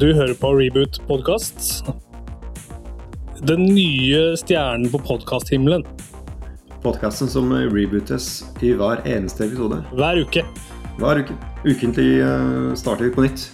Du 0.00 0.06
hører 0.16 0.32
på 0.32 0.48
Reboot 0.56 0.96
podkast. 1.04 1.82
Den 3.44 3.66
nye 3.68 4.30
stjernen 4.40 4.88
på 4.88 4.96
podkasthimmelen. 5.04 5.82
Podkasten 6.80 7.28
som 7.28 7.52
rebootes 7.52 8.30
i 8.64 8.70
hver 8.78 9.02
eneste 9.04 9.44
episode. 9.44 9.82
Hver 9.92 10.22
uke. 10.22 10.46
Hver 11.02 11.20
uke. 11.20 11.36
Ukentlig 11.66 12.06
uh, 12.24 12.72
starter 12.80 13.10
vi 13.10 13.12
på 13.18 13.26
nytt. 13.26 13.44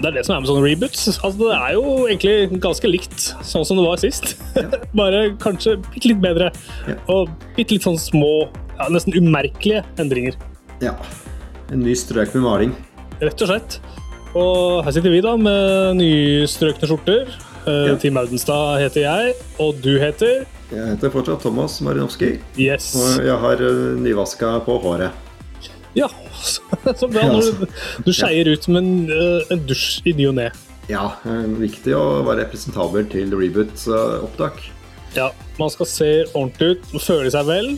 Det 0.00 0.10
er 0.10 0.18
det 0.18 0.26
som 0.26 0.34
er 0.34 0.42
med 0.42 0.50
sånne 0.50 0.66
reboots. 0.66 1.06
Altså, 1.12 1.36
det 1.38 1.54
er 1.60 1.78
jo 1.78 1.94
egentlig 2.08 2.60
ganske 2.66 2.90
likt 2.90 3.30
sånn 3.52 3.68
som 3.70 3.78
det 3.78 3.86
var 3.86 4.02
sist. 4.02 4.34
Ja. 4.58 4.66
Bare 5.04 5.22
kanskje 5.38 5.78
bitte 5.86 6.16
litt 6.16 6.26
bedre. 6.26 6.50
Ja. 6.90 6.98
Og 7.14 7.30
bitte 7.54 7.78
litt 7.78 7.86
sånn 7.86 8.00
små, 8.10 8.48
ja, 8.74 8.90
nesten 8.90 9.14
umerkelige 9.14 9.86
endringer. 10.02 10.34
Ja. 10.82 10.98
En 11.70 11.86
ny 11.86 11.94
strøk 11.94 12.34
med 12.34 12.48
maling. 12.48 12.78
Rett 13.22 13.38
og 13.46 13.54
slett. 13.54 13.78
Og 14.38 14.84
her 14.86 14.94
sitter 14.94 15.10
vi 15.10 15.22
da 15.24 15.32
med 15.38 15.98
nystrøkne 15.98 16.86
skjorter. 16.86 17.30
Eh, 17.66 17.86
ja. 17.90 17.96
Team 17.98 18.18
Audenstad 18.20 18.78
heter 18.80 19.02
jeg, 19.02 19.34
og 19.60 19.80
du 19.82 19.96
heter? 19.98 20.44
Jeg 20.70 20.86
heter 20.92 21.10
fortsatt 21.10 21.42
Thomas 21.42 21.80
Marinovskij. 21.82 22.38
Yes. 22.54 22.92
Og 22.94 23.24
jeg 23.26 23.38
har 23.42 23.62
eh, 23.66 23.80
nyvaska 23.98 24.52
på 24.66 24.78
håret. 24.84 25.10
Ja, 25.98 26.06
så 27.00 27.08
bra. 27.10 27.26
Du, 27.34 27.66
du 28.06 28.12
skeier 28.14 28.46
ut 28.52 28.68
med 28.70 28.84
en, 28.84 28.92
eh, 29.10 29.50
en 29.50 29.64
dusj 29.66 30.06
i 30.06 30.14
ny 30.14 30.28
og 30.30 30.36
ne. 30.38 30.50
Ja, 30.90 31.08
viktig 31.58 31.94
å 31.94 32.22
være 32.26 32.44
representabel 32.44 33.04
til 33.10 33.34
Reboot-opptak. 33.38 34.62
Ja, 35.14 35.28
man 35.58 35.70
skal 35.74 35.90
se 35.90 36.10
ordentlig 36.32 36.78
ut, 36.78 36.92
føle 37.02 37.30
seg 37.30 37.46
vel. 37.46 37.72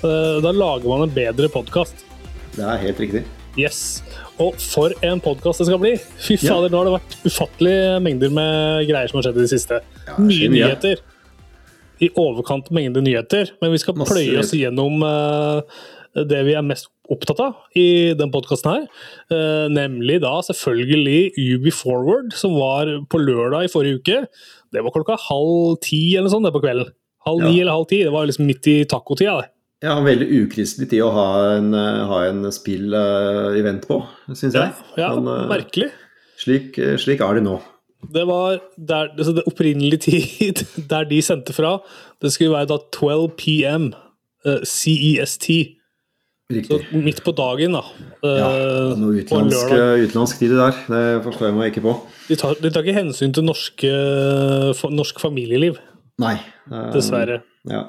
Da 0.00 0.52
lager 0.52 0.88
man 0.88 1.06
en 1.06 1.12
bedre 1.12 1.48
podkast. 1.52 2.04
Det 2.56 2.64
er 2.64 2.80
helt 2.84 3.00
riktig. 3.00 3.24
Yes. 3.58 4.00
Og 4.38 4.58
for 4.62 4.94
en 5.06 5.20
podkast 5.22 5.62
det 5.62 5.66
skal 5.68 5.80
bli! 5.82 5.94
Fy 6.22 6.36
fader, 6.38 6.68
ja. 6.68 6.72
nå 6.72 6.80
har 6.80 6.88
det 6.88 6.96
vært 6.98 7.16
ufattelige 7.26 7.96
mengder 8.04 8.34
med 8.34 8.84
greier 8.88 9.10
som 9.10 9.18
har 9.18 9.26
skjedd 9.26 9.40
i 9.40 9.46
det 9.46 9.52
siste. 9.52 9.80
Ja, 10.06 10.18
Mye 10.22 10.50
nyheter. 10.52 11.02
I 12.00 12.10
overkant 12.20 12.70
mengde 12.72 13.02
nyheter. 13.04 13.50
Men 13.60 13.74
vi 13.74 13.80
skal 13.82 13.98
Masse 13.98 14.14
pløye 14.14 14.38
oss 14.40 14.54
gjennom 14.56 15.02
uh, 15.02 15.60
det 16.14 16.44
vi 16.46 16.54
er 16.56 16.64
mest 16.66 16.88
opptatt 17.10 17.42
av 17.42 17.78
i 17.78 18.14
den 18.16 18.30
podkasten 18.32 18.70
her. 18.70 18.86
Uh, 19.34 19.66
nemlig 19.72 20.20
da 20.22 20.36
selvfølgelig 20.46 21.34
UB 21.34 21.70
Forward, 21.74 22.32
som 22.38 22.54
var 22.60 22.92
på 23.10 23.20
lørdag 23.20 23.66
i 23.66 23.72
forrige 23.72 24.00
uke. 24.00 24.24
Det 24.70 24.86
var 24.86 24.94
klokka 24.94 25.18
halv 25.26 25.80
ti 25.84 26.04
eller 26.14 26.30
sånn 26.32 26.46
det 26.46 26.54
på 26.54 26.62
kvelden. 26.62 26.94
Halv 27.26 27.44
ja. 27.44 27.50
ni 27.50 27.64
eller 27.64 27.76
halv 27.76 27.90
ti. 27.90 28.04
Det 28.06 28.14
var 28.14 28.30
liksom 28.30 28.46
midt 28.48 28.70
i 28.70 28.82
tacotida. 28.88 29.40
det. 29.42 29.50
Ja, 29.80 29.94
veldig 30.04 30.26
ukristelig 30.42 30.90
tid 30.90 31.00
å 31.06 31.10
ha 31.14 31.28
en, 31.54 31.72
eh, 31.72 32.04
ha 32.04 32.20
en 32.28 32.44
spill-event 32.52 33.86
på, 33.88 34.02
syns 34.28 34.52
jeg. 34.52 34.74
Ja, 34.98 35.06
ja 35.06 35.10
Men, 35.16 35.48
merkelig. 35.48 35.88
Slik, 36.40 36.76
slik, 37.00 37.22
er 37.24 37.38
det 37.38 37.44
nå. 37.46 37.56
Det 38.12 38.26
var 38.28 38.60
der, 38.76 39.10
altså 39.16 39.32
det 39.36 39.44
opprinnelige 39.48 40.04
tid 40.08 40.64
der 40.88 41.08
de 41.08 41.20
sendte 41.24 41.56
fra. 41.56 41.78
Det 42.20 42.32
skulle 42.32 42.52
være 42.52 42.72
da 42.74 42.78
12 42.92 43.28
PM, 43.40 43.90
uh, 44.44 44.60
CEST. 44.64 45.48
Riktig. 46.50 46.80
Så 46.80 47.00
midt 47.00 47.22
på 47.24 47.32
dagen, 47.36 47.76
da. 47.76 47.84
Uh, 48.24 48.36
ja, 48.36 48.48
noe 49.00 49.20
utenlandsk, 49.20 49.72
utenlandsk 50.04 50.42
tid 50.42 50.56
der. 50.58 50.80
Det 50.92 51.04
forstår 51.24 51.48
jeg 51.48 51.56
meg 51.56 51.72
ikke 51.72 51.84
på. 51.86 51.94
De 52.28 52.36
tar, 52.40 52.56
de 52.60 52.72
tar 52.72 52.84
ikke 52.84 52.98
hensyn 53.00 53.32
til 53.36 53.48
norske, 53.48 53.94
norsk 54.92 55.24
familieliv. 55.24 55.80
Nei. 56.20 56.36
Dessverre. 56.92 57.40
Ja. 57.68 57.86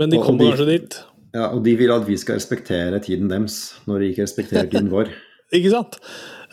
Men 0.00 0.12
de 0.12 0.20
kommer 0.24 0.50
kanskje 0.50 0.68
dit? 0.72 1.00
Ja, 1.36 1.50
og 1.52 1.62
de 1.66 1.76
vil 1.78 1.92
at 1.94 2.06
vi 2.08 2.16
skal 2.18 2.40
respektere 2.40 2.98
tiden 3.04 3.30
deres, 3.30 3.62
når 3.86 4.02
de 4.02 4.12
ikke 4.12 4.24
respekterer 4.24 4.70
tiden 4.70 4.90
vår. 4.90 5.12
ikke 5.56 5.72
sant? 5.72 6.00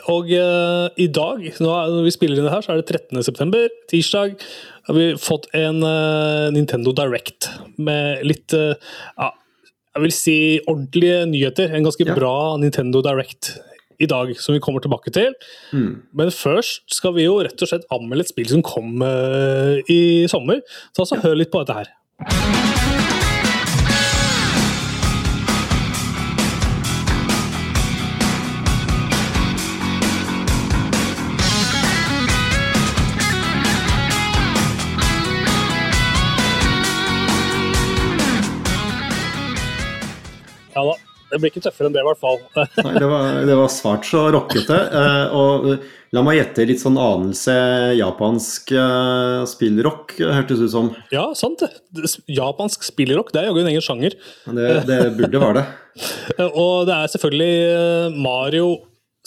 Og 0.08 0.30
uh, 0.32 0.88
i 0.96 1.08
dag, 1.12 1.42
når 1.60 2.04
vi 2.06 2.14
spiller 2.16 2.40
inn 2.40 2.48
det 2.48 2.54
her, 2.54 2.64
så 2.64 2.76
er 2.76 2.84
det 2.84 3.00
13.9., 3.12 3.64
tirsdag, 3.92 4.38
har 4.88 4.96
vi 4.96 5.08
fått 5.20 5.50
en 5.58 5.82
uh, 5.84 6.48
Nintendo 6.56 6.94
Direct 6.96 7.50
med 7.76 8.24
litt 8.28 8.56
uh, 8.56 8.78
ja, 9.18 9.32
jeg 9.98 10.06
vil 10.06 10.14
si 10.16 10.38
ordentlige 10.68 11.26
nyheter. 11.28 11.74
En 11.74 11.88
ganske 11.88 12.06
ja. 12.06 12.16
bra 12.16 12.36
Nintendo 12.62 13.02
Direct 13.04 13.56
i 13.98 14.06
dag, 14.08 14.30
som 14.38 14.54
vi 14.54 14.62
kommer 14.62 14.84
tilbake 14.84 15.10
til. 15.12 15.34
Mm. 15.74 16.06
Men 16.16 16.30
først 16.32 16.86
skal 16.94 17.18
vi 17.18 17.26
jo 17.26 17.40
rett 17.42 17.66
og 17.66 17.72
slett 17.72 17.90
anmelde 17.92 18.28
et 18.28 18.30
spill 18.30 18.52
som 18.52 18.62
kom 18.62 19.02
i 19.90 20.00
sommer. 20.30 20.62
Så 20.94 21.02
altså, 21.02 21.18
ja. 21.18 21.26
hør 21.26 21.42
litt 21.42 21.50
på 21.50 21.66
dette 21.66 21.82
her. 21.82 22.67
Det 41.38 41.44
blir 41.44 41.54
ikke 41.54 41.62
tøffere 41.68 41.86
enn 41.86 41.94
det, 41.94 42.02
i 42.02 42.08
hvert 42.08 42.18
fall. 42.18 42.40
Nei, 42.58 42.94
det 42.98 43.08
var, 43.12 43.28
det 43.46 43.58
var 43.60 43.70
svart 43.70 44.08
så 44.10 44.24
rockete. 44.34 44.78
Eh, 44.98 45.36
og 45.38 45.68
la 46.16 46.24
meg 46.26 46.40
gjette 46.40 46.66
litt 46.66 46.82
sånn 46.82 46.98
anelse 46.98 47.54
japansk 47.94 48.74
eh, 48.74 49.44
spillrock, 49.52 50.16
hørtes 50.18 50.64
ut 50.64 50.74
som. 50.74 50.90
Ja, 51.14 51.28
sant 51.38 51.62
det. 51.62 51.70
Japansk 52.34 52.88
spillrock, 52.90 53.30
det 53.36 53.44
er 53.44 53.52
jaggu 53.52 53.62
en 53.62 53.70
egen 53.70 53.86
sjanger. 53.86 54.18
Det, 54.50 54.68
det 54.90 55.00
burde 55.20 55.44
være 55.46 55.62
det. 55.62 55.68
og 56.64 56.90
det 56.90 56.98
er 56.98 57.14
selvfølgelig 57.14 58.18
Mario 58.18 58.72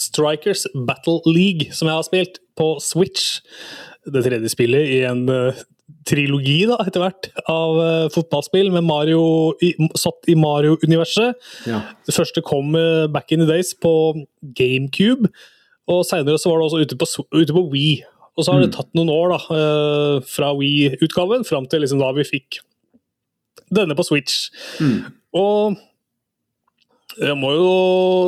Strikers 0.01 0.67
Battle 0.75 1.21
League 1.31 1.71
som 1.75 1.87
jeg 1.87 1.95
har 1.95 2.07
spilt 2.07 2.41
på 2.59 2.73
Switch. 2.83 3.39
Det 4.03 4.25
tredje 4.27 4.51
spillet 4.51 4.97
i 4.97 5.03
en 5.07 5.23
trilogi 6.07 6.59
da, 6.69 6.77
etter 6.85 7.03
hvert 7.03 7.29
av 7.51 7.79
uh, 7.79 8.05
fotballspill 8.13 8.71
med 8.73 8.85
Mario 8.87 9.21
i, 9.63 9.73
satt 9.99 10.29
i 10.31 10.35
Mario-universet. 10.39 11.37
Ja. 11.69 11.81
Det 12.07 12.15
første 12.15 12.43
kom 12.45 12.75
uh, 12.77 13.07
back 13.11 13.31
in 13.33 13.43
the 13.43 13.49
days 13.49 13.73
på 13.77 13.93
GameCube, 14.57 15.31
og 15.91 16.03
seinere 16.07 16.39
var 16.45 16.61
det 16.61 16.67
også 16.67 16.81
ute 16.85 16.97
på, 16.99 17.09
ute 17.35 17.55
på 17.55 17.67
Wii. 17.73 18.01
Og 18.39 18.45
så 18.45 18.53
har 18.53 18.61
mm. 18.61 18.65
det 18.65 18.75
tatt 18.77 18.91
noen 18.95 19.11
år 19.11 19.33
da, 19.33 19.39
uh, 19.51 20.17
fra 20.27 20.51
Wii-utgaven 20.57 21.45
fram 21.47 21.67
til 21.71 21.83
liksom, 21.83 22.01
da 22.01 22.11
vi 22.15 22.27
fikk 22.27 22.61
denne 23.71 23.95
på 23.97 24.05
Switch. 24.07 24.49
Mm. 24.79 25.11
Og 25.37 25.79
jeg 27.19 27.35
må 27.39 27.51
jo 27.57 27.71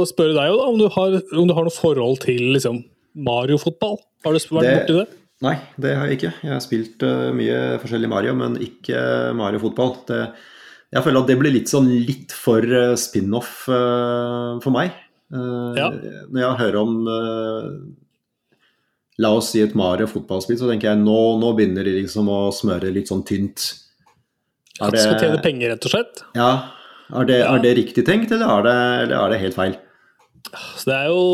spørre 0.10 0.36
deg 0.36 0.52
da, 0.52 0.68
om 0.68 0.80
du 0.80 0.90
har, 0.92 1.20
om 1.40 1.48
du 1.48 1.56
har 1.56 1.68
noe 1.68 1.76
forhold 1.76 2.20
til 2.26 2.52
liksom, 2.56 2.84
Mario-fotball? 3.14 4.00
Har 4.26 4.36
du 4.36 4.40
vært 4.40 4.74
borti 4.74 4.98
det? 4.98 5.06
Nei, 5.44 5.58
det 5.82 5.94
har 5.98 6.08
jeg 6.08 6.20
ikke. 6.20 6.34
Jeg 6.46 6.54
har 6.54 6.64
spilt 6.64 7.04
uh, 7.04 7.30
mye 7.36 7.60
forskjellig 7.82 8.10
Mario, 8.12 8.36
men 8.40 8.56
ikke 8.64 9.00
Mario 9.36 9.60
fotball. 9.64 9.98
Det, 10.08 10.20
jeg 10.94 11.04
føler 11.04 11.24
at 11.24 11.32
det 11.32 11.40
blir 11.42 11.56
litt 11.56 11.72
sånn 11.72 11.90
litt 12.08 12.36
for 12.38 12.64
uh, 12.64 12.94
spin-off 13.00 13.66
uh, 13.72 14.62
for 14.64 14.72
meg. 14.76 15.00
Ja. 15.34 15.88
Når 16.30 16.38
jeg 16.38 16.58
hører 16.60 16.76
om 16.78 16.92
La 19.18 19.32
oss 19.34 19.48
si 19.50 19.64
et 19.64 19.72
Mario 19.78 20.06
fotballspill, 20.12 20.60
så 20.60 20.68
tenker 20.70 20.92
jeg 20.92 21.00
nå, 21.02 21.16
nå 21.42 21.50
begynner 21.58 21.88
de 21.88 21.96
liksom 21.96 22.30
å 22.30 22.38
smøre 22.54 22.92
litt 22.94 23.10
sånn 23.10 23.24
tynt. 23.26 23.66
Er 24.78 24.92
At 24.92 24.94
de 24.94 25.02
skal 25.02 25.18
tjene 25.24 25.42
penger, 25.42 25.74
rett 25.74 25.88
og 25.90 25.96
slett? 25.96 26.22
Ja. 26.38 26.52
Er 27.14 27.28
det, 27.30 27.40
er 27.46 27.66
det 27.66 27.74
riktig 27.78 28.06
tenkt, 28.06 28.30
eller 28.34 28.60
er 28.60 28.68
det, 28.68 28.78
eller 29.08 29.18
er 29.20 29.34
det 29.34 29.42
helt 29.44 29.58
feil? 29.58 29.76
Så 30.54 30.90
det 30.90 31.00
er 31.00 31.10
jo 31.10 31.26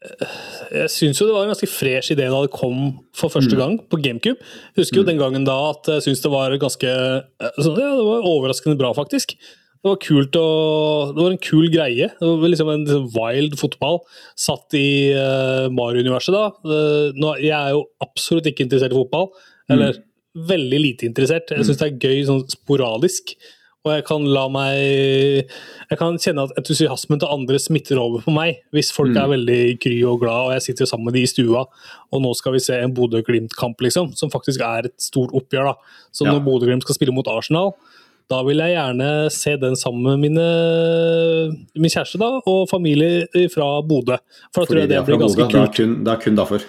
jeg 0.00 0.88
syns 0.88 1.18
jo 1.20 1.26
det 1.28 1.34
var 1.34 1.44
en 1.44 1.52
ganske 1.52 1.68
fresh 1.68 2.14
idé 2.14 2.24
da 2.32 2.38
det 2.40 2.52
kom 2.54 3.00
for 3.16 3.32
første 3.32 3.52
mm. 3.52 3.60
gang 3.60 3.74
på 3.92 3.98
GameCube. 4.00 4.40
Jeg 4.72 4.86
husker 4.86 5.00
jo 5.00 5.04
mm. 5.04 5.10
den 5.10 5.20
gangen 5.20 5.44
da 5.48 5.56
at 5.74 5.90
jeg 5.92 6.06
syns 6.06 6.22
det 6.24 6.32
var 6.32 6.56
ganske 6.62 6.92
altså, 7.36 7.74
ja, 7.74 7.90
Det 7.98 8.06
var 8.06 8.28
overraskende 8.30 8.80
bra, 8.80 8.94
faktisk. 8.96 9.36
Det 9.80 9.88
var 9.88 10.00
kult 10.00 10.36
å, 10.36 10.46
Det 11.12 11.20
var 11.20 11.34
en 11.34 11.44
kul 11.44 11.68
greie. 11.72 12.08
Det 12.16 12.32
var 12.32 12.52
liksom 12.52 12.72
en 12.72 12.86
liksom 12.86 13.06
wild 13.16 13.56
fotball 13.60 14.00
satt 14.40 14.76
i 14.76 15.12
uh, 15.12 15.68
Mario-universet, 15.72 16.32
da. 16.36 16.48
Uh, 16.64 17.12
nå, 17.16 17.36
jeg 17.44 17.56
er 17.56 17.76
jo 17.76 17.86
absolutt 18.04 18.48
ikke 18.48 18.64
interessert 18.66 18.96
i 18.96 19.00
fotball. 19.00 19.30
Eller 19.72 19.96
mm. 20.00 20.04
veldig 20.48 20.80
lite 20.80 21.08
interessert. 21.08 21.52
Jeg 21.52 21.68
syns 21.68 21.80
det 21.80 21.90
er 21.90 22.08
gøy 22.08 22.24
sånn 22.28 22.44
sporadisk. 22.52 23.36
Og 23.80 23.94
jeg 23.94 24.04
kan 24.04 24.24
la 24.28 24.42
meg 24.52 24.76
Jeg 25.88 25.98
kan 25.98 26.18
kjenne 26.20 26.44
at 26.44 26.58
entusiasmen 26.60 27.20
til 27.22 27.30
andre 27.32 27.60
smitter 27.62 28.00
over 28.00 28.24
på 28.24 28.34
meg. 28.34 28.58
Hvis 28.76 28.92
folk 28.92 29.14
mm. 29.14 29.20
er 29.22 29.30
veldig 29.32 29.60
kry 29.80 29.94
og 30.04 30.20
glad, 30.20 30.48
og 30.48 30.52
jeg 30.56 30.66
sitter 30.68 30.90
sammen 30.90 31.08
med 31.08 31.16
de 31.16 31.24
i 31.24 31.30
stua, 31.30 31.64
og 32.12 32.22
nå 32.22 32.34
skal 32.36 32.54
vi 32.54 32.60
se 32.62 32.76
en 32.76 32.92
Bodø-Glimt-kamp, 32.94 33.80
liksom, 33.80 34.12
som 34.20 34.32
faktisk 34.32 34.60
er 34.66 34.90
et 34.90 34.96
stort 35.00 35.32
oppgjør. 35.36 35.72
da. 35.72 35.96
Så 36.12 36.28
ja. 36.28 36.34
når 36.34 36.44
Bodø-Glimt 36.44 36.84
skal 36.84 36.98
spille 36.98 37.14
mot 37.16 37.30
Arsenal, 37.32 37.72
da 38.30 38.42
vil 38.46 38.60
jeg 38.62 38.76
gjerne 38.76 39.08
se 39.34 39.56
den 39.58 39.74
sammen 39.78 40.04
med 40.06 40.28
mine, 40.28 40.44
min 41.74 41.90
kjæreste 41.90 42.20
da, 42.20 42.36
og 42.46 42.68
familie 42.70 43.48
fra 43.50 43.72
Bodø. 43.82 44.20
For 44.52 44.62
da 44.62 44.70
tror 44.70 44.82
jeg 44.84 44.92
det 44.92 45.00
blir 45.08 45.24
ganske 45.24 45.48
kult. 45.48 45.56
Det 45.56 45.64
er 45.64 45.72
kun, 45.80 45.96
det 46.04 46.12
er 46.12 46.22
kun 46.26 46.38
derfor. 46.38 46.68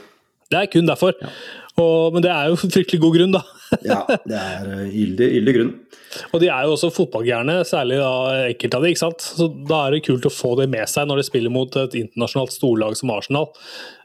Det 0.52 0.60
er 0.60 0.72
kun 0.72 0.88
derfor. 0.90 1.14
Ja. 1.22 1.36
Og, 1.80 2.12
men 2.16 2.24
det 2.24 2.32
er 2.34 2.50
jo 2.52 2.60
fryktelig 2.60 3.00
god 3.04 3.16
grunn, 3.16 3.36
da. 3.38 3.42
ja, 3.88 4.02
det 4.28 4.38
er 4.38 4.72
gyldig 4.92 5.56
grunn. 5.56 5.72
Og 6.36 6.42
de 6.44 6.50
er 6.52 6.66
jo 6.68 6.74
også 6.76 6.92
fotballgærne, 6.92 7.62
særlig 7.68 8.02
da 8.02 8.12
enkelte 8.50 8.78
av 8.78 8.84
de, 8.84 8.92
ikke 8.92 9.04
sant. 9.06 9.24
Så 9.24 9.48
da 9.70 9.86
er 9.86 9.96
det 9.96 10.04
kult 10.08 10.28
å 10.28 10.34
få 10.34 10.54
det 10.60 10.68
med 10.72 10.90
seg 10.92 11.08
når 11.08 11.22
de 11.22 11.28
spiller 11.30 11.54
mot 11.54 11.78
et 11.80 11.96
internasjonalt 12.02 12.56
storlag 12.56 12.98
som 13.00 13.14
Arsenal. 13.16 13.48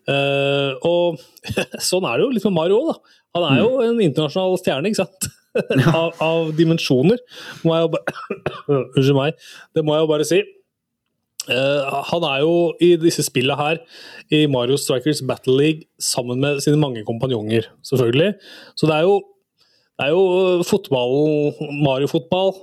Uh, 0.06 0.78
og 0.86 1.18
sånn 1.88 2.06
er 2.06 2.18
det 2.20 2.28
jo 2.28 2.34
litt 2.36 2.46
med 2.46 2.58
Mario 2.60 2.82
òg, 2.82 2.92
da. 2.92 3.16
Han 3.36 3.48
er 3.50 3.58
jo 3.60 3.72
en 3.84 3.98
internasjonal 4.00 4.54
stjerne, 4.62 4.92
ikke 4.92 5.02
sant. 5.02 5.32
av, 5.96 6.12
av, 6.20 6.52
dimensjoner, 6.56 7.20
må 7.64 7.76
jeg 7.76 7.86
jo 7.86 7.92
bare 7.94 8.14
Unnskyld 8.76 9.16
meg. 9.16 9.46
Det 9.74 9.84
må 9.84 9.96
jeg 9.96 10.04
jo 10.04 10.10
bare 10.12 10.28
si. 10.28 10.40
Uh, 11.46 12.02
han 12.10 12.26
er 12.26 12.42
jo 12.42 12.54
i 12.82 12.92
disse 13.00 13.24
spillene 13.26 13.58
her, 13.58 13.80
i 14.34 14.44
Mario 14.50 14.78
Strikers 14.80 15.22
Battle 15.26 15.56
League, 15.58 15.86
sammen 16.02 16.42
med 16.42 16.62
sine 16.64 16.80
mange 16.80 17.04
kompanjonger, 17.06 17.68
selvfølgelig. 17.86 18.34
Så 18.78 18.88
det 18.90 18.96
er 18.96 19.06
jo, 19.06 19.20
det 19.96 20.08
er 20.08 20.14
jo 20.14 20.64
fotballen, 20.66 21.78
Mario-fotball, 21.84 22.54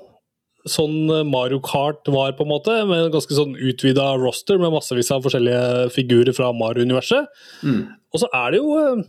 sånn 0.69 1.09
Mario 1.27 1.59
Kart 1.63 2.07
var, 2.11 2.35
på 2.37 2.45
en 2.45 2.51
måte, 2.53 2.75
med 2.87 3.07
en 3.07 3.15
ganske 3.15 3.35
sånn 3.35 3.55
utvida 3.59 4.13
roster 4.19 4.59
med 4.61 4.71
massevis 4.75 5.11
av 5.11 5.25
forskjellige 5.25 5.89
figurer 5.95 6.35
fra 6.35 6.53
Mario-universet. 6.55 7.27
Mm. 7.67 7.81
Og 8.13 8.23
så 8.23 8.29
er 8.35 8.53
det 8.53 8.61
jo 8.61 8.77
eh, 8.79 9.03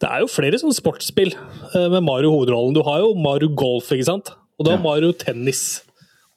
det 0.00 0.08
er 0.08 0.22
jo 0.22 0.30
flere 0.30 0.60
sånne 0.60 0.76
sportsspill 0.76 1.34
eh, 1.34 1.88
med 1.92 2.04
Mario 2.06 2.30
hovedrollen. 2.32 2.76
Du 2.76 2.84
har 2.86 3.02
jo 3.02 3.16
Mario 3.18 3.50
Golf, 3.52 3.90
ikke 3.92 4.08
sant? 4.12 4.34
og 4.60 4.66
du 4.66 4.74
har 4.74 4.76
ja. 4.76 4.84
Mario 4.84 5.12
Tennis. 5.16 5.80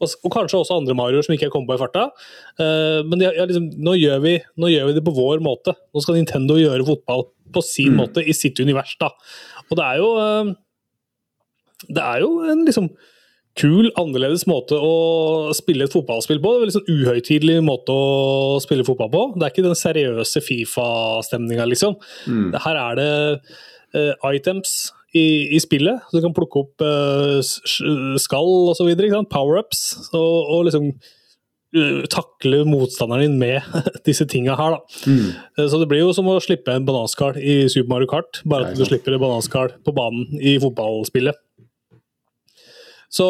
Og, 0.03 0.17
og, 0.23 0.33
kanskje 0.33 0.59
også 0.59 0.79
andre 0.79 0.95
Marioer 0.97 1.25
som 1.25 1.35
ikke 1.35 1.47
jeg 1.47 1.53
kommet 1.53 1.71
på 1.71 1.77
i 1.77 1.81
farta. 1.81 2.09
Uh, 2.59 2.99
men 3.07 3.23
jeg, 3.23 3.35
jeg, 3.39 3.49
liksom, 3.51 3.69
nå, 3.87 3.95
gjør 4.01 4.21
vi, 4.25 4.35
nå, 4.59 4.73
gjør 4.73 4.89
vi, 4.89 4.97
det 4.97 5.05
på 5.07 5.15
vår 5.15 5.43
måte. 5.45 5.75
Nå 5.93 6.03
skal 6.03 6.19
Nintendo 6.19 6.59
gjøre 6.59 6.87
fotball 6.87 7.27
på 7.53 7.63
sin 7.65 7.93
mm. 7.93 7.99
måte, 8.01 8.25
i 8.25 8.35
sitt 8.37 8.59
univers. 8.63 8.95
da. 9.01 9.11
Og 9.69 9.79
det 9.79 9.87
er 9.87 10.03
jo 10.03 10.13
uh, 10.19 10.53
Det 11.89 12.03
er 12.03 12.23
jo 12.23 12.31
en 12.51 12.63
liksom 12.67 12.91
kul, 13.59 13.91
annerledes 14.01 14.47
måte 14.49 14.77
å 14.81 15.51
spille 15.53 15.85
et 15.85 15.93
fotballspill 15.93 16.39
på. 16.41 16.55
Det 16.57 16.71
er 16.71 16.73
sånn 16.77 16.89
uhøytidelig 16.89 17.59
måte 17.65 17.93
å 17.93 18.57
spille 18.63 18.85
fotball 18.87 19.11
på. 19.13 19.23
Det 19.35 19.45
er 19.45 19.53
ikke 19.53 19.67
den 19.67 19.77
seriøse 19.77 20.41
Fifa-stemninga, 20.41 21.67
liksom. 21.69 21.99
Mm. 22.25 22.49
Her 22.65 22.79
er 22.87 22.99
det 22.99 23.11
uh, 23.93 24.31
items 24.31 24.91
i, 25.13 25.55
i, 25.55 25.59
spillet. 25.61 26.01
Så 26.09 26.17
du 26.17 26.25
kan 26.25 26.35
plukke 26.35 26.63
opp 26.63 26.83
uh, 26.83 27.39
skall 28.19 28.71
osv. 28.73 28.89
Power-ups. 29.31 29.83
Og, 30.11 30.35
og, 30.41 30.65
liksom 30.67 30.89
uh, 31.77 32.03
takle 32.13 32.63
motstanderen 32.69 33.27
din 33.27 33.39
med 33.41 33.61
disse 34.07 34.27
tinga 34.29 34.57
her, 34.59 34.77
da. 34.77 35.07
Mm. 35.07 35.31
Uh, 35.59 35.65
så 35.67 35.81
det 35.81 35.89
blir 35.91 36.03
jo 36.03 36.13
som 36.17 36.29
å 36.31 36.39
slippe 36.43 36.73
en 36.73 36.87
bananskall 36.89 37.37
i 37.39 37.63
Super 37.71 37.93
Mario 37.95 38.11
Kart, 38.11 38.41
bare 38.49 38.71
at 38.71 38.79
du 38.79 38.85
slipper 38.89 39.15
en 39.15 39.25
bananskall 39.25 39.75
på 39.85 39.95
banen 39.95 40.29
i 40.41 40.57
fotballspillet. 40.63 41.39
Så, 43.13 43.25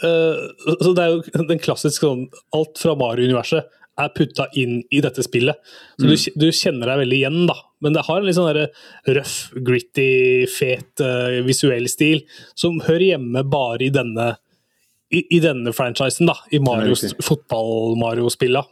så 0.00 0.92
det 0.96 1.02
er 1.02 1.10
jo 1.12 1.42
den 1.50 1.58
klassiske 1.60 2.06
sånn 2.06 2.22
Alt 2.56 2.78
fra 2.80 2.94
Mario-universet 2.96 3.66
er 3.98 4.12
putta 4.14 4.46
inn 4.58 4.78
i 4.94 5.02
dette 5.04 5.24
spillet. 5.26 5.58
Så 5.98 6.06
mm. 6.06 6.10
du, 6.10 6.44
du, 6.44 6.46
kjenner 6.54 6.92
deg 6.92 7.02
veldig 7.02 7.18
igjen, 7.18 7.40
da. 7.50 7.56
Men 7.84 7.94
det 7.94 8.04
har 8.08 8.18
en 8.18 8.26
litt 8.26 8.38
sånn 8.38 8.50
røff, 9.18 9.36
gritty, 9.66 10.10
fet 10.50 11.02
uh, 11.04 11.40
visuell 11.46 11.86
stil 11.90 12.24
som 12.58 12.80
hører 12.86 13.12
hjemme 13.12 13.44
bare 13.46 13.86
i 13.86 13.92
denne, 13.94 14.32
i, 15.14 15.22
i 15.36 15.42
denne 15.44 15.74
franchisen, 15.76 16.28
da. 16.30 16.34
I 16.50 16.60
Marios, 16.62 17.06
fotball-Mario-spilla. 17.22 18.64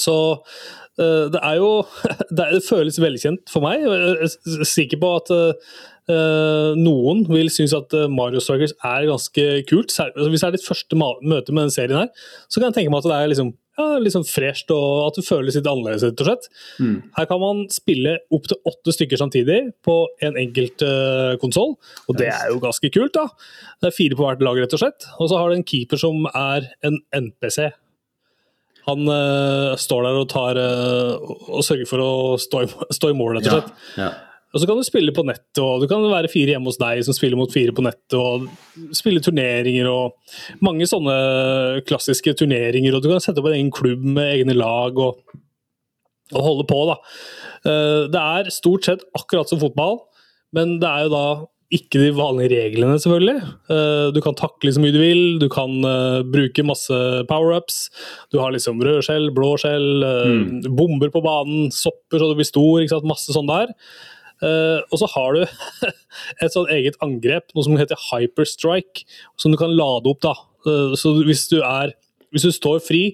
Så 0.00 0.16
uh, 0.36 1.26
det 1.32 1.42
er 1.42 1.60
jo 1.60 1.70
det, 2.36 2.48
det, 2.56 2.64
føles 2.66 3.00
velkjent 3.02 3.52
for 3.52 3.66
meg. 3.66 3.84
Jeg 3.84 4.30
er 4.30 4.70
sikker 4.72 5.02
på 5.02 5.12
at 5.20 5.34
uh, 5.36 6.72
noen 6.80 7.26
vil 7.28 7.52
synes 7.52 7.76
at 7.76 7.92
Mario 8.08 8.40
Strikers 8.40 8.74
er 8.80 9.10
ganske 9.10 9.46
kult. 9.68 9.92
Altså, 9.92 10.30
hvis 10.32 10.42
det 10.42 10.48
er 10.48 10.56
ditt 10.56 10.66
første 10.66 10.96
møte 10.96 11.52
med 11.52 11.66
den 11.66 11.76
serien 11.76 12.06
her, 12.06 12.26
så 12.48 12.58
kan 12.58 12.70
jeg 12.70 12.80
tenke 12.80 12.94
meg 12.94 13.04
at 13.04 13.12
det 13.12 13.20
er 13.20 13.32
liksom 13.34 13.52
ja, 13.76 13.86
liksom 14.00 14.24
fresht 14.28 14.70
og 14.74 15.06
at 15.06 15.18
det 15.18 15.26
føles 15.26 15.56
litt 15.58 15.68
annerledes, 15.68 16.04
rett 16.06 16.22
og 16.22 16.28
slett. 16.30 16.48
Mm. 16.80 16.96
Her 17.18 17.28
kan 17.30 17.42
man 17.42 17.64
spille 17.72 18.16
opptil 18.34 18.60
åtte 18.68 18.94
stykker 18.96 19.20
samtidig 19.20 19.58
på 19.86 19.96
en 20.24 20.38
enkelt 20.40 20.84
uh, 20.86 21.36
konsoll, 21.42 21.76
og 22.06 22.20
det 22.20 22.30
er 22.32 22.52
jo 22.52 22.60
ganske 22.62 22.90
kult, 22.94 23.16
da. 23.16 23.26
Det 23.82 23.90
er 23.90 23.96
fire 23.96 24.18
på 24.18 24.24
hvert 24.26 24.44
lag, 24.44 24.62
rett 24.62 24.76
og 24.76 24.82
slett. 24.82 25.08
Og 25.20 25.30
så 25.30 25.40
har 25.40 25.50
du 25.50 25.58
en 25.58 25.66
keeper 25.66 26.00
som 26.00 26.24
er 26.32 26.70
en 26.86 27.00
NPC. 27.16 27.68
Han 28.86 29.02
uh, 29.10 29.74
står 29.80 30.06
der 30.06 30.20
og 30.20 30.28
tar 30.30 30.60
uh, 30.62 31.34
og 31.50 31.64
sørger 31.66 31.90
for 31.90 32.04
å 32.04 32.12
stå 32.40 32.64
i, 32.64 32.70
stå 32.98 33.12
i 33.12 33.18
mål, 33.18 33.36
rett 33.38 33.50
og 33.50 33.58
slett. 33.58 33.74
Ja, 33.98 34.08
ja. 34.08 34.14
Og 34.56 34.62
så 34.62 34.68
kan 34.68 34.78
du 34.80 34.86
spille 34.86 35.12
på 35.12 35.24
nettet, 35.28 35.60
og 35.60 35.82
du 35.82 35.88
kan 35.90 36.04
være 36.08 36.30
fire 36.32 36.54
hjemme 36.54 36.70
hos 36.70 36.80
deg 36.80 37.02
som 37.04 37.16
spiller 37.16 37.36
mot 37.36 37.52
fire 37.52 37.74
på 37.76 37.84
nettet, 37.84 38.16
og 38.16 38.46
spille 38.96 39.20
turneringer 39.20 39.88
og 39.90 40.64
mange 40.64 40.88
sånne 40.88 41.16
klassiske 41.84 42.32
turneringer. 42.40 42.96
Og 42.96 43.04
du 43.04 43.10
kan 43.12 43.20
sette 43.20 43.42
opp 43.42 43.50
en 43.50 43.58
egen 43.58 43.74
klubb 43.74 44.06
med 44.16 44.32
egne 44.38 44.56
lag 44.56 44.96
og, 44.96 45.20
og 46.32 46.40
holde 46.40 46.64
på, 46.72 46.80
da. 46.88 46.96
Eh, 47.68 48.06
det 48.14 48.22
er 48.22 48.54
stort 48.54 48.88
sett 48.88 49.04
akkurat 49.18 49.52
som 49.52 49.60
fotball, 49.60 50.00
men 50.56 50.78
det 50.80 50.88
er 50.88 51.04
jo 51.04 51.12
da 51.12 51.26
ikke 51.76 51.98
de 51.98 52.10
vanlige 52.14 52.54
reglene, 52.54 52.96
selvfølgelig. 53.02 53.40
Eh, 53.74 54.08
du 54.14 54.20
kan 54.22 54.36
takle 54.38 54.70
så 54.72 54.80
mye 54.80 54.94
du 54.94 55.00
vil, 55.02 55.22
du 55.42 55.48
kan 55.52 55.76
eh, 55.84 56.20
bruke 56.32 56.64
masse 56.64 56.98
power-ups. 57.28 57.80
Du 58.32 58.38
har 58.40 58.54
liksom 58.54 58.80
rødskjell, 58.86 59.32
blåskjell, 59.34 59.88
mm. 60.00 60.68
bomber 60.78 61.10
på 61.12 61.24
banen, 61.26 61.72
sopper 61.74 62.22
så 62.22 62.30
du 62.30 62.38
blir 62.38 62.48
stor, 62.48 62.86
masse 63.10 63.34
sånn 63.34 63.50
der. 63.50 63.74
Uh, 64.44 64.82
og 64.92 65.00
så 65.00 65.08
har 65.14 65.36
du 65.36 65.44
et 66.44 66.52
sånt 66.52 66.72
eget 66.74 66.98
angrep, 67.04 67.48
noe 67.54 67.64
som 67.64 67.78
heter 67.80 68.00
hyperstrike, 68.10 69.06
som 69.40 69.54
du 69.54 69.60
kan 69.60 69.72
lade 69.72 70.12
opp. 70.12 70.20
da. 70.26 70.34
Uh, 70.66 70.92
så 70.98 71.14
hvis 71.24 71.46
du, 71.52 71.60
er, 71.62 71.94
hvis 72.34 72.46
du 72.48 72.52
står 72.54 72.82
fri, 72.84 73.04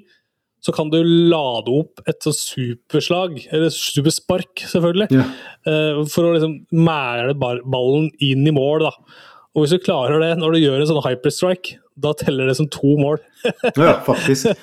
så 0.62 0.74
kan 0.74 0.92
du 0.92 1.00
lade 1.02 1.72
opp 1.74 2.02
et 2.06 2.22
sånt 2.22 2.38
superslag, 2.38 3.40
eller 3.50 3.72
superspark, 3.74 4.62
selvfølgelig, 4.70 5.08
yeah. 5.10 5.96
for 6.06 6.28
å 6.28 6.36
liksom 6.36 6.52
mæle 6.70 7.34
ballen 7.34 8.12
inn 8.22 8.46
i 8.46 8.54
mål. 8.54 8.84
da. 8.86 8.92
Og 9.52 9.64
hvis 9.64 9.74
du 9.74 9.82
klarer 9.82 10.22
det 10.22 10.36
når 10.38 10.54
du 10.54 10.60
gjør 10.62 10.84
en 10.84 10.90
sånn 10.92 11.02
hyperstrike, 11.02 11.80
da 11.98 12.14
teller 12.16 12.46
det 12.48 12.54
som 12.60 12.70
to 12.72 12.94
mål. 13.00 13.18
ja, 13.74 13.98
faktisk. 14.06 14.54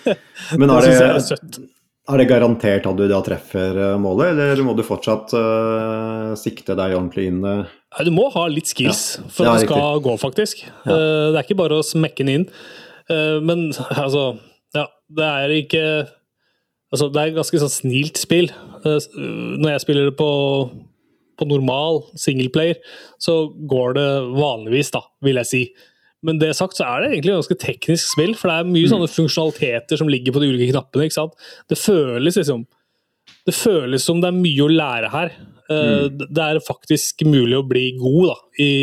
Men 0.56 0.72
er 0.72 0.88
det, 0.88 0.96
det 0.96 1.10
er 1.10 1.68
det 2.18 2.26
garantert 2.30 2.88
at 2.90 2.98
du 2.98 3.04
da 3.10 3.20
treffer 3.22 3.78
eh, 3.78 3.98
målet, 4.02 4.34
eller 4.34 4.66
må 4.66 4.74
du 4.78 4.82
fortsatt 4.86 5.34
uh, 5.38 6.34
sikte 6.40 6.74
deg 6.78 6.96
ordentlig 6.98 7.28
inn? 7.30 7.44
Uh? 7.46 7.70
Du 8.06 8.10
må 8.16 8.26
ha 8.34 8.48
litt 8.50 8.72
skills 8.72 9.20
ja. 9.20 9.26
for 9.30 9.50
at 9.50 9.60
det 9.60 9.68
skal 9.68 9.84
riktig. 9.84 10.04
gå, 10.08 10.16
faktisk. 10.24 10.64
Ja. 10.66 10.90
Uh, 10.90 11.26
det 11.30 11.36
er 11.36 11.46
ikke 11.46 11.60
bare 11.62 11.78
å 11.78 11.86
smekke 11.86 12.26
den 12.26 12.34
inn. 12.34 12.48
men 13.46 13.70
altså 14.06 14.38
Ja, 14.78 14.88
det 15.10 15.28
er 15.28 15.54
ikke 15.56 15.84
Altså, 16.90 17.06
det 17.14 17.22
er 17.22 17.30
et 17.30 17.36
ganske 17.38 17.60
sånn 17.62 17.70
snilt 17.70 18.18
spill. 18.18 18.48
når 18.82 19.76
jeg 19.76 19.82
spiller 19.84 20.08
det 20.08 20.16
på, 20.18 20.30
på 21.38 21.46
normal 21.46 22.00
singleplayer, 22.18 22.80
så 23.22 23.44
går 23.70 23.94
det 23.94 24.08
vanligvis, 24.34 24.90
da, 24.96 25.04
vil 25.22 25.38
jeg 25.38 25.50
si. 25.52 25.62
Men 26.26 26.40
det 26.42 26.52
sagt 26.58 26.76
så 26.80 26.88
er 26.88 27.04
det 27.04 27.14
egentlig 27.14 27.38
ganske 27.38 27.60
teknisk 27.62 28.12
spill, 28.12 28.34
for 28.38 28.52
det 28.52 28.58
er 28.58 28.72
mye 28.74 28.88
mm. 28.88 28.92
sånne 28.92 29.12
funksjonaliteter 29.12 30.00
som 30.02 30.10
ligger 30.12 30.36
på 30.36 30.42
de 30.44 30.50
ulike 30.52 30.74
knappene. 30.74 31.08
ikke 31.08 31.20
sant? 31.20 31.38
Det 31.72 31.80
føles 31.80 32.40
liksom 32.40 32.66
Det 33.48 33.54
føles 33.56 34.04
som 34.04 34.20
det 34.20 34.30
er 34.30 34.36
mye 34.36 34.66
å 34.66 34.74
lære 34.74 35.14
her. 35.14 35.32
Eh, 35.70 36.10
mm. 36.10 36.20
Det 36.28 36.44
er 36.44 36.60
faktisk 36.66 37.24
mulig 37.28 37.56
å 37.60 37.66
bli 37.66 37.86
god 37.98 38.34
da, 38.34 38.36
i, 38.60 38.74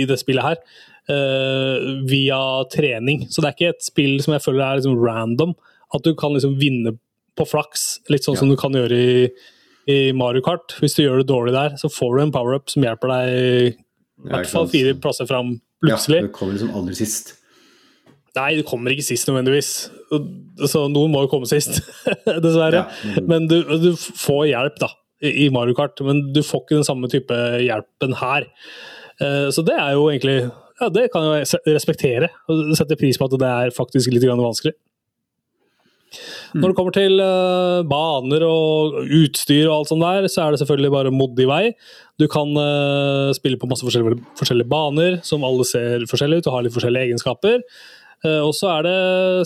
i 0.00 0.06
det 0.08 0.18
spillet 0.22 0.48
her. 0.48 0.64
Uh, 1.10 2.06
via 2.06 2.38
trening. 2.70 3.26
Så 3.28 3.42
det 3.42 3.50
er 3.50 3.56
ikke 3.56 3.72
et 3.74 3.84
spill 3.84 4.20
som 4.22 4.36
jeg 4.36 4.44
føler 4.44 4.62
er 4.64 4.78
liksom 4.78 5.00
random. 5.02 5.56
At 5.92 6.06
du 6.06 6.14
kan 6.16 6.32
liksom 6.32 6.54
vinne 6.60 6.94
på 7.36 7.46
flaks, 7.48 7.98
litt 8.12 8.24
sånn 8.24 8.38
ja. 8.38 8.42
som 8.44 8.52
du 8.52 8.56
kan 8.60 8.76
gjøre 8.76 8.96
i, 8.96 9.26
i 9.92 9.98
Mario 10.16 10.44
Kart. 10.46 10.76
Hvis 10.80 10.96
du 10.96 11.02
gjør 11.02 11.20
det 11.20 11.28
dårlig 11.28 11.56
der, 11.56 11.76
så 11.80 11.90
får 11.92 12.16
du 12.16 12.22
en 12.22 12.34
power-up 12.34 12.72
som 12.72 12.86
hjelper 12.86 13.12
deg 13.12 13.34
i 14.22 14.30
hvert 14.30 14.50
fall 14.50 14.70
fire 14.70 14.94
plasser 15.02 15.28
fram 15.28 15.56
plutselig. 15.82 16.22
Ja, 16.22 16.28
det 16.28 16.34
kommer 16.36 16.56
liksom 16.56 16.74
aldri 16.78 16.96
sist. 16.98 17.34
Nei, 18.38 18.54
det 18.56 18.64
kommer 18.68 18.94
ikke 18.94 19.04
sist 19.04 19.28
nødvendigvis. 19.28 19.70
Så 20.70 20.86
noen 20.88 21.12
må 21.12 21.24
jo 21.26 21.30
komme 21.32 21.48
sist, 21.48 21.82
dessverre. 22.44 22.86
Ja, 22.86 23.24
men 23.28 23.48
du, 23.50 23.58
du, 23.82 23.90
får 23.98 24.46
hjelp 24.48 24.78
da, 24.80 24.88
i 25.28 25.50
Mario 25.52 25.76
Kart, 25.76 26.00
men 26.06 26.24
du 26.32 26.40
får 26.46 26.64
ikke 26.64 26.78
den 26.78 26.88
samme 26.88 27.10
type 27.12 27.36
hjelpen 27.60 28.16
her. 28.22 28.48
Eh, 29.20 29.48
så 29.52 29.64
det 29.66 29.76
er 29.76 29.96
jo 29.98 30.08
egentlig 30.08 30.38
Ja, 30.80 30.88
det 30.90 31.10
kan 31.12 31.28
jeg 31.36 31.76
respektere, 31.76 32.32
og 32.50 32.72
sette 32.74 32.96
pris 32.98 33.20
på 33.20 33.28
at 33.28 33.36
det 33.38 33.50
er 33.50 33.74
faktisk 33.76 34.10
litt 34.10 34.24
vanskelig. 34.26 34.72
Når 36.56 36.72
det 36.72 36.76
kommer 36.78 36.94
til 36.96 37.22
uh, 37.22 37.80
baner 37.88 38.44
og 38.46 38.98
utstyr 39.06 39.66
og 39.68 39.78
alt 39.78 39.92
sånt 39.92 40.04
der, 40.04 40.28
så 40.32 40.44
er 40.44 40.52
det 40.52 40.62
selvfølgelig 40.62 40.92
bare 40.94 41.14
modig 41.14 41.48
vei. 41.48 41.64
Du 42.20 42.28
kan 42.30 42.52
uh, 42.58 43.32
spille 43.36 43.58
på 43.60 43.68
masse 43.70 43.86
forskjellige, 43.86 44.20
forskjellige, 44.38 44.70
baner 44.72 45.18
som 45.26 45.46
alle 45.48 45.66
ser 45.68 46.06
forskjellige 46.10 46.44
ut 46.44 46.50
og 46.50 46.56
har 46.56 46.66
litt 46.66 46.76
forskjellige 46.76 47.10
egenskaper. 47.10 47.62
Uh, 48.22 48.42
og 48.44 48.52
så 48.54 48.70
er 48.76 48.86
det 48.86 48.98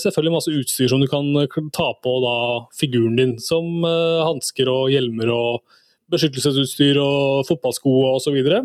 selvfølgelig 0.04 0.34
masse 0.34 0.52
utstyr 0.52 0.90
som 0.92 1.02
du 1.02 1.08
kan 1.10 1.30
ta 1.76 1.92
på 2.04 2.16
da, 2.24 2.36
figuren 2.76 3.16
din, 3.18 3.36
som 3.42 3.86
uh, 3.86 4.26
hansker 4.26 4.68
og 4.72 4.90
hjelmer 4.92 5.32
og 5.32 5.78
beskyttelsesutstyr 6.12 7.00
og 7.02 7.46
fotballsko 7.48 7.94
og 8.12 8.20
så 8.22 8.34
videre, 8.34 8.62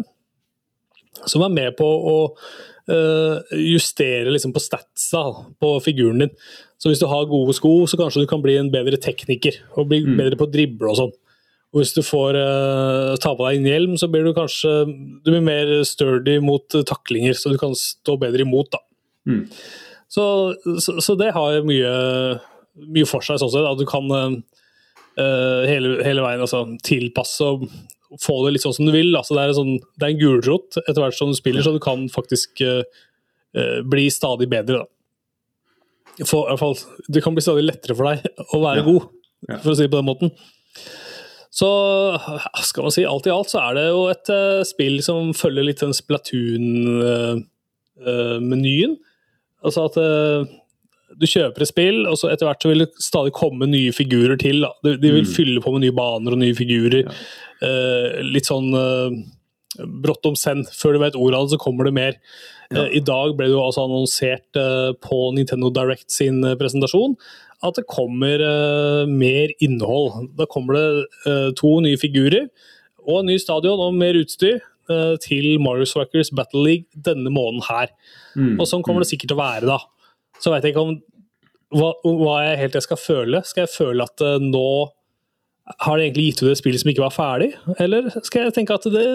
som 1.26 1.44
er 1.46 1.54
med 1.54 1.78
på 1.80 1.86
å 1.86 2.18
justere 2.90 4.32
liksom, 4.34 4.54
på 4.56 4.62
statsa 4.64 5.22
på 5.62 5.72
figuren 5.86 6.24
din. 6.24 6.32
Så 6.82 6.90
hvis 6.90 7.02
du 7.02 7.06
har 7.12 7.30
gode 7.30 7.54
sko, 7.54 7.86
så 7.86 8.00
kanskje 8.00 8.24
du 8.24 8.30
kan 8.30 8.42
bli 8.42 8.56
en 8.58 8.72
bedre 8.74 8.98
tekniker 8.98 9.60
og 9.78 9.92
bli 9.92 10.02
mm. 10.02 10.16
bedre 10.18 10.40
på 10.40 10.48
å 10.48 10.52
drible 10.52 10.90
og 10.90 10.98
sånn. 10.98 11.14
Og 11.72 11.80
hvis 11.80 11.94
du 11.96 12.02
får 12.04 12.36
uh, 12.36 13.14
ta 13.22 13.32
på 13.32 13.46
deg 13.46 13.60
en 13.60 13.70
hjelm, 13.70 13.94
så 14.00 14.10
blir 14.12 14.26
du 14.28 14.34
kanskje 14.36 14.72
du 14.90 15.30
blir 15.30 15.44
mer 15.46 15.70
sturdy 15.88 16.40
mot 16.44 16.66
taklinger, 16.88 17.38
så 17.38 17.54
du 17.54 17.60
kan 17.62 17.76
stå 17.78 18.18
bedre 18.20 18.44
imot. 18.44 18.74
da. 18.74 18.82
Mm. 19.30 19.46
Så, 20.12 20.26
så, 20.84 20.98
så, 21.00 21.16
det 21.16 21.32
har 21.38 21.62
mye, 21.64 21.94
mye 22.92 23.08
for 23.08 23.24
seg 23.24 23.40
sånn 23.40 23.54
sett. 23.54 23.70
At 23.70 23.80
du 23.80 23.88
kan 23.88 24.12
uh, 24.12 25.62
hele, 25.70 25.96
hele, 26.04 26.26
veien 26.26 26.44
altså, 26.44 26.66
tilpasse 26.84 27.48
og 27.48 27.70
få 28.20 28.46
det 28.46 28.54
litt 28.56 28.64
sånn 28.66 28.76
som 28.76 28.86
du 28.88 28.92
vil. 28.96 29.18
Altså, 29.18 29.34
det, 29.38 29.44
er 29.44 29.54
sånn, 29.58 29.76
det 30.00 30.06
er 30.06 30.12
en 30.14 30.22
gulrot 30.22 30.70
etter 30.82 31.02
hvert 31.04 31.18
som 31.18 31.30
du 31.32 31.38
spiller, 31.38 31.62
så 31.66 31.72
du 31.76 31.84
kan 31.84 32.00
faktisk 32.12 32.50
uh, 32.66 32.84
bli 33.88 34.06
stadig 34.14 34.48
bedre. 34.52 34.76
Da. 34.82 34.88
For, 36.26 36.40
i 36.44 36.48
hvert 36.52 36.62
fall, 36.62 36.78
det 37.12 37.24
kan 37.24 37.34
bli 37.38 37.46
stadig 37.46 37.64
lettere 37.68 37.96
for 37.98 38.06
deg 38.10 38.18
å 38.52 38.54
være 38.64 38.82
ja. 38.82 38.88
god, 38.90 39.04
for 39.62 39.70
å 39.72 39.76
si 39.78 39.86
det 39.86 39.94
på 39.94 40.02
den 40.02 40.12
måten. 40.12 40.30
Så 41.52 41.70
skal 42.64 42.84
man 42.88 42.96
si 42.96 43.04
alt 43.08 43.28
i 43.28 43.34
alt 43.34 43.50
så 43.52 43.58
er 43.66 43.72
det 43.76 43.86
jo 43.90 44.00
et 44.12 44.28
uh, 44.32 44.68
spill 44.68 44.96
som 45.04 45.34
følger 45.36 45.64
litt 45.68 45.84
den 45.84 45.96
Splatoon-menyen. 45.96 48.94
Uh, 48.96 49.00
altså 49.68 49.80
at 49.90 49.96
du 51.22 51.28
kjøper 51.30 51.64
et 51.64 51.70
spill, 51.70 52.00
og 52.10 52.18
så 52.20 52.32
etter 52.32 52.50
hvert 52.50 52.64
så 52.64 52.72
vil 52.72 52.86
det 52.86 53.04
stadig 53.04 53.34
komme 53.38 53.70
nye 53.70 53.94
figurer 53.96 54.40
til. 54.42 54.64
Da. 54.66 54.72
De, 54.86 54.96
de 55.02 55.14
vil 55.18 55.28
mm. 55.28 55.36
fylle 55.36 55.64
på 55.64 55.76
med 55.76 55.86
nye 55.86 55.98
baner 55.98 56.36
og 56.36 56.42
nye 56.42 56.58
figurer. 56.58 57.06
Ja. 57.06 57.22
litt 58.26 58.48
sånn 58.50 58.72
brått 60.02 60.26
om 60.26 60.34
send. 60.40 60.66
Før 60.74 60.96
du 60.98 61.04
vet 61.04 61.18
ordet 61.20 61.38
av 61.38 61.46
det, 61.46 61.54
så 61.54 61.62
kommer 61.62 61.86
det 61.86 61.94
mer. 61.94 62.18
Ja. 62.74 62.88
I 62.90 63.04
dag 63.06 63.36
ble 63.38 63.46
det 63.48 63.54
jo 63.54 63.62
altså 63.62 63.86
annonsert 63.86 64.60
på 65.06 65.22
Nintendo 65.38 65.70
Direct 65.76 66.10
sin 66.12 66.42
presentasjon 66.58 67.14
at 67.66 67.78
det 67.78 67.88
kommer 67.90 68.42
uh, 68.42 69.06
mer 69.10 69.54
innhold. 69.62 70.30
Da 70.38 70.48
kommer 70.50 70.78
det 70.78 70.86
uh, 71.28 71.50
to 71.58 71.78
nye 71.86 72.00
figurer 72.02 72.50
og 73.02 73.22
en 73.22 73.32
ny 73.32 73.38
stadion 73.42 73.82
og 73.82 73.98
mer 73.98 74.18
utstyr 74.20 74.60
uh, 74.92 75.16
til 75.22 75.56
Mario 75.62 75.88
Strikers 75.90 76.34
Battle 76.38 76.64
League 76.66 77.06
denne 77.08 77.34
måneden 77.34 77.66
her. 77.70 77.94
Mm. 78.36 78.58
Og 78.60 78.68
sånn 78.70 78.86
kommer 78.86 79.06
det 79.06 79.12
sikkert 79.12 79.34
til 79.34 79.40
å 79.40 79.44
være, 79.44 79.70
da. 79.70 79.80
Så 80.42 80.54
veit 80.54 80.66
jeg 80.66 80.74
ikke 80.74 80.88
om 80.88 80.96
hva, 81.72 81.94
hva, 82.04 82.36
jeg 82.46 82.60
helt 82.64 82.76
jeg 82.78 82.88
skal 82.88 83.00
føle. 83.00 83.44
Skal 83.48 83.66
jeg 83.66 83.74
føle 83.76 84.08
at 84.08 84.26
nå 84.44 84.68
har 85.86 85.98
de 85.98 86.08
egentlig 86.08 86.32
gitt 86.32 86.44
ut 86.44 86.52
et 86.52 86.60
spill 86.60 86.78
som 86.80 86.92
ikke 86.92 87.06
var 87.06 87.16
ferdig, 87.16 87.52
eller 87.80 88.10
skal 88.26 88.48
jeg 88.48 88.56
tenke 88.58 88.76
at, 88.76 88.88
det, 88.92 89.06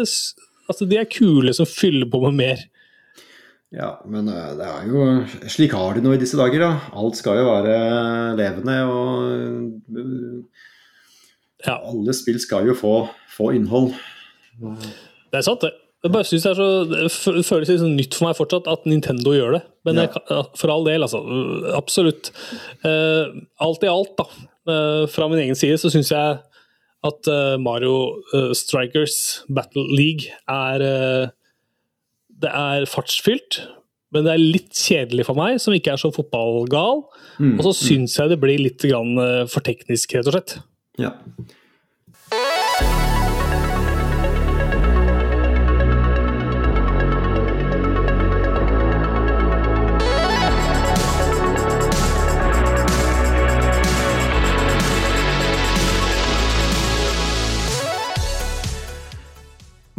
at 0.73 0.83
de 0.89 0.99
er 1.01 1.11
kule 1.11 1.53
som 1.57 1.69
fyller 1.69 2.09
på 2.09 2.23
med 2.25 2.39
mer? 2.39 2.65
Ja, 3.75 3.97
men 4.09 4.29
eh, 4.31 4.53
det 4.57 4.67
er 4.71 4.85
jo 4.89 5.01
Slik 5.51 5.75
har 5.75 5.97
de 5.97 6.05
nå 6.05 6.13
i 6.15 6.21
disse 6.21 6.39
dager, 6.39 6.63
da. 6.63 6.71
Alt 6.97 7.19
skal 7.19 7.41
jo 7.41 7.49
være 7.49 7.75
levende 8.39 8.77
og 8.89 9.11
ja. 11.67 11.75
Alle 11.81 12.15
spill 12.15 12.39
skal 12.41 12.69
jo 12.71 12.77
få, 12.79 12.95
få 13.33 13.51
innhold. 13.57 13.91
Det 14.61 15.41
er 15.41 15.45
sant, 15.45 15.65
det. 15.67 15.73
Jeg 16.07 16.15
bare 16.15 16.27
synes 16.29 16.45
Det 16.47 16.51
er 16.53 17.09
så, 17.11 17.33
føles 17.43 17.71
litt 17.71 17.81
sånn 17.83 17.97
nytt 17.99 18.15
for 18.15 18.29
meg 18.29 18.37
fortsatt 18.39 18.69
at 18.71 18.85
Nintendo 18.89 19.33
gjør 19.35 19.57
det. 19.57 19.63
Men 19.87 20.03
jeg, 20.05 20.11
for 20.59 20.73
all 20.73 20.87
del, 20.87 21.07
altså. 21.07 21.23
Absolutt. 21.75 22.31
Uh, 22.87 23.35
alt 23.63 23.87
i 23.87 23.91
alt, 23.91 24.15
da. 24.19 24.27
Uh, 24.67 25.03
fra 25.11 25.29
min 25.31 25.43
egen 25.43 25.59
side 25.59 25.79
så 25.83 25.91
syns 25.93 26.13
jeg 26.15 26.39
at 27.07 27.31
uh, 27.31 27.57
Mario 27.63 28.23
Strikers 28.57 29.45
Battle 29.53 29.87
League 29.93 30.31
er 30.51 31.33
det 32.37 32.51
er 32.53 32.85
fartsfylt, 32.91 33.63
men 34.13 34.27
det 34.27 34.35
er 34.35 34.43
litt 34.43 34.77
kjedelig 34.77 35.25
for 35.29 35.39
meg, 35.39 35.57
som 35.63 35.73
ikke 35.73 35.95
er 35.95 36.03
så 36.03 36.11
fotballgal. 36.13 37.07
Mm, 37.41 37.55
og 37.57 37.63
så 37.65 37.97
mm. 37.97 38.07
jeg 38.19 38.33
det 38.35 38.41
blir 38.43 38.61
litt 38.61 38.85
for 39.49 39.65
teknisk, 39.65 40.19
rett 40.19 40.29
og 40.29 40.37
slett. 40.37 40.59
Ja. 41.01 41.15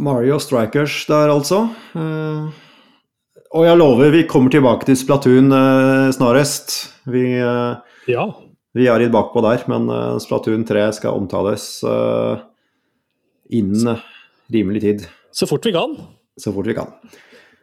Mario 0.08 0.38
Strikers 0.40 1.02
der, 1.08 1.30
altså. 1.32 1.66
Uh, 1.92 2.48
og 3.56 3.64
jeg 3.64 3.78
lover, 3.80 4.10
vi 4.12 4.26
kommer 4.28 4.52
tilbake 4.52 4.88
til 4.88 4.96
Splatoon 4.98 5.52
uh, 5.52 6.08
snarest. 6.16 6.74
Vi, 7.08 7.24
uh, 7.40 7.78
ja. 8.08 8.26
vi 8.76 8.88
er 8.88 9.04
litt 9.04 9.14
bakpå 9.14 9.44
der, 9.44 9.64
men 9.70 9.88
Splatoon 10.24 10.66
3 10.68 10.88
skal 10.96 11.16
omtales 11.20 11.70
innen 13.48 13.96
rimelig 14.52 14.84
tid. 14.84 15.08
Så 15.32 15.48
fort 15.48 15.64
vi 15.64 15.72
kan. 15.76 15.96
Så 16.40 16.52
fort 16.52 16.68
vi 16.68 16.76
kan. 16.76 16.92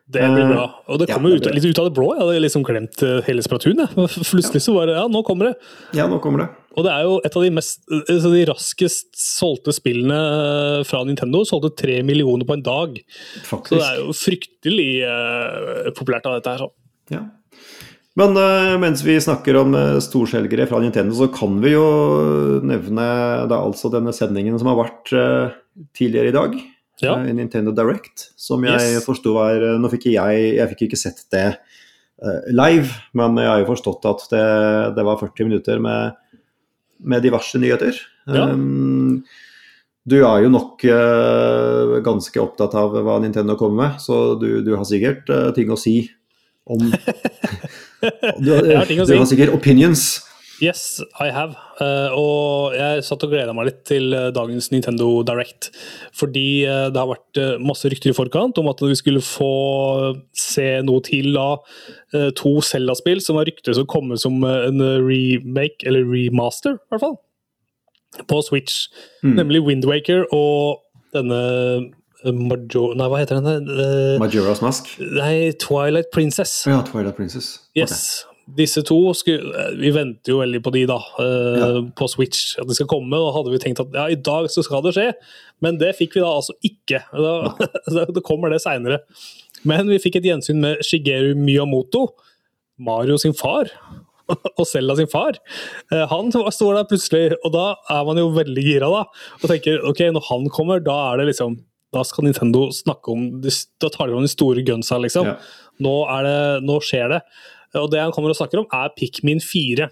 Det 0.05 0.21
blir 0.21 0.51
bra. 0.51 0.67
Og 0.91 0.99
det 1.01 1.07
kommer 1.09 1.33
ja, 1.33 1.39
det 1.39 1.49
ut, 1.49 1.55
litt 1.57 1.65
ut 1.65 1.79
av 1.81 1.87
det 1.89 1.95
blå. 1.97 2.11
Jeg 2.13 2.21
hadde 2.21 2.43
liksom 2.43 2.65
glemt 2.67 3.01
hele 3.25 3.41
Splatoon. 3.41 3.81
Jeg. 3.81 4.09
Plutselig 4.29 4.61
så 4.61 4.75
var 4.75 4.91
det 4.91 4.99
Ja, 4.99 5.07
nå 5.09 5.23
kommer 5.25 5.49
det. 5.49 5.55
Ja, 5.97 6.05
nå 6.11 6.19
kommer 6.21 6.43
det. 6.43 6.51
Og 6.75 6.83
det 6.83 6.91
er 6.91 7.07
jo 7.07 7.15
et 7.23 7.35
av 7.39 7.45
de, 7.45 7.51
mest, 7.55 7.81
altså 7.87 8.31
de 8.33 8.43
raskest 8.49 9.07
solgte 9.15 9.73
spillene 9.75 10.83
fra 10.87 11.01
Nintendo. 11.07 11.45
Solgte 11.47 11.71
tre 11.79 12.01
millioner 12.05 12.47
på 12.47 12.57
en 12.57 12.65
dag. 12.65 12.99
Faktisk. 13.47 13.71
Så 13.71 13.79
det 13.79 13.87
er 13.87 14.01
jo 14.01 14.15
fryktelig 14.19 14.89
uh, 15.07 15.91
populært 15.95 16.27
av 16.27 16.37
dette 16.37 16.55
her. 16.55 16.65
Ja. 17.15 17.23
Men 18.19 18.35
uh, 18.39 18.75
mens 18.83 19.03
vi 19.07 19.15
snakker 19.23 19.61
om 19.61 19.75
uh, 19.75 19.97
storselgere 20.03 20.67
fra 20.67 20.83
Nintendo, 20.83 21.15
så 21.15 21.29
kan 21.31 21.57
vi 21.63 21.73
jo 21.77 21.87
nevne 22.67 23.07
er 23.47 23.55
altså 23.55 23.91
denne 23.93 24.13
sendingen 24.15 24.59
som 24.59 24.73
har 24.73 24.83
vært 24.83 25.15
tidligere 25.95 26.31
i 26.31 26.35
dag. 26.35 26.59
Ja. 27.03 27.17
Nintendo 27.27 27.73
Direct, 27.75 28.29
som 28.39 28.63
jeg 28.63 28.79
yes. 28.79 29.03
forsto 29.03 29.33
var 29.35 29.59
Nå 29.81 29.89
fikk 29.91 30.05
jeg, 30.13 30.43
jeg 30.55 30.69
fikk 30.71 30.85
ikke 30.87 30.99
sett 30.99 31.25
det 31.33 31.49
live, 32.55 32.87
men 33.19 33.35
jeg 33.41 33.49
har 33.51 33.59
jo 33.59 33.67
forstått 33.67 34.05
at 34.07 34.21
det, 34.31 34.45
det 34.95 35.03
var 35.03 35.19
40 35.19 35.49
minutter 35.49 35.81
med 35.83 36.15
med 36.99 37.23
diverse 37.25 37.59
nyheter. 37.59 37.97
Ja. 38.27 38.49
Um, 38.51 39.23
du 40.05 40.19
er 40.21 40.43
jo 40.45 40.51
nok 40.53 40.85
uh, 40.85 41.97
ganske 42.05 42.41
opptatt 42.41 42.75
av 42.77 42.93
hva 43.05 43.17
Nintendo 43.23 43.57
kommer 43.59 43.81
med, 43.81 44.03
så 44.03 44.35
du, 44.39 44.61
du 44.65 44.75
har 44.75 44.85
sikkert 44.87 45.29
uh, 45.33 45.49
ting 45.55 45.71
å 45.73 45.79
si 45.79 45.97
om 46.65 46.81
Du, 48.43 48.51
har, 48.53 48.85
du 48.85 49.05
si. 49.05 49.17
har 49.17 49.25
sikkert 49.29 49.55
opinions. 49.55 50.19
Yes, 50.63 51.01
I 51.19 51.27
have. 51.35 51.57
Uh, 51.81 52.13
og 52.15 52.75
jeg 52.77 53.03
satt 53.03 53.23
og 53.25 53.33
gleda 53.33 53.51
meg 53.55 53.67
litt 53.67 53.81
til 53.89 54.13
dagens 54.35 54.69
Nintendo 54.71 55.09
Direct. 55.27 55.67
Fordi 56.15 56.63
uh, 56.63 56.87
det 56.93 57.01
har 57.01 57.09
vært 57.09 57.39
uh, 57.41 57.57
masse 57.59 57.89
rykter 57.91 58.13
i 58.13 58.15
forkant 58.15 58.61
om 58.61 58.69
at 58.71 58.83
vi 58.85 58.95
skulle 58.95 59.23
få 59.25 59.51
se 60.39 60.67
noe 60.87 61.03
til 61.05 61.35
av 61.39 61.65
to 62.39 62.53
Zelda-spill 62.63 63.19
som 63.23 63.35
var 63.35 63.49
rykter 63.49 63.75
som 63.75 63.87
kommer 63.91 64.19
som 64.21 64.37
en 64.47 64.79
remake, 65.03 65.83
eller 65.83 66.05
remaster, 66.07 66.77
i 66.77 66.93
hvert 66.93 67.03
fall, 67.03 67.17
på 68.29 68.39
Switch. 68.47 68.85
Mm. 69.25 69.33
Nemlig 69.41 69.63
Windwaker 69.65 70.23
og 70.31 70.85
denne 71.15 71.41
Major... 72.23 72.95
Nei, 72.95 73.09
hva 73.11 73.19
heter 73.19 73.41
den? 73.43 73.67
Majora's 74.21 74.63
Mask? 74.63 74.87
Nei, 75.03 75.51
Twilight 75.59 76.07
Princess. 76.15 76.61
Ja, 76.69 76.79
Twilight 76.87 77.19
Princess. 77.19 77.67
Yes. 77.75 78.23
Disse 78.45 78.83
to 78.85 78.97
skulle, 79.17 79.63
Vi 79.79 79.89
venter 79.93 80.35
jo 80.35 80.41
veldig 80.43 80.61
på 80.61 80.73
de, 80.75 80.83
da. 80.89 80.99
Uh, 81.17 81.57
ja. 81.57 81.69
På 81.97 82.07
Switch, 82.11 82.53
at 82.61 82.69
de 82.69 82.77
skal 82.77 82.89
komme. 82.91 83.17
Og 83.17 83.33
hadde 83.33 83.53
vi 83.53 83.61
tenkt 83.63 83.81
at 83.81 83.95
ja, 83.95 84.05
i 84.13 84.19
dag 84.19 84.49
så 84.53 84.63
skal 84.65 84.85
det 84.85 84.93
skje, 84.97 85.09
men 85.65 85.79
det 85.81 85.95
fikk 85.97 86.17
vi 86.17 86.23
da 86.23 86.29
altså 86.35 86.57
ikke. 86.65 87.01
Da, 87.15 88.05
da 88.09 88.23
kommer 88.25 88.53
det 88.53 88.61
seinere. 88.63 89.01
Men 89.65 89.89
vi 89.89 90.01
fikk 90.01 90.19
et 90.19 90.27
gjensyn 90.29 90.61
med 90.61 90.81
Shigeru 90.85 91.33
Miyamoto, 91.39 92.09
Mario 92.77 93.17
sin 93.21 93.33
far. 93.37 93.71
Og 94.59 94.65
Selda 94.69 94.95
sin 94.97 95.09
far. 95.09 95.39
Uh, 95.93 96.05
han 96.11 96.29
står 96.33 96.77
der 96.77 96.89
plutselig, 96.89 97.39
og 97.45 97.53
da 97.53 97.71
er 97.93 98.05
man 98.07 98.21
jo 98.21 98.33
veldig 98.35 98.65
gira, 98.65 98.89
da. 98.93 99.05
Og 99.41 99.49
tenker 99.49 99.81
ok, 99.89 100.05
når 100.13 100.29
han 100.29 100.51
kommer, 100.53 100.83
da 100.85 100.97
er 101.11 101.23
det 101.23 101.31
liksom 101.33 101.57
da 101.95 102.03
skal 102.03 102.25
Nintendo 102.27 102.65
snakke 102.75 103.13
om 103.13 103.27
Da 103.41 103.89
tar 103.93 104.09
de 104.09 104.17
om 104.17 104.25
de 104.25 104.31
store 104.31 104.63
gunsa, 104.67 104.97
liksom. 104.99 105.29
Ja. 105.31 105.35
Nå, 105.85 105.93
det, 106.25 106.39
nå 106.65 106.79
skjer 106.83 107.13
det. 107.13 107.21
Og 107.81 107.89
det 107.93 108.03
han 108.03 108.13
kommer 108.15 108.33
og 108.33 108.39
snakker 108.39 108.61
om, 108.61 108.69
er 108.73 108.93
Pikmin 108.97 109.41
4. 109.43 109.89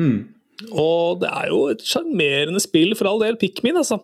Mm. 0.00 0.20
Og 0.76 1.20
det 1.22 1.30
er 1.32 1.50
jo 1.50 1.64
et 1.72 1.82
sjarmerende 1.86 2.60
spill, 2.62 2.94
for 2.98 3.08
all 3.10 3.20
del. 3.22 3.38
Pikmin, 3.40 3.78
altså. 3.80 4.00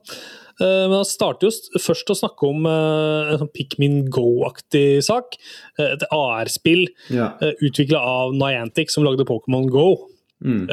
Eh, 0.57 0.85
men 0.89 0.97
han 0.99 1.09
starter 1.09 1.51
jo 1.51 1.81
først 1.83 2.13
å 2.13 2.17
snakke 2.17 2.49
om 2.49 2.65
uh, 2.65 3.33
en 3.33 3.43
sånn 3.43 3.53
Pikmin 3.53 3.99
Go-aktig 4.13 5.03
sak. 5.05 5.37
Et 5.83 6.07
AR-spill 6.09 6.87
ja. 7.13 7.35
utvikla 7.61 8.01
av 8.01 8.37
Niantic, 8.37 8.93
som 8.93 9.05
lagde 9.07 9.29
Pokémon 9.29 9.69
Go. 9.73 9.91
Mm. 10.45 10.67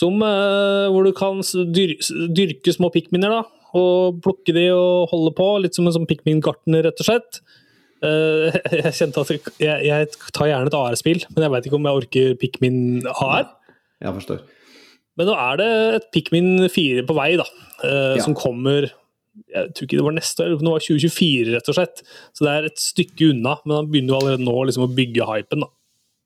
Som, 0.00 0.22
hvor 0.22 1.04
du 1.04 1.10
kan 1.16 1.42
dyrke 1.76 2.72
små 2.72 2.88
pikminer, 2.94 3.40
da. 3.40 3.56
Og 3.76 4.20
plukke 4.24 4.54
de 4.56 4.70
og 4.72 5.10
holde 5.12 5.32
på. 5.36 5.48
Litt 5.62 5.76
som 5.76 5.88
en 5.88 5.94
sånn 5.94 6.08
pikmin-gartner, 6.08 6.86
rett 6.88 7.02
og 7.02 7.08
slett. 7.08 7.40
Uh, 8.00 8.48
jeg 8.80 8.94
kjente 8.96 9.24
at 9.24 9.32
jeg, 9.60 9.74
jeg, 9.84 10.08
tar 10.32 10.48
gjerne 10.48 10.70
et 10.70 10.76
AR-spill, 10.78 11.20
men 11.34 11.44
jeg 11.44 11.52
veit 11.54 11.68
ikke 11.68 11.76
om 11.78 11.88
jeg 11.88 12.04
orker 12.04 12.38
Pikmin 12.40 12.78
AR. 13.12 13.50
Jeg 14.00 14.16
forstår. 14.16 14.40
Men 15.20 15.28
nå 15.28 15.34
er 15.36 15.60
det 15.60 15.72
et 15.98 16.06
Pikmin 16.14 16.70
4 16.72 17.04
på 17.08 17.16
vei, 17.18 17.34
da. 17.40 17.46
Uh, 17.82 18.16
ja. 18.16 18.22
Som 18.24 18.36
kommer 18.36 18.88
Jeg 19.50 19.72
tror 19.72 19.86
ikke 19.86 19.98
det 19.98 20.04
var 20.06 20.14
neste 20.16 20.44
år, 20.44 20.54
det 20.60 20.68
var 20.68 20.84
2024, 20.84 21.52
rett 21.54 21.68
og 21.70 21.76
slett. 21.76 22.00
Så 22.36 22.46
det 22.46 22.54
er 22.54 22.70
et 22.70 22.80
stykke 22.80 23.30
unna, 23.34 23.58
men 23.66 23.76
han 23.78 23.90
begynner 23.90 24.14
jo 24.14 24.20
allerede 24.20 24.46
nå 24.46 24.56
liksom, 24.68 24.86
å 24.86 24.96
bygge 24.96 25.28
hypen, 25.28 25.66
da. 25.66 25.70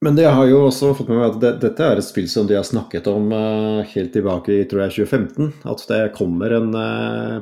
Men 0.05 0.19
det 0.19 0.27
har 0.29 0.45
jo 0.51 0.67
også 0.67 0.91
fått 0.99 1.09
med 1.09 1.17
meg 1.17 1.31
at 1.31 1.37
det, 1.41 1.51
dette 1.63 1.85
er 1.87 1.97
et 1.97 2.05
spill 2.05 2.27
som 2.29 2.49
de 2.49 2.59
har 2.59 2.67
snakket 2.67 3.07
om 3.09 3.31
uh, 3.33 3.87
helt 3.95 4.13
tilbake 4.13 4.53
i 4.53 4.67
tror 4.69 4.85
jeg 4.85 5.07
2015. 5.09 5.53
At 5.73 5.85
det 5.89 6.01
kommer 6.19 6.55
en 6.59 6.71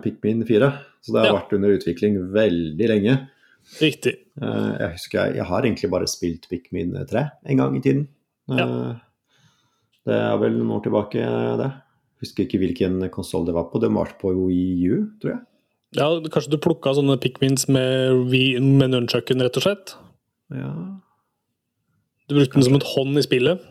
Pikmin 0.05 0.45
4. 0.47 0.71
Så 1.03 1.15
det 1.15 1.25
har 1.25 1.33
ja. 1.33 1.39
vært 1.41 1.57
under 1.57 1.75
utvikling 1.75 2.21
veldig 2.37 2.91
lenge. 2.93 3.17
Riktig. 3.81 4.17
Uh, 4.41 4.75
jeg 4.81 4.97
husker 4.97 5.19
jeg, 5.21 5.39
jeg, 5.39 5.47
har 5.49 5.67
egentlig 5.67 5.91
bare 5.93 6.11
spilt 6.11 6.49
Pikmin 6.51 6.97
3 7.09 7.25
en 7.49 7.63
gang 7.63 7.79
i 7.79 7.83
tiden. 7.85 8.05
Ja. 8.51 8.67
Det 10.03 10.19
er 10.19 10.37
vel 10.43 10.59
noen 10.59 10.77
år 10.77 10.85
tilbake, 10.85 11.27
det. 11.61 11.71
Husker 12.23 12.47
ikke 12.47 12.61
hvilken 12.63 13.01
konsoll 13.15 13.47
det 13.47 13.55
var 13.55 13.69
på. 13.71 13.81
Det 13.83 13.91
var 13.95 14.15
på 14.21 14.33
Wii 14.35 14.91
U, 14.91 14.99
tror 15.23 15.35
jeg. 15.35 15.43
Ja, 15.99 16.09
Kanskje 16.33 16.55
du 16.55 16.61
plukka 16.63 16.95
sånne 16.97 17.19
Pikmins 17.21 17.67
med, 17.69 18.33
med 18.65 18.95
nunchucken, 18.95 19.43
rett 19.45 19.59
og 19.61 19.67
slett? 19.67 19.95
Ja, 20.53 20.73
du 22.29 22.39
brukte 22.39 22.57
den 22.57 22.65
som 22.65 22.79
et 22.79 22.87
hånd 22.95 23.19
i 23.19 23.25
spillet? 23.25 23.65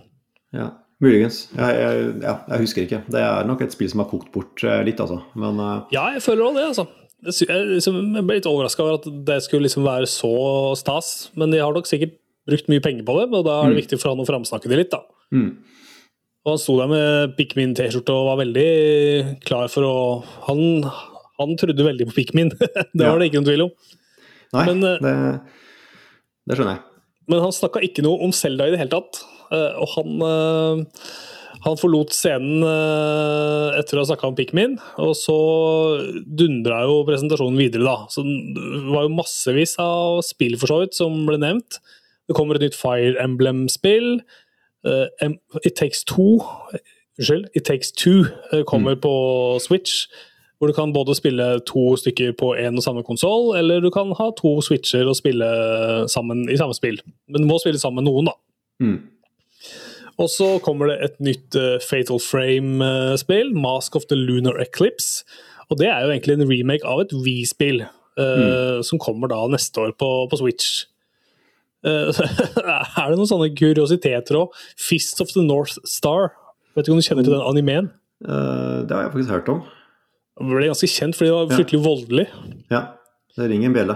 Ja, 0.54 0.68
muligens. 1.02 1.46
Jeg, 1.56 1.78
jeg, 1.80 2.10
ja, 2.22 2.36
jeg, 2.52 2.62
husker 2.62 2.86
ikke. 2.86 3.00
Det 3.10 3.22
er 3.24 3.48
nok 3.50 3.64
et 3.66 3.74
spill 3.74 3.90
som 3.90 4.04
har 4.04 4.10
kokt 4.12 4.30
bort 4.36 4.62
eh, 4.68 4.84
litt, 4.86 5.02
altså. 5.02 5.22
Men. 5.40 5.62
Ja, 5.94 6.12
jeg 6.14 6.22
føler 6.26 6.50
òg 6.50 6.60
det, 6.60 6.68
altså. 6.74 6.86
Jeg, 7.22 7.66
liksom, 7.76 8.00
ble 8.18 8.40
litt 8.40 8.50
overraska 8.50 8.84
over 8.84 8.98
at 8.98 9.06
det 9.28 9.38
skulle 9.46 9.68
liksom 9.68 9.86
være 9.86 10.10
så 10.10 10.32
stas. 10.80 11.30
Men 11.38 11.54
de 11.54 11.62
har 11.62 11.74
nok 11.76 11.90
sikkert 11.90 12.18
brukt 12.50 12.70
mye 12.72 12.84
penger 12.84 13.06
på 13.06 13.16
det, 13.20 13.28
og 13.30 13.46
da 13.46 13.60
er 13.60 13.70
det 13.70 13.76
mm. 13.76 13.82
viktig 13.84 14.00
for 14.02 14.14
han 14.14 14.24
å 14.24 14.28
framsnakke 14.28 14.72
det 14.72 14.80
litt, 14.80 14.94
da. 14.94 15.04
Mm. 15.36 15.52
Og 16.42 16.56
han 16.56 16.62
sto 16.62 16.76
der 16.80 16.90
med 16.90 17.36
Pikmin-T-skjorte 17.38 18.14
og 18.18 18.30
var 18.32 18.40
veldig 18.42 18.70
klar 19.46 19.68
for 19.70 19.86
å 19.86 19.98
Han, 20.48 20.88
han 21.38 21.54
trodde 21.62 21.86
veldig 21.86 22.08
på 22.10 22.16
Pikmin, 22.18 22.50
det 22.98 23.06
var 23.06 23.22
det 23.22 23.30
ikke 23.30 23.42
noen 23.42 23.50
tvil 23.52 23.68
om. 23.68 23.76
Nei, 24.58 24.64
Men, 24.72 24.82
uh, 24.84 24.96
det, 25.06 25.14
det 26.50 26.58
skjønner 26.58 26.80
jeg. 26.80 26.88
Men 27.32 27.46
han 27.46 27.54
snakka 27.56 27.84
ikke 27.86 28.04
noe 28.04 28.26
om 28.26 28.34
Selda 28.36 28.68
i 28.68 28.74
det 28.74 28.82
hele 28.82 28.92
tatt. 28.92 29.22
Eh, 29.52 29.74
og 29.84 29.90
han, 29.98 30.22
eh, 30.26 31.04
han 31.62 31.78
forlot 31.78 32.14
scenen 32.16 32.64
eh, 32.66 33.80
etter 33.80 33.98
å 33.98 34.04
ha 34.04 34.10
snakka 34.10 34.30
om 34.30 34.38
Pikmin, 34.38 34.78
og 35.02 35.14
så 35.18 35.38
dundra 36.26 36.82
jo 36.90 37.02
presentasjonen 37.08 37.60
videre, 37.60 37.86
da. 37.86 38.08
Så 38.10 38.24
det 38.26 38.86
var 38.90 39.06
jo 39.06 39.16
massevis 39.18 39.76
av 39.82 40.24
spill 40.26 40.58
for 40.62 40.72
så 40.72 40.82
vidt 40.82 40.98
som 40.98 41.22
ble 41.28 41.38
nevnt. 41.42 41.78
Det 42.30 42.38
kommer 42.38 42.58
et 42.58 42.66
nytt 42.66 42.80
Fire 42.80 43.14
Emblem-spill. 43.22 44.24
It 44.82 45.76
Takes 45.78 46.02
Two 46.10 46.42
Unnskyld, 47.20 47.52
It 47.54 47.68
Takes 47.68 47.92
Two 47.94 48.26
kommer 48.66 48.96
mm. 48.96 49.02
på 49.04 49.14
Switch 49.62 50.08
hvor 50.62 50.70
du 50.70 50.74
kan 50.78 50.94
både 50.94 51.16
spille 51.18 51.46
to 51.66 51.96
stykker 51.98 52.36
på 52.38 52.52
én 52.54 52.78
og 52.78 52.84
samme 52.86 53.02
konsoll, 53.02 53.56
eller 53.58 53.82
du 53.82 53.90
kan 53.90 54.12
ha 54.14 54.28
to 54.38 54.60
switcher 54.62 55.08
og 55.10 55.16
spille 55.18 55.48
sammen 56.06 56.44
i 56.54 56.58
samme 56.60 56.76
spill. 56.78 57.00
Men 57.34 57.42
du 57.42 57.50
må 57.50 57.58
spille 57.58 57.82
sammen 57.82 58.04
med 58.04 58.12
noen, 58.12 58.30
da. 58.30 58.36
Mm. 58.86 59.00
Og 60.22 60.30
så 60.30 60.50
kommer 60.62 60.92
det 60.92 61.00
et 61.06 61.18
nytt 61.24 61.58
uh, 61.58 61.80
Fatal 61.82 62.22
Frame-spill, 62.22 63.56
Mask 63.58 63.98
of 63.98 64.06
the 64.12 64.18
Lunar 64.20 64.60
Eclipse. 64.62 65.26
Og 65.72 65.80
det 65.80 65.88
er 65.90 66.04
jo 66.04 66.12
egentlig 66.14 66.38
en 66.38 66.50
remake 66.50 66.88
av 66.88 67.04
et 67.06 67.16
Wii-spill, 67.16 67.84
uh, 68.20 68.22
mm. 68.22 68.84
som 68.86 69.02
kommer 69.02 69.32
da 69.32 69.42
neste 69.50 69.82
år 69.82 69.96
på, 69.98 70.10
på 70.30 70.42
Switch. 70.42 70.86
Uh, 71.82 72.14
er 73.02 73.10
det 73.10 73.18
noen 73.18 73.30
sånne 73.30 73.50
kuriositeter 73.58 74.38
òg? 74.44 74.58
Fist 74.78 75.24
of 75.24 75.34
the 75.34 75.46
North 75.46 75.80
Star. 75.90 76.36
Vet 76.76 76.86
ikke 76.86 76.98
om 76.98 77.02
du 77.02 77.08
kjenner 77.08 77.28
til 77.28 77.38
den 77.38 77.48
animeen? 77.48 77.92
det 78.22 78.94
har 78.94 79.08
jeg 79.08 79.14
faktisk 79.16 79.32
hørt 79.34 79.48
om. 79.50 79.64
Den 80.38 80.52
ble 80.52 80.68
ganske 80.70 80.90
kjent 80.94 81.18
fordi 81.18 81.32
det 81.32 81.38
var 81.40 81.56
fryktelig 81.56 81.80
voldelig. 81.82 82.26
Ja, 82.70 82.82
det 83.34 83.48
ringer 83.50 83.72
en 83.72 83.74
bjelle. 83.74 83.96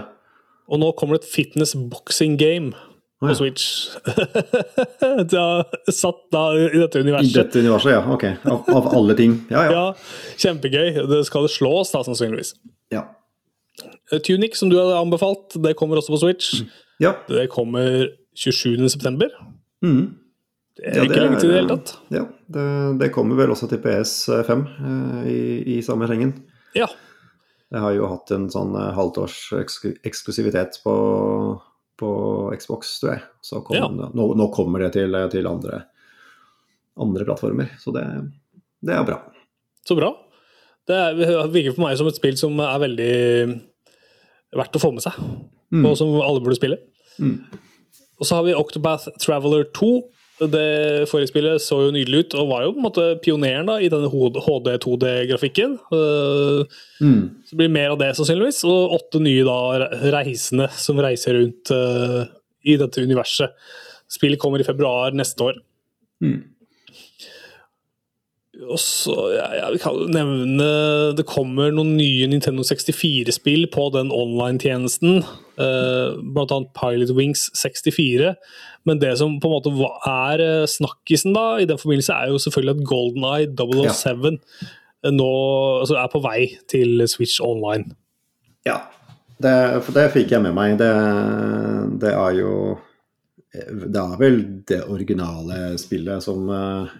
Og 0.66 0.80
nå 0.82 0.88
kommer 0.98 1.14
det 1.14 1.22
et 1.22 1.30
fitness 1.30 1.76
boxing 1.78 2.34
game 2.40 2.74
på. 3.20 3.34
Switch. 3.38 3.88
det 5.30 5.38
har 5.38 5.92
satt 5.92 6.24
da 6.34 6.42
i 6.58 6.78
dette 6.78 7.00
universet. 7.00 7.30
I 7.30 7.38
dette 7.38 7.62
universet, 7.64 7.94
ja. 7.94 8.02
Ok. 8.12 8.26
Av, 8.44 8.76
av 8.76 8.90
alle 8.98 9.16
ting. 9.18 9.38
Ja, 9.52 9.64
ja. 9.64 9.72
ja, 9.72 10.34
Kjempegøy. 10.42 11.00
Det 11.08 11.22
skal 11.28 11.48
det 11.48 11.54
slås, 11.54 11.94
da, 11.94 12.04
sannsynligvis. 12.06 12.54
Ja. 12.94 13.06
Eh, 14.12 14.20
Tunic, 14.20 14.58
som 14.58 14.70
du 14.72 14.78
hadde 14.80 14.98
anbefalt, 15.00 15.56
det 15.64 15.74
kommer 15.78 16.00
også 16.00 16.14
på 16.16 16.22
Switch. 16.26 16.60
Mm. 16.60 16.70
Ja. 17.06 17.16
Det 17.28 17.48
kommer 17.52 18.08
27.9. 18.36 19.30
Mm. 19.84 20.04
Det 20.76 20.84
er 20.90 20.98
ja, 20.98 21.04
ikke 21.08 21.22
lenge 21.22 21.40
til 21.40 21.48
i 21.48 21.52
det 21.54 21.60
hele 21.62 21.72
tatt. 21.72 21.94
Ja, 22.12 22.22
det, 22.52 22.66
det, 23.00 23.08
kommer 23.14 23.38
vel 23.38 23.52
også 23.54 23.68
til 23.70 23.80
PS5 23.80 24.64
eh, 24.76 25.28
i, 25.32 25.40
i 25.76 25.82
samme 25.84 26.08
slengen. 26.08 26.34
Ja. 26.76 26.88
Jeg 27.72 27.82
har 27.82 27.94
jo 27.96 28.10
hatt 28.10 28.30
en 28.36 28.50
sånn 28.52 28.76
eh, 28.76 28.92
halvtårs 28.96 29.38
eksklusivitet 29.56 30.76
på, 30.84 30.96
på 32.00 32.10
Xbox, 32.60 32.98
tror 33.00 33.14
jeg. 33.14 33.22
Så 33.44 33.62
kom, 33.66 33.76
ja. 33.78 33.88
nå, 33.88 34.26
nå, 34.36 34.48
kommer 34.54 34.84
det 34.84 34.92
til, 34.98 35.16
til 35.32 35.48
andre, 35.48 35.82
andre, 37.00 37.26
plattformer, 37.28 37.72
så 37.80 37.94
det, 37.96 38.04
det, 38.84 38.96
er 38.96 39.06
bra. 39.08 39.20
Så 39.86 39.96
bra. 39.98 40.12
Det 40.86 41.00
virker 41.18 41.74
for 41.74 41.86
meg 41.86 41.96
som 41.98 42.10
et 42.10 42.18
spill 42.18 42.36
som 42.38 42.60
er 42.62 42.82
veldig 42.84 43.14
verdt 44.56 44.78
å 44.78 44.82
få 44.82 44.92
med 44.94 45.04
seg, 45.04 45.16
mm. 45.74 45.82
og 45.82 45.96
som 45.98 46.12
alle 46.20 46.42
burde 46.44 46.58
spille. 46.58 46.78
Mm. 47.18 47.40
Og 48.16 48.28
så 48.28 48.38
har 48.38 48.46
vi 48.46 48.56
Octobath 48.56 49.10
Traveler 49.20 49.66
2 49.76 49.90
det 50.40 51.08
forrige 51.08 51.30
spillet 51.30 51.62
så 51.64 51.78
jo 51.86 51.92
nydelig 51.94 52.26
ut, 52.26 52.34
og 52.36 52.50
var 52.50 52.64
jo 52.66 52.72
på 52.74 52.80
en 52.80 52.84
måte 52.84 53.04
pioneren 53.24 53.70
da, 53.70 53.78
i 53.80 53.88
denne 53.92 54.10
HD2D-grafikken. 54.12 55.78
Eh, 55.96 56.80
mm. 57.00 57.22
Så 57.46 57.54
det 57.54 57.60
blir 57.62 57.72
mer 57.72 57.94
av 57.94 58.00
det, 58.02 58.10
sannsynligvis. 58.18 58.60
Og 58.68 58.98
åtte 58.98 59.22
nye 59.24 59.46
da, 59.48 59.88
reisende 60.12 60.68
som 60.76 61.00
reiser 61.00 61.38
rundt 61.38 61.72
uh, 61.72 62.26
i 62.68 62.76
dette 62.76 63.00
universet. 63.00 63.56
Spillet 64.12 64.40
kommer 64.42 64.60
i 64.60 64.68
februar 64.68 65.16
neste 65.16 65.48
år. 65.48 65.62
Mm. 66.20 66.42
Og 68.66 68.78
så, 68.80 69.14
ja, 69.36 69.48
ja, 69.58 69.66
vi 69.68 69.80
kan 69.82 69.98
nevne 70.08 70.66
Det 71.12 71.26
kommer 71.28 71.74
noen 71.74 71.92
nye 71.98 72.24
Nintendo 72.30 72.64
64-spill 72.64 73.66
på 73.72 73.90
den 73.96 74.12
online-tjenesten. 74.12 75.20
Uh, 75.56 76.16
blant 76.20 76.52
annet 76.52 76.72
Pilot 76.76 77.12
Wings 77.16 77.48
64. 77.56 78.34
Men 78.86 79.00
det 79.02 79.12
som 79.18 79.36
på 79.42 79.50
en 79.50 79.54
måte 79.56 79.92
er 80.06 80.42
eh, 80.42 80.66
snakkisen 80.70 81.34
da, 81.36 81.46
i 81.60 81.68
den 81.68 81.78
forbindelse, 81.80 82.14
er 82.14 82.32
jo 82.32 82.42
selvfølgelig 82.42 82.76
at 82.76 82.88
Golden 82.88 83.26
Eye 83.26 83.48
007 83.50 84.28
ja. 84.30 84.34
Eh, 85.04 85.12
nå 85.12 85.30
altså 85.82 85.98
er 86.00 86.12
på 86.12 86.22
vei 86.24 86.40
til 86.70 87.02
Switch 87.10 87.40
Online. 87.44 87.96
Ja, 88.66 88.80
det, 89.42 89.54
for 89.84 89.96
det 89.96 90.10
fikk 90.14 90.32
jeg 90.32 90.44
med 90.46 90.54
meg. 90.56 90.78
Det, 90.80 90.92
det, 92.02 92.12
er 92.14 92.38
jo 92.40 92.52
Det 93.52 94.00
er 94.02 94.16
vel 94.20 94.40
det 94.68 94.80
originale 94.86 95.76
spillet 95.80 96.24
som 96.24 96.48
uh, 96.48 96.94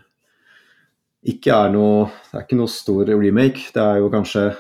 ikke 1.27 1.55
er 1.55 1.73
noe 1.75 2.07
Det 2.29 2.37
er 2.37 2.45
ikke 2.45 2.61
noe 2.61 2.73
stor 2.73 3.11
remake. 3.15 3.71
Det 3.75 3.83
er 3.83 4.03
jo 4.03 4.13
kanskje 4.13 4.51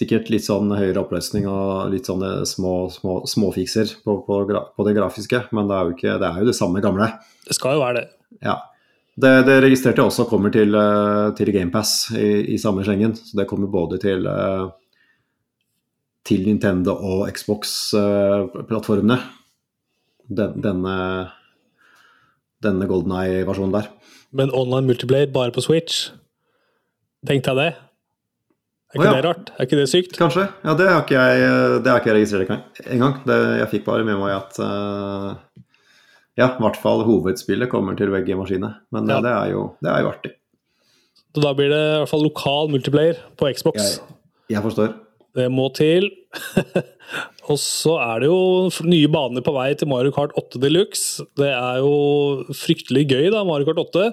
Sikkert 0.00 0.30
litt 0.32 0.46
sånn 0.46 0.70
høyere 0.72 1.02
oppløsning 1.02 1.44
og 1.50 1.90
litt 1.92 2.08
sånne 2.08 2.46
små, 2.48 2.86
små 2.88 3.18
småfikser 3.28 3.90
på, 4.00 4.14
på, 4.24 4.38
på, 4.48 4.86
det 4.86 4.94
grafiske, 4.96 5.42
men 5.52 5.68
det 5.68 5.76
er, 5.76 5.88
jo 5.88 5.96
ikke, 5.98 6.14
det 6.22 6.28
er 6.30 6.38
jo 6.40 6.48
det 6.48 6.56
samme 6.56 6.80
gamle. 6.80 7.10
Det 7.44 7.56
skal 7.58 7.76
jo 7.76 7.82
være 7.82 7.98
det. 7.98 8.06
Ja. 8.46 8.56
Det, 9.20 9.32
det 9.44 9.58
registrerte 9.60 10.06
også 10.06 10.24
kommer 10.30 10.52
til, 10.54 10.72
eh, 10.72 11.26
til 11.36 11.50
GamePass 11.52 12.14
i, 12.16 12.54
i 12.54 12.56
samme 12.62 12.84
slengen. 12.86 13.12
Så 13.18 13.36
det 13.36 13.44
kommer 13.50 13.68
både 13.68 13.98
til, 14.00 14.24
eh, 14.24 14.70
til 16.24 16.48
Nintendo 16.48 16.96
og 16.96 17.26
Xbox-plattformene. 17.28 19.18
Eh, 19.20 19.36
Den, 20.30 20.60
denne, 20.62 20.96
denne 22.62 22.86
Golden 22.86 23.16
Eye-versjonen 23.18 23.72
der. 23.74 23.88
Men 24.30 24.52
online 24.54 24.86
multiplayer 24.86 25.32
bare 25.34 25.50
på 25.50 25.60
Switch? 25.64 26.12
Tenkte 27.26 27.50
jeg 27.50 27.58
det? 27.58 27.89
Er 28.90 28.98
ikke 28.98 29.04
oh, 29.04 29.06
ja. 29.06 29.14
det 29.14 29.26
rart? 29.28 29.50
Er 29.54 29.66
ikke 29.68 29.78
det 29.78 29.86
sykt? 29.86 30.16
Kanskje. 30.18 30.48
Ja, 30.66 30.72
det 30.74 30.86
har 30.90 31.04
ikke 31.04 31.14
jeg, 31.20 31.50
det 31.84 31.92
har 31.92 32.00
ikke 32.00 32.10
jeg 32.10 32.16
registrert 32.16 32.48
engang. 32.90 33.20
Jeg 33.60 33.68
fikk 33.70 33.84
bare 33.86 34.06
med 34.08 34.18
meg 34.18 34.34
at 34.34 34.58
uh, 34.58 35.36
ja, 36.40 36.48
i 36.48 36.64
hvert 36.64 36.78
fall 36.80 37.04
hovedspillet 37.06 37.70
kommer 37.70 37.94
til 37.98 38.10
begge 38.10 38.34
maskinene. 38.38 38.72
Men 38.90 39.06
ja. 39.06 39.20
det, 39.22 39.30
er 39.30 39.52
jo, 39.52 39.62
det, 39.78 39.92
er 39.92 40.02
jo, 40.02 40.10
artig. 40.10 40.32
Så 41.30 41.44
da 41.44 41.54
blir 41.54 41.70
det 41.70 41.80
i 41.84 42.00
hvert 42.00 42.10
fall 42.10 42.26
lokal 42.26 42.72
multiplayer 42.72 43.22
på 43.38 43.52
Xbox. 43.54 43.78
Jeg, 43.78 44.18
jeg 44.56 44.64
forstår. 44.66 44.98
Det 45.38 45.46
må 45.54 45.68
til. 45.78 46.10
og 47.50 47.58
så 47.62 47.96
er 48.02 48.24
det 48.24 48.30
jo 48.30 48.90
nye 48.90 49.10
baner 49.14 49.46
på 49.46 49.54
vei 49.54 49.70
til 49.78 49.90
Mario 49.90 50.14
Kart 50.16 50.34
8 50.38 50.62
Deluxe. 50.62 51.26
Det 51.38 51.50
er 51.54 51.82
jo 51.84 51.94
fryktelig 52.58 53.06
gøy, 53.10 53.28
da, 53.34 53.46
Mario 53.46 53.70
Kart 53.70 53.84
8. 53.86 54.10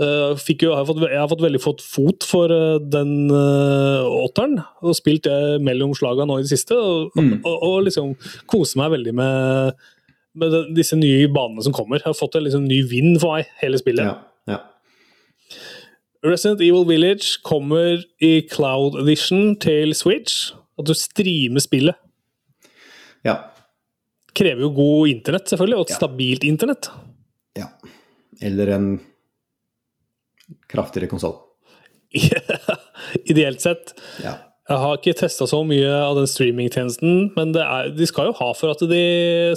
Uh, 0.00 0.32
jo, 0.32 0.70
jeg, 0.70 0.72
har 0.72 0.86
fått, 0.88 1.02
jeg, 1.04 1.18
har 1.20 1.28
fått, 1.28 1.42
veldig 1.44 1.60
fått 1.60 1.82
fot 1.84 2.24
for 2.24 2.48
uh, 2.48 2.78
den 2.80 3.28
uh, 3.28 4.06
åtteren, 4.08 4.56
og 4.80 4.96
spilt 4.96 5.26
det 5.26 5.58
mellom 5.60 5.92
slaga 5.96 6.24
nå 6.24 6.38
i 6.40 6.46
det 6.46 6.54
siste. 6.54 6.78
Og, 6.78 7.10
mm. 7.18 7.42
og, 7.42 7.56
og, 7.56 7.74
liksom 7.84 8.14
koser 8.48 8.80
meg 8.80 8.94
veldig 8.94 9.12
med, 9.18 9.82
med 10.40 10.56
disse 10.78 10.96
nye 10.96 11.28
banene 11.28 11.66
som 11.66 11.76
kommer. 11.76 12.00
Jeg 12.00 12.08
har 12.08 12.16
fått 12.16 12.38
en 12.40 12.46
liksom, 12.46 12.64
ny 12.70 12.80
vind 12.88 13.20
for 13.20 13.36
meg, 13.36 13.52
hele 13.60 13.80
spillet. 13.82 14.08
Ja, 14.08 14.56
ja. 14.56 14.62
Resident 16.24 16.64
Evil 16.64 16.88
Village 16.88 17.36
kommer 17.44 18.00
i 18.24 18.32
Cloud 18.48 18.96
Edition 19.02 19.54
til 19.60 19.92
Switch. 19.96 20.54
At 20.80 20.88
du 20.88 20.96
streamer 20.96 21.60
spillet. 21.60 22.00
Ja. 23.26 23.36
Krever 24.32 24.64
jo 24.64 24.72
god 24.72 25.12
internett, 25.12 25.52
selvfølgelig, 25.52 25.76
og 25.76 25.84
et 25.84 25.92
ja. 25.92 26.00
stabilt 26.00 26.48
internett. 26.48 26.88
Ja. 27.58 27.68
Eller 28.40 28.72
en 28.78 28.92
kraftigere 30.70 31.10
konsoll. 31.10 31.36
Ideelt 33.30 33.62
sett. 33.62 33.94
Ja. 34.24 34.36
Jeg 34.70 34.78
har 34.84 34.98
ikke 35.00 35.16
testa 35.18 35.48
så 35.50 35.64
mye 35.66 35.90
av 35.90 36.14
den 36.20 36.28
streamingtjenesten, 36.30 37.32
men 37.34 37.54
er, 37.58 37.90
de 37.90 38.06
skal 38.06 38.30
jo 38.30 38.36
ha 38.38 38.52
for 38.54 38.70
at 38.70 38.84
de 38.86 39.02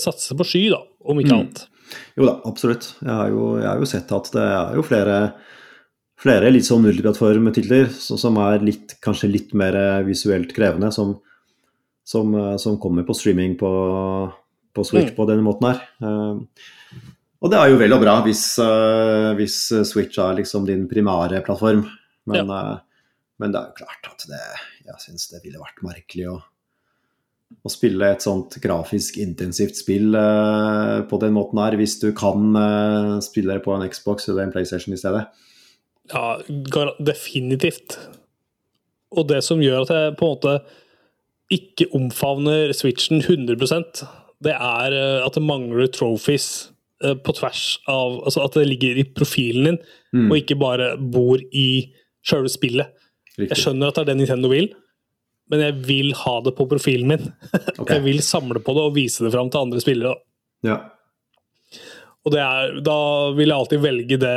satser 0.01 0.37
på 0.39 0.47
sky, 0.47 0.63
da, 0.73 0.79
om 1.05 1.19
ikke 1.21 1.35
mm. 1.35 1.37
annet. 1.37 1.65
Jo 2.17 2.25
da, 2.25 2.37
absolutt. 2.49 2.87
Jeg 3.03 3.11
har, 3.13 3.27
jo, 3.29 3.49
jeg 3.59 3.67
har, 3.69 3.81
jo, 3.81 3.89
sett 3.89 4.13
at 4.17 4.31
det 4.33 4.45
er 4.47 4.79
jo 4.79 4.85
flere, 4.87 5.17
flere 6.21 6.49
litt 6.49 6.65
sånn 6.65 6.81
multiplattformtitler 6.87 7.91
som 7.93 8.39
er 8.41 8.65
litt, 8.65 8.95
kanskje 9.05 9.29
litt 9.29 9.53
mer 9.57 9.77
visuelt 10.07 10.55
krevende, 10.55 10.89
som, 10.95 11.19
som, 12.01 12.33
som 12.61 12.79
kommer 12.81 13.05
på 13.05 13.17
streaming 13.17 13.53
på, 13.59 13.73
på 14.73 14.87
Switch 14.87 15.13
mm. 15.13 15.17
på 15.19 15.29
denne 15.29 15.45
måten 15.45 15.69
her. 15.69 15.83
Uh, 16.01 16.73
og 17.43 17.51
det 17.51 17.59
er 17.59 17.73
jo 17.73 17.79
vel 17.81 17.91
og 17.91 17.99
bra 17.99 18.15
hvis, 18.23 18.45
uh, 18.63 19.33
hvis 19.35 19.57
Switch 19.89 20.19
er 20.21 20.37
liksom 20.37 20.63
din 20.69 20.87
primære 20.87 21.41
plattform. 21.43 21.83
Men, 22.31 22.47
ja. 22.47 22.71
uh, 22.77 23.11
men, 23.43 23.51
det 23.51 23.59
er 23.59 23.67
jo 23.67 23.79
klart 23.81 24.07
at 24.07 24.23
det, 24.29 24.41
jeg 24.87 25.03
syns 25.03 25.27
det 25.33 25.41
ville 25.43 25.59
vært 25.59 25.83
merkelig 25.83 26.29
å, 26.31 26.37
å 27.59 27.71
spille 27.71 28.13
et 28.15 28.23
sånt 28.23 28.55
grafisk 28.63 29.19
intensivt 29.19 29.75
spill 29.81 30.15
uh, 30.15 31.03
på 31.09 31.19
den 31.19 31.35
måten 31.35 31.59
her, 31.59 31.75
hvis 31.79 31.97
du 31.99 32.13
kan 32.15 32.55
spille 33.25 33.57
det 33.57 33.65
på 33.67 33.75
en 33.75 33.83
Xbox 33.91 34.29
eller 34.29 34.47
en 34.47 34.55
PlayStation 34.55 34.95
i 34.95 35.01
stedet. 35.01 35.27
Ja, 36.13 36.39
definitivt. 37.03 37.99
Og 39.13 39.27
det 39.27 39.43
som 39.43 39.59
gjør 39.63 39.83
at 39.83 39.91
jeg 39.91 40.15
på 40.19 40.31
en 40.31 40.37
måte 40.37 40.57
ikke 41.51 41.91
omfavner 41.95 42.71
Switchen 42.75 43.19
100% 43.19 44.05
det 44.43 44.55
er 44.55 44.95
at 45.23 45.35
det 45.35 45.43
mangler 45.43 45.91
trophies 45.91 46.72
på 47.25 47.35
tvers 47.37 47.63
av 47.91 48.19
Altså 48.23 48.43
at 48.45 48.55
det 48.57 48.67
ligger 48.69 48.99
i 49.01 49.05
profilen 49.15 49.67
din, 49.67 49.79
mm. 50.15 50.29
og 50.29 50.37
ikke 50.39 50.59
bare 50.59 50.93
bor 50.97 51.41
i 51.51 51.67
sjølve 52.23 52.51
spillet. 52.51 52.93
Riktig. 53.33 53.49
Jeg 53.49 53.61
skjønner 53.63 53.89
at 53.89 53.97
det 53.97 54.03
er 54.03 54.11
det 54.11 54.17
Nintendo 54.21 54.51
vil, 54.51 54.69
men 55.51 55.63
jeg 55.65 55.77
vil 55.87 56.13
ha 56.17 56.35
det 56.45 56.53
på 56.57 56.67
profilen 56.69 57.09
min. 57.09 57.31
Okay. 57.83 57.97
jeg 57.97 58.03
vil 58.05 58.21
samle 58.23 58.61
på 58.63 58.75
det 58.77 58.83
og 58.85 58.93
vise 58.95 59.25
det 59.25 59.33
fram 59.33 59.49
til 59.51 59.65
andre 59.65 59.81
spillere. 59.83 60.15
Ja. 60.63 60.77
Og 62.23 62.37
er, 62.39 62.77
da 62.85 62.97
vil 63.35 63.49
jeg 63.49 63.57
alltid 63.57 63.81
velge 63.83 64.17
det 64.21 64.35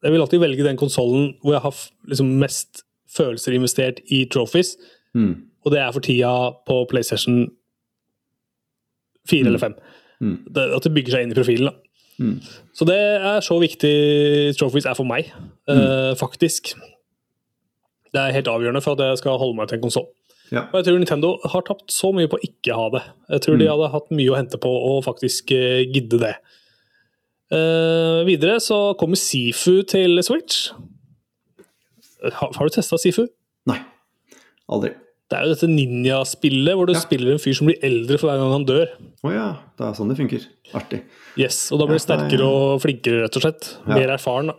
Jeg 0.00 0.14
vil 0.14 0.22
alltid 0.24 0.40
velge 0.40 0.64
den 0.64 0.78
konsollen 0.80 1.34
hvor 1.42 1.52
jeg 1.52 1.64
har 1.66 1.80
liksom 2.08 2.30
mest 2.40 2.84
følelser 3.10 3.52
investert 3.52 3.98
i 4.06 4.22
trophies, 4.30 4.76
mm. 5.18 5.32
og 5.66 5.72
det 5.74 5.80
er 5.82 5.90
for 5.92 6.06
tida 6.06 6.30
på 6.64 6.76
PlayStation 6.88 7.48
4 9.28 9.42
mm. 9.42 9.48
eller 9.50 9.58
5. 9.58 9.74
Mm. 10.20 10.36
Det, 10.46 10.66
at 10.76 10.86
det 10.86 10.92
bygger 10.94 11.16
seg 11.16 11.26
inn 11.26 11.34
i 11.34 11.36
profilen. 11.36 11.79
Mm. 12.20 12.36
Så 12.76 12.84
det 12.84 12.98
er 13.00 13.40
så 13.44 13.56
viktig 13.60 13.94
trophies 14.60 14.86
er 14.86 14.96
for 14.98 15.08
meg, 15.08 15.30
mm. 15.68 15.72
uh, 15.72 16.12
faktisk. 16.20 16.74
Det 18.10 18.20
er 18.20 18.34
helt 18.36 18.50
avgjørende 18.50 18.82
for 18.84 18.98
at 18.98 19.04
jeg 19.06 19.22
skal 19.22 19.40
holde 19.40 19.56
meg 19.56 19.70
til 19.70 19.80
en 19.80 19.86
konsoll. 19.86 20.08
Ja. 20.50 20.66
Og 20.66 20.80
jeg 20.80 20.88
tror 20.88 20.98
Nintendo 20.98 21.32
har 21.52 21.62
tapt 21.66 21.92
så 21.94 22.10
mye 22.14 22.28
på 22.28 22.36
å 22.36 22.44
ikke 22.44 22.76
ha 22.76 22.88
det. 22.92 23.02
Jeg 23.36 23.44
tror 23.44 23.56
mm. 23.56 23.60
de 23.62 23.68
hadde 23.70 23.92
hatt 23.94 24.16
mye 24.18 24.32
å 24.32 24.38
hente 24.38 24.60
på 24.60 24.70
å 24.90 24.96
faktisk 25.06 25.54
uh, 25.56 25.82
gidde 25.86 26.22
det. 26.22 26.34
Uh, 27.50 28.22
videre 28.28 28.60
så 28.62 28.92
kommer 28.98 29.18
Sifu 29.18 29.80
til 29.88 30.20
Switch. 30.26 30.68
Har, 32.20 32.50
har 32.52 32.68
du 32.68 32.74
testa 32.74 32.98
Sifu? 33.00 33.24
Nei. 33.70 33.80
Aldri. 34.70 34.92
Det 35.30 35.38
er 35.38 35.46
jo 35.46 35.52
dette 35.54 35.68
ninjaspillet 35.70 36.74
hvor 36.74 36.88
du 36.90 36.96
ja. 36.96 37.00
spiller 37.02 37.36
en 37.36 37.42
fyr 37.42 37.54
som 37.54 37.68
blir 37.68 37.78
eldre 37.86 38.16
for 38.18 38.26
hver 38.26 38.40
gang 38.40 38.54
han 38.56 38.64
dør. 38.66 38.88
Å 38.98 39.28
oh 39.28 39.34
ja, 39.34 39.46
det 39.78 39.86
er 39.86 39.92
sånn 39.94 40.10
det 40.10 40.16
funker. 40.18 40.46
Artig. 40.74 41.04
Yes, 41.38 41.68
Og 41.70 41.78
da 41.78 41.86
blir 41.86 42.00
du 42.00 42.02
sterkere 42.02 42.48
og 42.48 42.80
flinkere, 42.82 43.22
rett 43.22 43.38
og 43.38 43.44
slett. 43.44 43.68
Mer 43.86 44.10
erfaren. 44.16 44.50
da. 44.50 44.58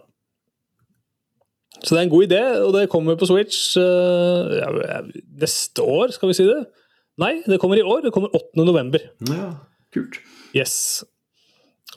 Så 1.81 1.95
det 1.95 1.99
er 1.99 2.05
en 2.05 2.13
god 2.13 2.27
idé, 2.27 2.41
og 2.61 2.71
det 2.77 2.85
kommer 2.93 3.17
på 3.19 3.27
Switch 3.27 3.75
uh, 3.81 4.53
ja, 4.61 5.01
neste 5.41 5.83
år, 5.83 6.13
skal 6.15 6.31
vi 6.31 6.37
si 6.37 6.45
det? 6.47 6.61
Nei, 7.19 7.33
det 7.43 7.59
kommer 7.59 7.79
i 7.79 7.83
år. 7.83 8.05
Det 8.05 8.13
kommer 8.15 8.31
8. 8.37 8.63
november. 8.63 9.03
Ja, 9.27 9.49
kult. 9.93 10.21
Yes. 10.55 11.03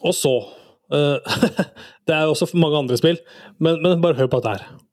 Og 0.03 0.17
så 0.17 0.33
uh, 0.91 1.37
Det 2.07 2.17
er 2.17 2.27
også 2.27 2.51
mange 2.59 2.81
andre 2.81 2.99
spill, 2.99 3.21
men, 3.63 3.79
men 3.85 4.03
bare 4.03 4.19
hør 4.19 4.33
på 4.33 4.43
dette 4.43 4.57
her. 4.57 4.84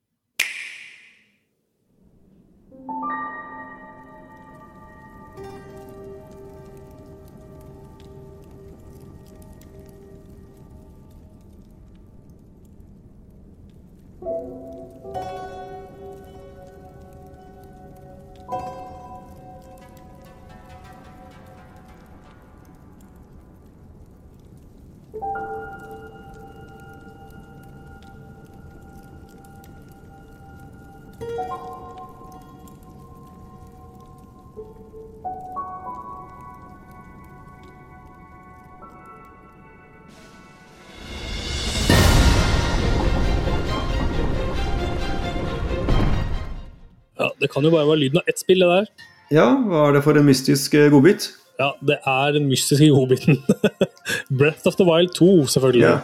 Kan 47.61 47.69
jo 47.69 47.75
bare 47.77 47.89
være 47.91 48.01
lyden 48.01 48.21
av 48.21 48.31
ett 48.31 48.41
spill, 48.41 48.63
det 48.65 48.71
der. 48.71 48.89
Ja, 49.31 49.45
hva 49.69 49.85
er 49.87 49.99
det 49.99 50.01
for 50.03 50.17
en 50.17 50.25
mystisk 50.27 50.73
eh, 50.75 50.89
godbit? 50.91 51.29
Ja, 51.61 51.69
det 51.85 51.99
er 52.09 52.33
den 52.33 52.47
mystiske 52.49 52.89
godbiten. 52.89 53.37
Breath 54.39 54.65
of 54.65 54.79
the 54.79 54.87
Wild 54.87 55.13
2, 55.13 55.45
selvfølgelig. 55.53 55.85
Ja, 55.85 55.99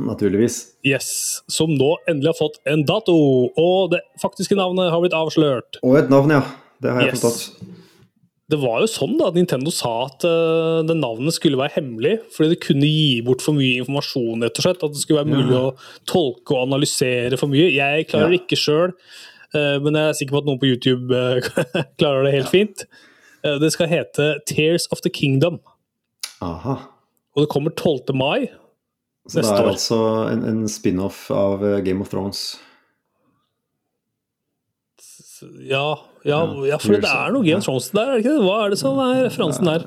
naturligvis. 0.00 0.62
Yes, 0.86 1.10
Som 1.52 1.76
nå 1.76 1.92
endelig 2.08 2.32
har 2.32 2.38
fått 2.38 2.56
en 2.70 2.86
dato, 2.88 3.18
og 3.60 3.92
det 3.92 4.00
faktiske 4.22 4.56
navnet 4.56 4.88
har 4.94 5.04
blitt 5.04 5.16
avslørt. 5.16 5.82
Og 5.84 6.00
et 6.00 6.10
navn, 6.12 6.32
ja. 6.32 6.46
Det 6.80 6.94
har 6.94 7.04
jeg 7.04 7.12
yes. 7.12 7.20
forstått. 7.20 7.76
Det 8.50 8.58
var 8.58 8.80
jo 8.82 8.88
sånn 8.90 9.12
da, 9.20 9.28
at 9.28 9.36
Nintendo 9.36 9.70
sa 9.70 9.90
at 10.08 10.24
uh, 10.26 10.80
det 10.82 10.96
navnet 10.98 11.36
skulle 11.36 11.60
være 11.60 11.76
hemmelig, 11.76 12.16
fordi 12.34 12.56
det 12.56 12.62
kunne 12.64 12.88
gi 12.88 13.20
bort 13.22 13.44
for 13.44 13.54
mye 13.54 13.84
informasjon. 13.84 14.42
rett 14.42 14.58
og 14.58 14.64
slett, 14.64 14.80
At 14.82 14.96
det 14.96 15.02
skulle 15.04 15.20
være 15.20 15.36
mulig 15.36 15.54
ja. 15.54 15.68
å 15.68 16.08
tolke 16.08 16.56
og 16.56 16.64
analysere 16.64 17.38
for 17.38 17.52
mye. 17.52 17.68
Jeg 17.76 18.08
klarer 18.10 18.34
ja. 18.34 18.40
ikke 18.40 18.58
sjøl 18.58 18.96
men 19.82 19.96
jeg 19.98 20.08
er 20.08 20.16
sikker 20.18 20.36
på 20.36 20.42
at 20.42 20.48
noen 20.48 20.60
på 20.62 20.68
YouTube 20.70 21.16
eh, 21.16 21.42
klarer 22.00 22.26
det 22.28 22.34
helt 22.36 22.52
fint. 22.52 22.84
Eh, 23.42 23.56
det 23.62 23.72
skal 23.74 23.90
hete 23.90 24.32
Tears 24.46 24.86
of 24.94 25.02
the 25.02 25.10
Kingdom. 25.10 25.58
Aha. 26.44 26.76
Og 27.34 27.44
det 27.44 27.50
kommer 27.52 27.74
12. 27.74 28.14
mai 28.16 28.48
Så 29.28 29.40
det 29.40 29.48
er 29.50 29.62
år. 29.62 29.72
altså 29.74 29.98
en, 30.32 30.44
en 30.48 30.62
spin-off 30.70 31.26
av 31.34 31.62
Game 31.86 32.00
of 32.02 32.10
Thrones? 32.12 32.58
Ja, 35.64 35.96
ja, 36.28 36.38
ja, 36.68 36.76
for 36.76 37.00
det 37.00 37.08
er 37.08 37.30
noe 37.32 37.46
Game 37.46 37.62
of 37.62 37.64
Thrones 37.64 37.86
der, 37.96 38.10
er 38.10 38.18
det 38.18 38.24
ikke 38.24 38.34
det? 38.34 38.42
Hva 38.44 38.56
er 38.64 38.72
det 38.74 38.78
som 38.80 38.98
er 39.00 39.22
referansen 39.24 39.70
der? 39.70 39.86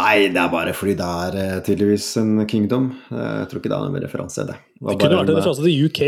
Nei, 0.00 0.14
det 0.32 0.38
er 0.42 0.50
bare 0.50 0.72
fordi 0.74 0.96
det 0.98 1.06
er 1.06 1.62
tydeligvis 1.66 2.08
en 2.18 2.46
kingdom. 2.50 2.90
Jeg 3.10 3.46
tror 3.50 3.60
ikke 3.60 3.70
det 3.70 3.76
er 3.76 3.86
noen 3.86 4.02
referanse. 4.04 4.46
Det, 4.48 4.56
det 4.58 4.96
kunne 4.98 5.18
vært 5.20 5.32
en 5.32 5.38
referanse 5.38 5.64
til 5.66 5.86
UK. 5.86 6.02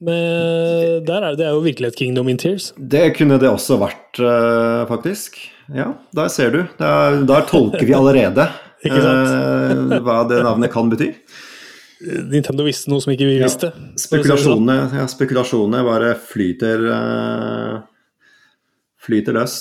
Men 0.00 1.04
der 1.04 1.20
er 1.20 1.34
det, 1.34 1.42
det 1.42 1.46
er 1.48 1.56
jo 1.56 1.64
virkelig 1.64 1.90
et 1.90 1.98
Kingdom 2.00 2.30
in 2.32 2.40
Tears. 2.40 2.70
Det 2.76 3.10
kunne 3.18 3.36
det 3.40 3.50
også 3.50 3.76
vært, 3.82 4.20
uh, 4.22 4.88
faktisk. 4.88 5.36
Ja, 5.76 5.92
der 6.16 6.32
ser 6.32 6.54
du. 6.54 6.62
Der, 6.80 7.20
der 7.28 7.46
tolker 7.50 7.84
vi 7.84 7.94
allerede 7.94 8.48
uh, 8.88 9.96
hva 10.00 10.22
det 10.30 10.40
navnet 10.46 10.72
kan 10.72 10.88
bety. 10.92 11.12
Nintendo 12.00 12.64
visste 12.64 12.88
noe 12.88 13.04
som 13.04 13.12
ikke 13.12 13.28
vi 13.28 13.36
visste. 13.42 13.74
Ja, 13.76 14.00
spekulasjonene, 14.00 14.76
ja, 15.02 15.04
spekulasjonene 15.12 15.84
bare 15.84 16.14
flyter 16.16 16.86
flyter 19.04 19.36
løs. 19.36 19.60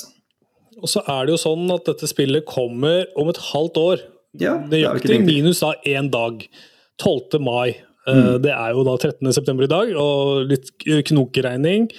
Og 0.79 0.87
så 0.91 1.03
er 1.03 1.27
det 1.27 1.35
jo 1.35 1.41
sånn 1.41 1.67
at 1.75 1.87
dette 1.89 2.07
spillet 2.07 2.47
kommer 2.47 3.07
om 3.19 3.31
et 3.31 3.41
halvt 3.49 3.79
år. 3.81 4.03
Ja, 4.39 4.55
Nøyaktig 4.61 5.19
minus 5.25 5.63
da 5.63 5.73
én 5.87 6.11
dag. 6.13 6.45
12. 6.99 7.39
mai. 7.43 7.75
Mm. 8.15 8.41
Det 8.43 8.51
er 8.55 8.73
jo 8.75 8.85
da 8.87 8.95
13.9 8.97 9.65
i 9.65 9.69
dag, 9.71 9.93
og 9.99 10.49
litt 10.49 10.71
knokeregning. 11.09 11.89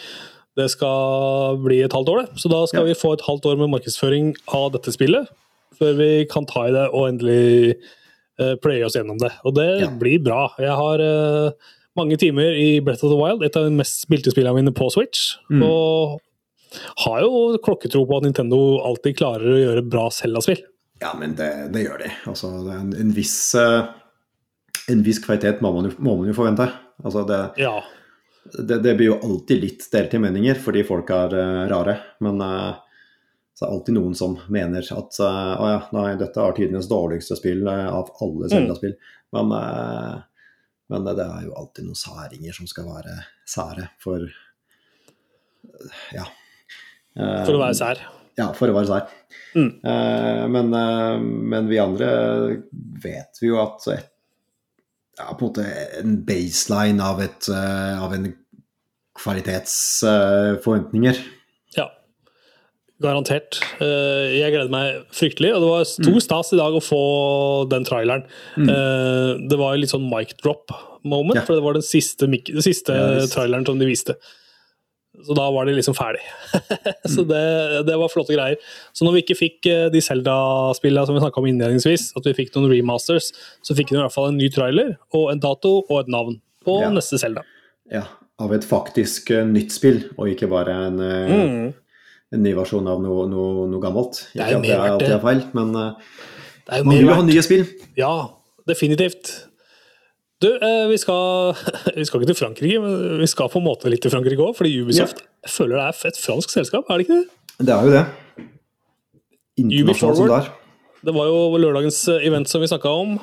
Det 0.59 0.67
skal 0.73 1.61
bli 1.63 1.81
et 1.85 1.95
halvt 1.95 2.13
år, 2.13 2.23
det. 2.25 2.41
Så 2.43 2.51
da 2.53 2.65
skal 2.69 2.85
ja. 2.85 2.91
vi 2.91 2.99
få 2.99 3.15
et 3.15 3.25
halvt 3.27 3.47
år 3.53 3.61
med 3.61 3.71
markedsføring 3.75 4.33
av 4.57 4.71
dette 4.75 4.95
spillet. 4.95 5.31
Før 5.81 5.95
vi 6.01 6.11
kan 6.31 6.49
ta 6.49 6.67
i 6.69 6.75
det 6.75 6.87
og 6.91 7.07
endelig 7.09 7.77
uh, 8.43 8.57
playe 8.61 8.83
oss 8.87 8.99
gjennom 8.99 9.21
det. 9.23 9.31
Og 9.47 9.55
det 9.57 9.69
ja. 9.85 9.93
blir 10.01 10.23
bra. 10.25 10.49
Jeg 10.61 10.75
har 10.77 11.05
uh, 11.05 11.71
mange 11.99 12.19
timer 12.21 12.57
i 12.59 12.81
Breath 12.85 13.07
of 13.07 13.15
the 13.15 13.21
Wild, 13.21 13.47
et 13.47 13.57
av 13.57 13.69
de 13.69 13.79
mest 13.79 14.03
spilte 14.05 14.35
spillene 14.35 14.59
mine 14.59 14.75
på 14.77 14.91
Switch. 14.93 15.37
Mm. 15.53 15.65
Og 15.67 16.19
har 17.07 17.23
jo 17.25 17.61
klokketro 17.65 18.05
på 18.07 18.19
at 18.21 18.27
Nintendo 18.27 18.61
alltid 18.87 19.19
klarer 19.19 19.55
å 19.55 19.63
gjøre 19.63 19.87
bra 19.87 20.09
selv 20.15 20.41
av 20.41 20.47
spill. 20.47 20.61
Ja, 21.01 21.15
men 21.17 21.33
det, 21.39 21.49
det, 21.73 21.87
gjør 21.87 22.03
de. 22.03 22.11
Altså, 22.29 22.51
det 22.67 22.75
er 22.75 22.83
en, 22.83 22.93
en, 23.07 23.13
viss, 23.17 23.37
uh, 23.57 23.89
en 24.91 25.03
viss 25.07 25.21
kvalitet 25.25 25.63
må 25.65 25.73
man, 25.77 25.89
jo, 25.89 25.97
må 26.03 26.17
man 26.19 26.31
jo 26.31 26.37
forvente. 26.37 26.67
Altså, 27.05 27.25
det, 27.29 27.41
ja. 27.63 27.75
det, 28.59 28.81
det, 28.85 28.95
blir 28.95 29.13
jo 29.13 29.19
alltid 29.23 29.63
litt 29.63 29.87
delte 29.93 30.21
meninger 30.23 30.59
fordi 30.61 30.85
folk 30.87 31.13
er 31.15 31.37
uh, 31.37 31.67
rare. 31.71 31.99
Men 32.25 32.41
uh, 32.43 32.73
så 33.55 33.67
er 33.67 33.69
det 33.69 33.77
alltid 33.77 33.97
noen 33.99 34.17
som 34.17 34.39
mener 34.53 34.87
at 34.97 35.21
å 35.21 35.69
ja, 35.69 35.81
nei, 35.93 36.09
dette 36.21 36.41
er 36.41 36.57
tidenes 36.57 36.89
dårligste 36.89 37.37
spill 37.37 37.67
av 37.69 38.09
alle 38.25 38.49
Zelda-spill. 38.49 38.95
Mm. 38.97 39.17
Men 39.37 40.25
men 40.91 41.05
det, 41.07 41.23
er 41.23 41.45
jo 41.47 41.55
alltid 41.55 41.87
noen 41.87 41.99
særinger 41.99 42.55
som 42.57 42.67
skal 42.67 42.89
være 42.89 43.13
sære 43.47 43.91
for 44.03 44.25
Ja. 46.17 46.25
For 47.15 47.55
å 47.55 47.61
være 47.61 47.77
sær? 47.79 48.01
Ja, 48.39 48.49
for 48.57 48.73
å 48.73 48.75
være 48.75 48.89
sær. 48.89 49.13
Mm. 49.55 49.71
Men, 50.55 50.75
men, 51.53 51.69
vi 51.71 51.79
andre 51.83 52.09
vet 53.05 53.39
vi 53.43 53.51
jo 53.53 53.61
at 53.63 53.87
et, 53.95 54.11
ja, 55.21 55.29
på 55.35 55.45
en 55.45 55.49
måte 55.51 55.65
en 56.01 56.25
baseline 56.27 57.01
av, 57.05 57.17
et, 57.25 57.49
eh, 57.53 58.03
av 58.03 58.11
en 58.17 58.27
kvalitetsforventninger 59.21 61.17
ja. 61.77 61.87
Garantert. 63.01 63.61
Eh, 63.81 64.37
jeg 64.37 64.53
gleder 64.53 64.73
meg 64.73 65.07
fryktelig. 65.17 65.55
Og 65.57 65.61
det 65.63 65.69
var 65.71 65.85
stor 65.89 66.17
mm. 66.19 66.25
stas 66.25 66.53
i 66.53 66.59
dag 66.61 66.75
å 66.77 66.83
få 66.85 67.05
den 67.73 67.85
traileren. 67.89 68.25
Mm. 68.61 68.69
Eh, 68.69 69.31
det 69.49 69.57
var 69.61 69.79
litt 69.81 69.93
sånn 69.95 70.11
mic 70.11 70.35
drop 70.43 70.69
moment, 71.01 71.39
ja. 71.39 71.45
for 71.47 71.57
det 71.57 71.65
var 71.65 71.75
den 71.79 71.87
siste, 71.87 72.29
den 72.29 72.61
siste 72.65 72.93
ja, 72.93 73.25
traileren 73.33 73.65
som 73.65 73.81
de 73.81 73.89
viste. 73.89 74.15
Så 75.27 75.35
da 75.35 75.45
var 75.53 75.67
de 75.67 75.75
liksom 75.75 75.95
ferdig. 75.97 76.23
så 77.15 77.25
det, 77.27 77.43
det, 77.89 77.97
var 77.99 78.13
flotte 78.13 78.37
greier. 78.37 78.61
Så 78.97 79.05
når 79.05 79.17
vi 79.17 79.23
ikke 79.25 79.37
fikk 79.39 79.69
eh, 79.69 79.89
de 79.93 80.03
Zelda-spillene 80.05 81.09
som 81.09 81.17
vi 81.17 81.23
snakka 81.25 81.43
om 81.43 81.49
innledningsvis, 81.51 82.13
at 82.17 82.29
vi 82.31 82.37
fikk 82.39 82.55
noen 82.55 82.71
remasters, 82.71 83.33
så 83.67 83.77
fikk 83.77 83.91
vi 83.93 83.99
i 83.99 84.01
hvert 84.01 84.15
fall 84.15 84.31
en 84.31 84.39
ny 84.41 84.49
trailer 84.55 84.95
og 85.17 85.33
en 85.33 85.43
dato 85.43 85.81
og 85.83 85.97
et 85.99 86.15
navn 86.15 86.39
på 86.65 86.79
ja. 86.85 86.93
neste 86.95 87.19
Zelda. 87.21 87.45
Ja, 87.91 88.07
av 88.41 88.55
et 88.55 88.65
faktisk 88.65 89.33
uh, 89.35 89.43
nytt 89.49 89.75
spill, 89.75 90.05
og 90.17 90.31
ikke 90.31 90.49
bare 90.51 90.79
en 90.89 91.03
uh, 91.03 91.37
mm 91.37 91.71
en 92.31 92.45
ny 92.47 92.53
versjon 92.55 92.87
av 92.87 93.01
noe, 93.03 93.25
noe, 93.27 93.65
noe 93.67 93.83
gammelt. 93.83 94.21
Ikke 94.37 94.61
det 94.63 94.77
alltid 94.79 95.15
er 95.17 95.23
feil, 95.25 95.41
men 95.51 95.73
man 95.75 96.93
vil 96.93 97.09
jo 97.09 97.17
ha 97.19 97.25
nye 97.27 97.43
spill. 97.43 97.65
Ja, 97.99 98.13
definitivt. 98.71 99.33
Du, 100.41 100.49
eh, 100.57 100.87
vi, 100.89 100.97
skal, 100.99 101.53
vi 101.99 102.07
skal 102.09 102.23
ikke 102.23 102.31
til 102.33 102.39
Frankrike, 102.39 102.81
men 102.81 103.21
vi 103.21 103.29
skal 103.29 103.51
på 103.53 103.61
en 103.61 103.67
måte 103.67 103.93
litt 103.93 104.01
til 104.05 104.13
Frankrike 104.13 104.41
òg. 104.41 104.55
Fordi 104.57 104.73
Ubisoft 104.81 105.21
ja. 105.21 105.53
føler 105.53 105.77
det 105.77 105.85
er 105.85 106.15
et 106.15 106.23
fransk 106.23 106.55
selskap, 106.55 106.89
er 106.89 107.01
det 107.01 107.09
ikke 107.09 107.21
det? 107.21 107.29
Det 107.61 107.75
er 107.75 107.85
jo 107.85 107.93
det. 107.93 108.07
Internasjonalt 109.61 110.23
som 110.23 110.31
det 110.31 110.39
er. 110.39 110.51
Det 111.01 111.15
var 111.17 111.29
jo 111.29 111.61
lørdagens 111.61 112.01
eh, 112.13 112.27
event 112.29 112.49
som 112.49 112.65
vi 112.65 112.71
snakka 112.73 112.93
om. 113.03 113.15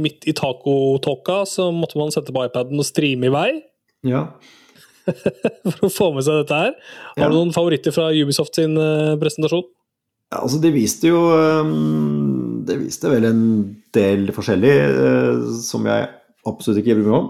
Midt 0.00 0.28
i 0.28 0.36
tacotåka 0.36 1.42
så 1.48 1.70
måtte 1.72 2.00
man 2.00 2.12
sette 2.12 2.32
på 2.36 2.44
iPaden 2.44 2.80
og 2.80 2.88
streame 2.88 3.30
i 3.30 3.34
vei. 3.34 3.48
Ja. 4.08 4.26
for 5.72 5.88
å 5.88 5.92
få 5.92 6.12
med 6.12 6.28
seg 6.28 6.42
dette 6.42 6.60
her. 6.60 6.76
Har 7.16 7.24
ja. 7.24 7.32
du 7.32 7.40
noen 7.40 7.56
favoritter 7.56 7.96
fra 7.96 8.10
Ubisoft 8.12 8.60
sin 8.60 8.76
uh, 8.76 9.16
presentasjon? 9.20 9.64
Ja, 10.30 10.44
altså 10.44 10.60
De 10.62 10.70
viste 10.70 11.08
jo 11.08 11.24
um, 11.26 12.60
Det 12.68 12.76
viste 12.78 13.10
vel 13.10 13.24
en 13.26 13.40
del 13.96 14.28
forskjellig 14.36 14.74
som 15.66 15.88
jeg 15.88 16.04
absolutt 16.48 16.80
ikke 16.80 16.96
bryr 16.98 17.10
meg 17.10 17.18
om. 17.18 17.28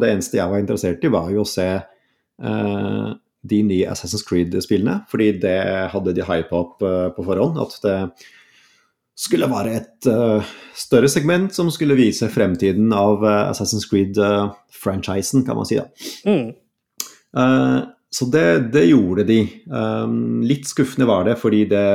Det 0.00 0.08
eneste 0.08 0.38
jeg 0.38 0.50
var 0.50 0.62
interessert 0.62 1.04
i, 1.04 1.12
var 1.12 1.28
jo 1.34 1.42
å 1.44 1.48
se 1.48 1.68
de 3.44 3.58
nye 3.68 3.90
Assassin's 3.92 4.24
Creed-spillene. 4.26 5.02
Fordi 5.10 5.28
det 5.42 5.58
hadde 5.92 6.14
de 6.16 6.24
hypa 6.24 6.60
opp 6.62 6.80
på 6.80 7.26
forhånd. 7.26 7.60
At 7.60 7.76
det 7.84 7.96
skulle 9.26 9.50
være 9.52 9.76
et 9.76 10.08
større 10.80 11.10
segment 11.12 11.52
som 11.54 11.68
skulle 11.74 11.98
vise 11.98 12.30
fremtiden 12.32 12.92
av 12.96 13.24
Assassin's 13.28 13.84
Creed-franchisen, 13.90 15.44
kan 15.44 15.60
man 15.60 15.68
si. 15.68 15.80
da. 15.82 15.88
Mm. 16.24 16.54
Eh, 17.36 17.80
så 18.14 18.26
det, 18.30 18.70
det, 18.74 18.84
gjorde 18.86 19.26
de. 19.26 19.40
Litt 20.46 20.68
skuffende 20.70 21.08
var 21.10 21.24
det, 21.26 21.34
fordi 21.40 21.64
det, 21.70 21.86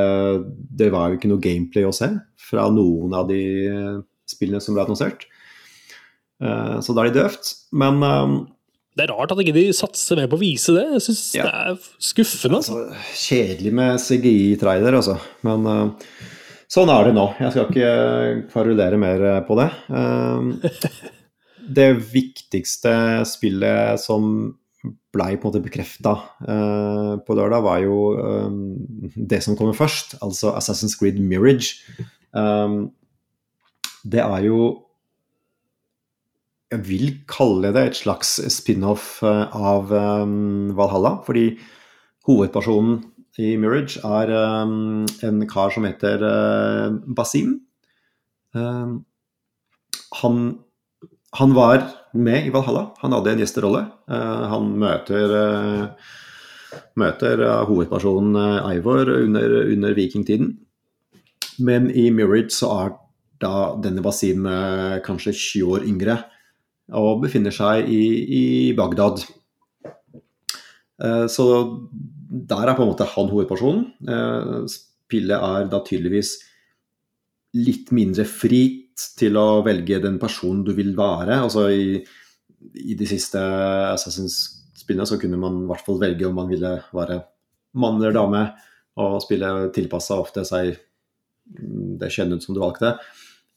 det, 0.51 0.89
var 0.91 1.09
jo 1.09 1.19
ikke 1.19 1.31
noe 1.31 1.43
gameplay 1.43 1.87
å 1.87 1.95
se 1.95 2.09
fra 2.49 2.67
noen 2.73 3.15
av 3.15 3.29
de 3.29 3.43
spillene 4.27 4.59
som 4.63 4.75
ble 4.75 4.83
annonsert. 4.83 5.23
Uh, 6.39 6.79
så 6.83 6.95
da 6.95 7.03
er 7.03 7.11
de 7.11 7.19
døvt. 7.19 7.51
Men 7.75 7.99
um, 8.03 8.39
Det 8.95 9.05
er 9.05 9.13
rart 9.13 9.33
at 9.33 9.41
ikke 9.43 9.55
de 9.57 9.67
satser 9.75 10.19
mer 10.19 10.29
på 10.31 10.39
å 10.39 10.41
vise 10.41 10.75
det. 10.75 10.85
Jeg 10.95 11.05
syns 11.09 11.23
ja. 11.35 11.47
det 11.47 11.53
er 11.53 11.87
skuffende. 12.09 12.61
Altså. 12.61 12.83
Kjedelig 13.25 13.73
med 13.81 14.03
CGI-trailer, 14.03 14.99
altså. 15.01 15.17
Men 15.47 15.67
uh, 15.67 16.09
sånn 16.71 16.91
er 16.93 17.09
det 17.09 17.15
nå. 17.17 17.27
Jeg 17.43 17.55
skal 17.55 17.67
ikke 17.67 17.93
kvarulere 18.53 19.01
mer 19.01 19.27
på 19.47 19.59
det. 19.59 19.69
Um, 19.91 20.55
det 21.79 21.91
viktigste 22.13 22.95
spillet 23.27 24.01
som 24.01 24.55
blei 25.11 25.33
på 25.35 25.47
en 25.47 25.49
måte 25.49 25.63
bekrefta 25.65 26.11
uh, 26.45 26.51
eh, 26.53 27.13
på 27.25 27.35
lørdag, 27.35 27.63
var 27.65 27.79
jo 27.81 27.95
um, 28.13 28.59
det 29.17 29.41
som 29.43 29.57
kommer 29.57 29.73
først, 29.75 30.13
altså 30.23 30.53
Assassin's 30.53 30.93
Creed 30.95 31.17
Mirage. 31.19 31.81
Det 34.05 34.21
er 34.21 34.45
jo 34.45 34.59
Jeg 36.69 36.85
vil 36.85 37.07
kalle 37.25 37.71
det 37.73 37.81
et 37.81 37.97
slags 37.97 38.35
spin-off 38.53 39.23
av 39.25 39.89
um, 39.89 40.69
Valhalla, 40.77 41.15
fordi 41.25 41.55
hovedpersonen 42.29 42.99
i 43.41 43.55
Mirage 43.57 43.97
er 44.05 44.29
en 44.35 45.39
kar 45.49 45.73
som 45.73 45.87
heter 45.87 46.21
Basim. 47.15 47.55
han, 50.21 50.37
han 51.39 51.55
var 51.55 51.87
med 52.13 52.45
i 52.45 52.53
Valhalla. 52.53 52.91
Han 53.01 53.15
hadde 53.17 53.33
en 53.33 53.41
gjesterolle. 53.41 53.83
Han 54.53 54.73
møter, 54.81 55.35
møter 56.99 57.45
hovedpersonen 57.69 58.35
Ivor 58.75 59.09
under, 59.15 59.61
under, 59.71 59.95
vikingtiden. 59.97 60.57
Men 61.57 61.89
i 61.89 62.09
Mirage 62.11 62.53
så 62.53 62.73
er 62.75 62.97
da 63.41 63.69
denne 63.81 64.03
Wasim 64.05 64.45
kanskje 65.05 65.33
20 65.33 65.73
år 65.77 65.87
yngre 65.87 66.19
og 66.97 67.21
befinner 67.23 67.53
seg 67.53 67.89
i, 67.91 68.03
i 68.39 68.43
Bagdad. 68.77 69.21
Så 71.31 71.45
der 72.29 72.69
er 72.69 72.75
på 72.77 72.83
en 72.83 72.91
måte 72.91 73.07
han 73.07 73.29
hovedpersonen. 73.31 73.85
Spillet 74.69 75.37
er 75.37 75.69
da 75.71 75.81
tydeligvis 75.85 76.35
litt 77.57 77.93
mindre 77.95 78.25
fritt 78.29 79.05
til 79.17 79.37
å 79.39 79.61
velge 79.65 80.01
den 80.03 80.19
personen 80.21 80.63
du 80.67 80.73
vil 80.77 80.91
være. 80.97 81.39
Altså 81.45 81.69
i, 81.73 81.99
i 82.83 82.97
de 82.99 83.07
siste 83.09 83.41
Assassin's-spillene 83.93 85.07
så 85.09 85.17
kunne 85.21 85.39
man 85.41 85.63
i 85.63 85.69
hvert 85.69 85.85
fall 85.85 86.01
velge 86.01 86.27
om 86.27 86.37
man 86.41 86.51
ville 86.51 86.75
være 86.93 87.21
mann 87.79 87.99
eller 87.99 88.15
dame, 88.15 88.43
og 88.99 89.21
spillet 89.23 89.71
tilpassa 89.75 90.17
ofte 90.19 90.43
seg 90.47 90.75
det 91.49 92.11
kjønnet 92.13 92.43
som 92.45 92.53
du 92.53 92.61
valgte. 92.61 92.97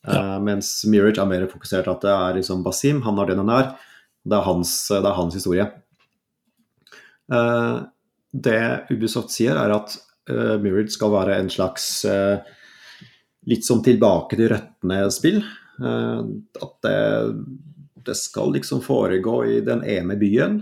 Ja. 0.03 0.19
Uh, 0.19 0.39
mens 0.43 0.81
Mirage 0.91 1.23
er 1.23 1.31
mer 1.31 1.47
fokusert 1.51 1.87
at 1.91 2.03
det 2.03 2.11
er 2.11 2.39
liksom 2.41 2.65
Basim, 2.67 3.05
han 3.07 3.21
har 3.21 3.31
den 3.31 3.43
han 3.45 3.53
er. 3.55 3.73
Det 4.27 4.39
er 4.39 4.47
hans, 4.47 4.75
det 4.91 5.03
er 5.07 5.19
hans 5.19 5.37
historie. 5.39 5.69
Uh, 7.33 7.85
det 8.33 8.63
Ubisoft 8.91 9.31
sier, 9.35 9.59
er 9.59 9.75
at 9.77 9.95
uh, 10.31 10.59
Mirage 10.63 10.95
skal 10.97 11.15
være 11.15 11.39
en 11.39 11.51
slags 11.53 11.89
litt 13.49 13.67
sånn 13.67 13.83
tilbake 13.83 14.39
til 14.39 14.53
røttene-spill. 14.53 15.41
Eh, 15.83 16.21
at 16.63 16.75
det, 16.87 16.99
det, 18.07 18.17
skal 18.19 18.53
liksom 18.55 18.83
foregå 18.85 19.43
i 19.49 19.61
den 19.65 19.85
ene 19.89 20.19
byen. 20.21 20.61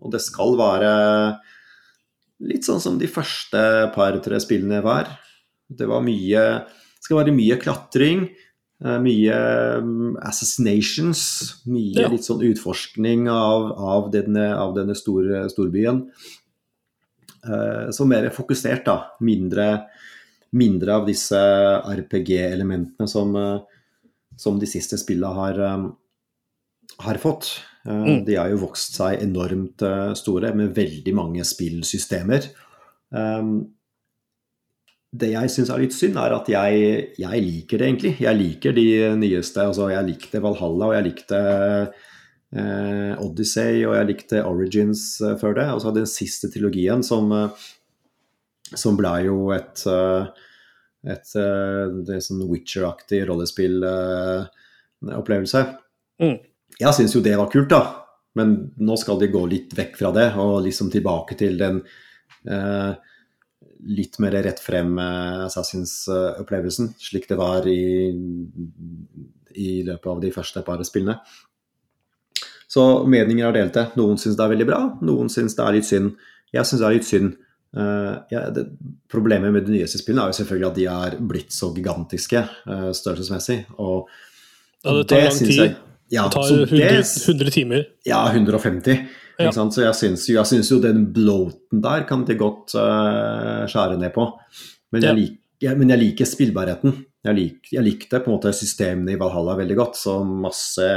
Og 0.00 0.12
det 0.14 0.22
skal 0.24 0.56
være 0.58 0.92
litt 2.48 2.64
sånn 2.64 2.80
som 2.80 2.96
de 3.00 3.10
første 3.10 3.90
par-tre 3.94 4.40
spillene 4.40 4.80
hver. 4.84 5.10
Det 5.68 5.86
var 5.86 6.02
mye 6.02 6.44
Det 7.00 7.04
skal 7.04 7.20
være 7.20 7.36
mye 7.36 7.56
klatring. 7.60 8.26
Eh, 8.80 8.98
mye 9.02 9.38
mm, 9.84 10.16
assassinations. 10.24 11.22
Mye 11.68 12.06
ja. 12.06 12.10
litt 12.12 12.24
sånn 12.24 12.42
utforskning 12.48 13.28
av, 13.32 13.72
av 13.76 14.10
denne, 14.14 14.50
av 14.56 14.72
denne 14.76 14.96
store 14.96 15.44
storbyen. 15.52 16.06
Eh, 17.44 17.90
så 17.92 18.06
mer 18.08 18.30
fokusert, 18.34 18.86
da. 18.88 19.02
Mindre 19.24 19.72
mindre 20.50 20.96
av 20.98 21.04
disse 21.06 21.38
RPG-elementene 21.38 23.06
som, 23.06 23.36
eh, 23.38 23.60
som, 24.34 24.56
de 24.58 24.66
siste 24.66 24.98
spillene 24.98 25.36
har, 25.36 25.60
har 27.04 27.20
fått. 27.22 27.52
Mm. 27.86 28.24
De 28.26 28.34
har 28.34 28.48
jo 28.50 28.64
vokst 28.64 28.96
seg 28.98 29.22
enormt 29.22 29.84
store 30.18 30.50
med 30.56 30.74
veldig 30.74 31.14
mange 31.14 31.44
spillsystemer. 31.46 32.48
Det 35.10 35.32
jeg 35.32 35.50
syns 35.50 35.72
er 35.74 35.80
litt 35.82 35.94
synd, 35.96 36.14
er 36.22 36.30
at 36.36 36.46
jeg, 36.52 36.74
jeg, 37.18 37.40
liker 37.42 37.80
det 37.80 37.86
egentlig. 37.88 38.12
Jeg 38.22 38.36
liker 38.38 38.70
de 38.76 38.84
nyeste. 39.18 39.64
altså 39.66 39.88
Jeg 39.90 40.06
likte 40.06 40.42
Valhalla, 40.44 40.84
og 40.86 40.94
jeg 40.94 41.04
likte 41.08 41.38
eh, 42.54 43.12
Odyssey, 43.18 43.82
og 43.88 43.94
jeg 43.98 44.06
likte 44.12 44.46
Origins 44.46 45.02
eh, 45.24 45.36
før 45.40 45.52
det. 45.58 45.66
Og 45.74 45.80
så 45.82 45.90
den 45.96 46.06
siste 46.10 46.46
trilogien, 46.52 47.02
som, 47.06 47.24
som 48.70 48.96
ble 48.98 49.14
jo 49.26 49.36
et, 49.56 49.78
et, 51.10 51.28
et 51.34 52.22
sånn 52.22 52.46
Witcher-aktig 52.46 53.20
rollespill-opplevelse. 53.32 55.60
Mm. 56.22 56.38
Jeg 56.80 56.94
syns 56.96 57.14
jo 57.16 57.20
det 57.24 57.38
var 57.40 57.48
kult, 57.50 57.70
da. 57.72 57.82
Men 58.38 58.54
nå 58.78 58.96
skal 59.00 59.18
de 59.20 59.28
gå 59.32 59.42
litt 59.50 59.74
vekk 59.76 59.96
fra 59.98 60.12
det, 60.14 60.28
og 60.38 60.62
liksom 60.64 60.90
tilbake 60.92 61.36
til 61.38 61.58
den 61.60 61.80
eh, 62.46 62.92
litt 63.90 64.18
mer 64.20 64.34
rett 64.44 64.60
frem 64.60 64.98
Assassins-opplevelsen, 65.00 66.92
slik 67.00 67.28
det 67.30 67.38
var 67.40 67.66
i, 67.68 68.10
i, 69.56 69.70
løpet 69.86 70.10
av 70.12 70.20
de 70.22 70.32
første 70.34 70.62
par 70.66 70.82
spillene. 70.84 71.16
Så 72.70 72.84
meninger 73.10 73.48
er 73.48 73.56
delte. 73.56 73.86
Noen 73.98 74.20
syns 74.20 74.36
det 74.38 74.44
er 74.44 74.52
veldig 74.52 74.68
bra, 74.68 74.80
noen 75.06 75.32
syns 75.32 75.56
det 75.58 75.64
er 75.64 75.76
litt 75.78 75.88
synd. 75.88 76.12
Jeg 76.54 76.68
syns 76.68 76.82
det 76.82 76.88
er 76.88 76.96
litt 76.98 77.08
synd. 77.08 77.38
Uh, 77.70 78.18
ja, 78.32 78.48
det, 78.50 78.64
problemet 79.10 79.52
med 79.54 79.66
de 79.68 79.76
nyeste 79.76 80.00
spillene 80.00 80.24
er 80.26 80.32
jo 80.32 80.40
selvfølgelig 80.40 80.68
at 80.68 80.78
de 80.78 80.86
er 80.90 81.16
blitt 81.22 81.54
så 81.54 81.68
gigantiske 81.74 82.42
uh, 82.42 82.90
størrelsesmessig. 82.96 83.60
Og, 83.78 84.10
ja, 84.82 84.94
det 84.96 85.06
tar 85.10 85.24
lang 85.26 85.38
tid. 85.38 85.56
Jeg, 85.56 85.74
ja, 86.10 86.26
det 86.26 86.34
tar 86.34 86.50
100, 86.50 87.02
100, 87.30 87.54
timer. 87.54 87.84
Ja, 88.06 88.24
150. 88.32 89.04
Ja. 89.40 89.52
Så 89.52 89.84
jeg 89.84 89.96
syns, 89.96 90.26
jo, 90.28 90.42
jo, 90.42 90.78
den 90.82 91.06
bloaten 91.14 91.82
der 91.82 92.04
kan 92.08 92.24
de 92.28 92.36
godt 92.38 92.74
uh, 92.76 93.66
skjære 93.70 93.98
ned 94.00 94.12
på. 94.14 94.26
Men 94.92 95.06
jeg, 95.06 95.16
lik, 95.16 95.36
jeg, 95.62 95.78
men 95.80 95.92
jeg 95.94 96.02
liker 96.02 96.28
spillbarheten. 96.28 96.96
Jeg, 97.24 97.36
lik, 97.36 97.70
jeg, 97.72 97.84
likte 97.84 98.20
på 98.20 98.30
en 98.30 98.36
måte 98.36 98.52
systemene 98.56 99.14
i 99.14 99.20
Valhalla 99.20 99.56
veldig 99.58 99.76
godt. 99.78 100.00
Så 100.00 100.16
masse, 100.24 100.88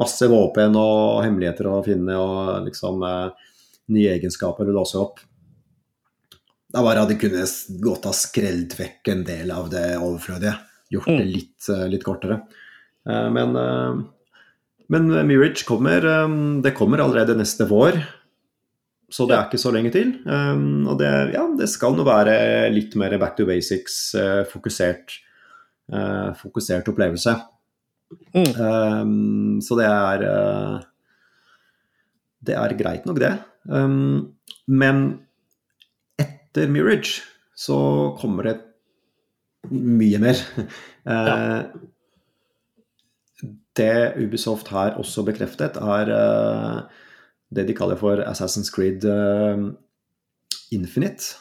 masse 0.00 0.28
våpen 0.30 0.76
og 0.80 1.20
hemmeligheter 1.24 1.70
å 1.70 1.80
finne 1.86 2.16
og 2.20 2.68
liksom 2.68 3.04
uh, 3.04 3.50
nye 3.94 4.14
egenskaper 4.16 4.70
å 4.70 4.78
låse 4.80 5.00
opp. 5.00 5.20
Da 6.70 6.84
bare 6.86 7.02
hadde 7.02 7.18
kunne 7.18 7.44
godt 7.82 8.06
ha 8.06 8.14
skrelt 8.14 8.76
vekk 8.78 9.12
en 9.12 9.26
del 9.26 9.50
av 9.52 9.68
det 9.72 9.86
overflødige. 9.98 10.54
Gjort 10.90 11.10
det 11.10 11.20
mm. 11.26 11.34
litt, 11.34 11.58
uh, 11.68 11.84
litt 11.90 12.06
kortere. 12.06 12.42
men 13.10 13.56
men 14.90 15.06
Mirage 15.28 15.64
kommer, 15.68 16.04
um, 16.24 16.60
det 16.64 16.74
kommer 16.74 17.02
allerede 17.02 17.36
neste 17.38 17.66
vår, 17.70 18.00
så 19.10 19.26
det 19.26 19.36
er 19.36 19.46
ikke 19.46 19.62
så 19.62 19.72
lenge 19.74 19.92
til. 19.94 20.12
Um, 20.26 20.86
og 20.90 20.98
det, 21.00 21.10
ja, 21.34 21.44
det 21.58 21.68
skal 21.70 21.96
nå 21.98 22.06
være 22.06 22.34
litt 22.74 22.96
mer 22.98 23.14
back 23.22 23.36
to 23.38 23.46
basics, 23.46 23.98
uh, 24.18 24.42
fokusert, 24.50 25.14
uh, 25.94 26.30
fokusert 26.38 26.90
opplevelse. 26.90 27.36
Mm. 28.34 28.50
Um, 28.58 29.58
så 29.62 29.78
det 29.78 29.86
er 29.86 30.24
Det 32.40 32.54
er 32.56 32.72
greit 32.74 33.04
nok, 33.06 33.18
det. 33.20 33.34
men 34.66 35.20
etter 36.18 36.70
Mirage 36.72 37.20
så 37.54 38.16
kommer 38.18 38.42
det 38.48 38.56
mye 39.70 40.18
mer. 40.18 40.40
Ja 41.04 41.68
det 43.76 44.14
Ubisoft 44.20 44.68
har 44.74 44.98
også 45.00 45.24
bekreftet, 45.26 45.76
er 45.78 46.10
uh, 46.10 46.82
det 47.50 47.66
de 47.68 47.76
kaller 47.76 47.98
for 48.00 48.22
Assassin's 48.24 48.70
Creed 48.72 49.04
uh, 49.04 49.70
Infinite. 50.72 51.36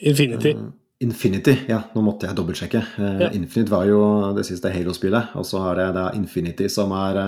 Infinity. 0.00 0.54
Uh, 0.56 0.72
Infinity, 1.04 1.56
ja. 1.68 1.82
Nå 1.94 2.02
måtte 2.06 2.28
jeg 2.28 2.36
dobbeltsjekke. 2.38 2.82
Ja. 2.98 3.30
Infinite 3.34 3.72
var 3.72 3.84
jo 3.88 4.00
det 4.36 4.46
siste 4.48 4.72
Halo-spillet, 4.72 5.34
og 5.36 5.44
så 5.46 5.60
er 5.70 5.80
det, 5.80 5.88
det 5.96 6.04
er 6.04 6.20
Infinity 6.20 6.68
som 6.72 6.94
er 6.96 7.18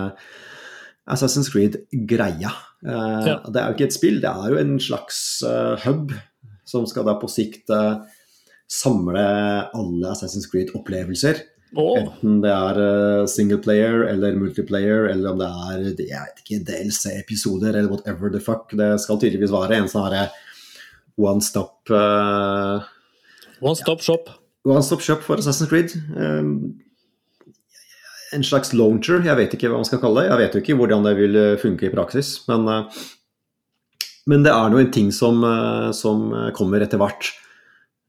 Assassin's 1.13 1.51
Creed-greia. 1.53 2.53
Ja. 2.87 3.35
Det 3.45 3.61
er 3.61 3.67
jo 3.67 3.77
ikke 3.77 3.89
et 3.89 3.97
spill, 3.97 4.21
det 4.23 4.31
er 4.31 4.55
jo 4.55 4.61
en 4.61 4.79
slags 4.81 5.19
hub 5.85 6.15
som 6.67 6.87
skal 6.89 7.07
da 7.07 7.17
på 7.21 7.29
sikt 7.31 7.71
samle 8.71 9.27
alle 9.77 10.15
Assassin's 10.15 10.49
Creed-opplevelser 10.51 11.43
Oh. 11.77 11.99
Enten 12.01 12.39
det 12.41 12.53
er 12.53 12.79
uh, 12.81 13.27
single 13.29 13.59
player 13.61 14.07
eller 14.09 14.39
multiplayer, 14.41 15.11
eller 15.13 15.35
om 15.35 15.43
det 15.43 15.49
er 15.49 15.83
jeg 16.09 16.23
vet 16.25 16.41
ikke, 16.43 16.63
DLC-episoder 16.71 17.77
eller 17.77 17.91
whatever 17.93 18.33
the 18.33 18.41
fuck. 18.41 18.73
Det 18.73 18.95
skal 19.03 19.21
tydeligvis 19.21 19.53
være 19.53 19.83
en 19.83 19.91
sånn 19.93 20.09
herre 20.09 20.31
one 21.21 21.45
stop 21.45 21.93
uh, 21.93 22.85
One 23.61 23.77
stop 23.77 24.01
ja. 24.01 24.09
shop. 24.09 24.33
One 24.69 24.85
stop 24.85 25.05
shop 25.05 25.23
for 25.25 25.41
Assassin's 25.41 25.69
Creed. 25.71 25.93
Um, 26.17 26.81
en 28.35 28.45
slags 28.45 28.73
launcher, 28.75 29.23
jeg 29.25 29.39
vet 29.39 29.55
ikke 29.55 29.71
hva 29.71 29.79
man 29.79 29.89
skal 29.89 30.01
kalle 30.03 30.25
det. 30.25 30.33
Jeg 30.33 30.41
vet 30.43 30.57
jo 30.57 30.65
ikke 30.65 30.77
hvordan 30.81 31.07
det 31.07 31.15
vil 31.21 31.39
funke 31.63 31.89
i 31.89 31.93
praksis, 31.93 32.39
men, 32.51 32.67
uh, 32.69 34.09
men 34.29 34.45
det 34.45 34.53
er 34.53 34.73
noen 34.73 34.91
ting 34.93 35.13
som, 35.15 35.45
som 35.95 36.33
kommer 36.57 36.85
etter 36.85 37.01
hvert. 37.01 37.31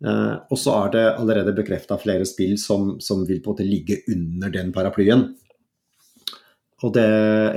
Uh, 0.06 0.38
og 0.54 0.60
så 0.62 0.76
er 0.84 0.92
det 0.94 1.06
allerede 1.18 1.56
bekrefta 1.58 1.98
flere 1.98 2.26
spill 2.30 2.54
som, 2.62 2.96
som, 3.02 3.24
vil 3.26 3.40
på 3.42 3.50
en 3.50 3.56
måte 3.56 3.66
ligge 3.66 4.02
under 4.14 4.52
den 4.54 4.70
paraplyen. 4.76 5.24
Og 6.86 6.94
det 6.94 7.08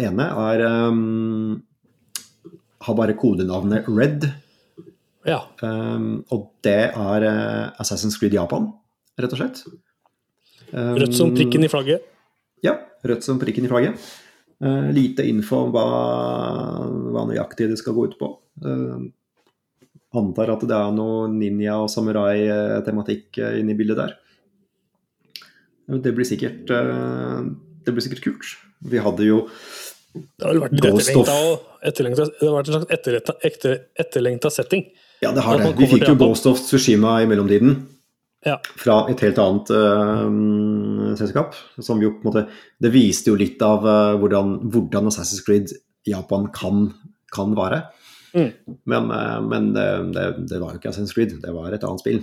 ene 0.01 0.29
er 0.49 0.63
um, 0.89 1.59
har 2.81 2.97
bare 2.97 3.17
kodenavnet 3.21 3.89
Red. 3.89 4.25
Ja. 5.29 5.43
Um, 5.61 6.23
og 6.33 6.49
det 6.65 6.79
er 6.97 7.27
uh, 7.29 7.81
Assassin's 7.83 8.17
Creed 8.17 8.35
Japan, 8.39 8.71
rett 9.21 9.37
og 9.37 9.43
slett. 9.43 9.63
Um, 10.73 10.97
rødt 10.97 11.19
som 11.19 11.35
prikken 11.37 11.67
i 11.67 11.69
flagget? 11.69 12.09
Ja, 12.65 12.79
rødt 13.05 13.27
som 13.27 13.41
prikken 13.43 13.69
i 13.69 13.71
flagget. 13.71 14.01
Uh, 14.65 14.89
lite 14.97 15.25
info 15.29 15.67
om 15.67 15.75
hva, 15.75 15.85
hva 17.13 17.27
nøyaktig 17.29 17.69
det 17.69 17.79
skal 17.81 17.97
gå 17.97 18.09
ut 18.09 18.17
på. 18.21 18.33
Uh, 18.65 19.11
antar 20.17 20.51
at 20.55 20.65
det 20.67 20.77
er 20.77 20.95
noe 20.95 21.29
ninja- 21.31 21.79
og 21.85 21.91
samurai-tematikk 21.93 23.39
eh, 23.39 23.61
inne 23.61 23.75
i 23.75 23.79
bildet 23.79 24.01
der. 24.01 24.17
Det 25.91 26.15
blir 26.15 26.27
sikkert 26.29 26.71
eh, 26.71 27.39
Det 27.83 27.95
blir 27.95 28.05
sikkert 28.05 28.25
kult. 28.25 28.51
Vi 28.91 29.01
hadde 29.03 29.27
jo 29.27 29.45
Det 30.15 30.47
har 30.47 30.61
vært 30.63 30.77
etterlengta 30.79 32.27
Det 32.31 32.47
har 32.47 32.57
vært 32.57 32.71
en 32.71 32.77
slags 32.77 32.93
etterlengta, 32.97 33.37
etter, 33.47 33.79
etterlengta 33.99 34.53
setting. 34.55 34.85
Ja, 35.21 35.33
det 35.37 35.45
har 35.45 35.59
det. 35.61 35.73
Vi 35.79 35.89
fikk 35.91 36.09
jo 36.09 36.19
Ghost 36.21 36.47
of 36.49 36.61
Tsushima 36.63 37.19
i 37.23 37.29
mellomtiden. 37.29 37.75
Ja. 38.47 38.57
Fra 38.81 39.03
et 39.13 39.21
helt 39.21 39.39
annet 39.43 39.71
uh, 39.75 41.13
selskap. 41.19 41.59
Som 41.83 42.01
jo 42.01 42.15
på 42.15 42.25
en 42.25 42.31
måte 42.31 42.47
Det 42.81 42.93
viste 42.95 43.33
jo 43.33 43.37
litt 43.37 43.61
av 43.65 43.85
uh, 43.85 44.17
hvordan, 44.21 44.57
hvordan 44.73 45.11
Assassin's 45.11 45.45
Creed 45.45 45.75
Japan 46.09 46.49
kan, 46.57 46.89
kan 47.35 47.53
være. 47.59 47.83
Mm. 48.35 48.77
Men, 48.85 49.11
eh, 49.11 49.41
men 49.47 49.73
det, 49.75 49.87
det, 50.15 50.27
det, 50.51 50.61
var 50.61 50.75
jo 50.75 50.81
ikke 50.81 50.93
Assassin's 50.93 51.15
Creed, 51.17 51.39
det 51.43 51.55
var 51.55 51.73
et 51.75 51.87
annet 51.87 52.03
spill. 52.03 52.23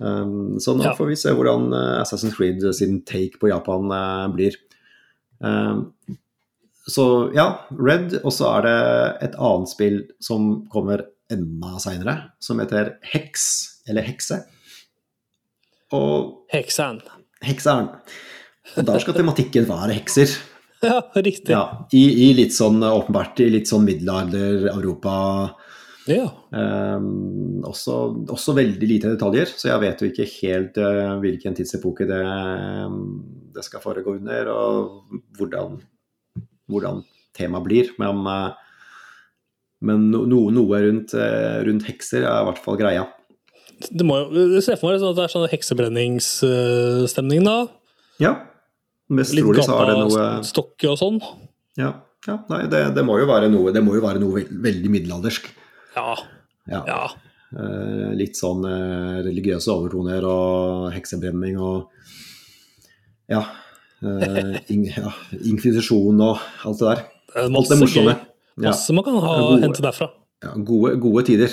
Um, 0.00 0.56
så 0.62 0.72
nå 0.72 0.86
ja. 0.86 0.94
får 0.96 1.10
vi 1.10 1.18
se 1.20 1.32
hvordan 1.36 1.68
eh, 1.76 1.96
Assassin's 2.00 2.36
Creed 2.36 2.64
sin 2.76 3.02
take 3.08 3.40
på 3.40 3.50
Japan 3.52 3.90
uh, 3.92 4.26
blir. 4.32 4.56
Um, 5.38 5.90
så 6.90 7.04
ja, 7.36 7.46
Red, 7.76 8.16
og 8.24 8.32
så 8.34 8.48
er 8.56 8.66
det 8.66 8.78
et 9.28 9.36
annet 9.36 9.70
spill 9.70 10.00
som 10.24 10.50
kommer 10.72 11.04
enda 11.30 11.76
seinere, 11.82 12.16
som 12.42 12.58
heter 12.62 12.96
Hex, 13.12 13.44
eller 13.86 14.08
Hekse. 14.08 14.40
Og 15.94 16.46
Hekseren. 16.50 17.02
Hekseren. 17.44 17.92
Og 18.78 18.86
der 18.86 19.02
skal 19.02 19.16
tematikken 19.16 19.66
være 19.68 19.94
hekser. 19.96 20.32
Ja, 20.90 21.02
riktig. 21.14 21.52
Ja, 21.52 21.86
i, 21.92 22.04
i, 22.24 22.30
litt 22.38 22.54
sånn 22.56 22.80
åpenbart 22.80 23.42
i 23.44 23.50
litt 23.52 23.68
sånn 23.68 23.84
middelalder-Europa. 23.84 25.12
Ja. 26.08 26.24
Um, 26.56 27.60
også, 27.68 27.98
også, 28.32 28.54
veldig 28.56 28.88
lite 28.88 29.12
detaljer, 29.12 29.52
så 29.52 29.68
jeg 29.68 29.82
vet 29.84 30.00
jo 30.00 30.08
ikke 30.08 30.28
helt 30.38 30.80
uh, 30.80 31.18
hvilken 31.20 31.56
tidsepoke 31.58 32.08
det, 32.08 32.22
det, 33.54 33.64
skal 33.66 33.84
foregå 33.84 34.16
under, 34.16 34.50
og 34.54 35.20
hvordan, 35.38 35.78
hvordan 36.72 37.04
temaet 37.36 37.68
blir. 37.68 37.92
Men, 38.00 38.24
uh, 38.24 38.56
men 39.84 40.08
no, 40.10 40.24
noe 40.48 40.84
rundt, 40.86 41.12
uh, 41.12 41.60
rundt, 41.66 41.86
hekser 41.90 42.24
er 42.24 42.40
i 42.40 42.48
hvert 42.48 42.64
fall 42.64 42.80
greia. 42.80 43.04
Det 43.80 44.04
må 44.04 44.18
jo 44.32 44.60
se 44.64 44.76
for 44.80 44.90
meg 44.90 45.00
sånn 45.00 45.12
at 45.12 45.20
det 45.20 45.28
er 45.28 45.34
sånn 45.36 45.52
heksebrenningsstemning, 45.52 47.44
da? 47.44 47.60
Ja. 48.20 48.34
Mest 49.10 49.34
Litt 49.34 49.42
trolig 49.42 49.64
så 49.66 49.78
har 49.78 49.90
det 49.90 49.96
noe 49.98 50.26
Stokke 50.46 50.92
og 50.92 50.98
sånn? 51.00 51.18
Ja. 51.80 51.94
ja 52.28 52.36
nei, 52.50 52.60
det, 52.70 52.84
det, 52.94 53.02
må 53.06 53.18
jo 53.18 53.26
være 53.30 53.48
noe, 53.50 53.72
jo 53.74 54.04
være 54.04 54.22
noe 54.22 54.44
veldig 54.46 54.92
middelaldersk. 54.92 55.50
Ja. 55.96 56.14
ja. 56.70 56.84
ja. 56.86 57.02
Eh, 57.50 58.10
litt 58.14 58.38
sånn 58.38 58.62
eh, 58.68 59.16
religiøse 59.26 59.72
overtoner 59.74 60.26
og 60.28 60.90
heksebrenning 60.94 61.58
og 61.58 61.90
Ja. 63.30 63.42
Eh, 64.00 64.54
in, 64.72 64.86
ja, 64.86 65.10
inkvisisjon 65.36 66.22
og 66.24 66.38
alt 66.66 66.78
det 66.78 66.92
der. 66.92 67.02
Alt 67.42 67.72
det 67.72 67.80
morsomme. 67.80 68.14
Masse 68.60 68.94
man 68.94 69.06
kan 69.06 69.18
ha, 69.22 69.34
gode, 69.42 69.60
hente 69.64 69.84
derfra. 69.84 70.08
Ja, 70.44 70.54
gode, 70.56 70.94
gode, 71.02 71.24
tider. 71.26 71.52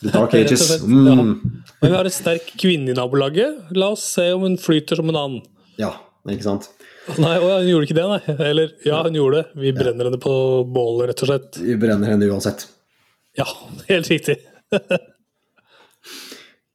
The 0.00 0.12
Dark 0.12 0.34
Ages. 0.38 0.82
Mm. 0.82 1.38
Men 1.80 1.86
vi 1.86 1.94
har 1.94 2.08
en 2.08 2.14
sterk 2.14 2.50
kvinne 2.60 2.92
i 2.92 2.98
nabolaget. 2.98 3.70
La 3.76 3.92
oss 3.94 4.04
se 4.16 4.26
om 4.34 4.44
hun 4.48 4.58
flyter 4.60 5.00
som 5.00 5.10
en 5.12 5.18
annen. 5.20 5.46
Ja, 5.80 5.94
ikke 6.28 6.46
sant. 6.46 6.70
Nei, 7.18 7.36
hun 7.42 7.68
gjorde 7.68 7.88
ikke 7.88 7.96
det, 7.98 8.06
nei. 8.10 8.34
Eller 8.50 8.72
ja, 8.86 9.00
hun 9.06 9.16
gjorde 9.16 9.40
det. 9.40 9.60
Vi 9.62 9.72
brenner 9.76 10.08
henne 10.10 10.20
på 10.22 10.34
bålet, 10.68 11.10
rett 11.10 11.24
og 11.24 11.30
slett. 11.32 11.60
Vi 11.64 11.76
brenner 11.80 12.12
henne 12.12 12.28
uansett. 12.30 12.66
Ja, 13.38 13.46
helt 13.88 14.10
riktig. 14.10 14.36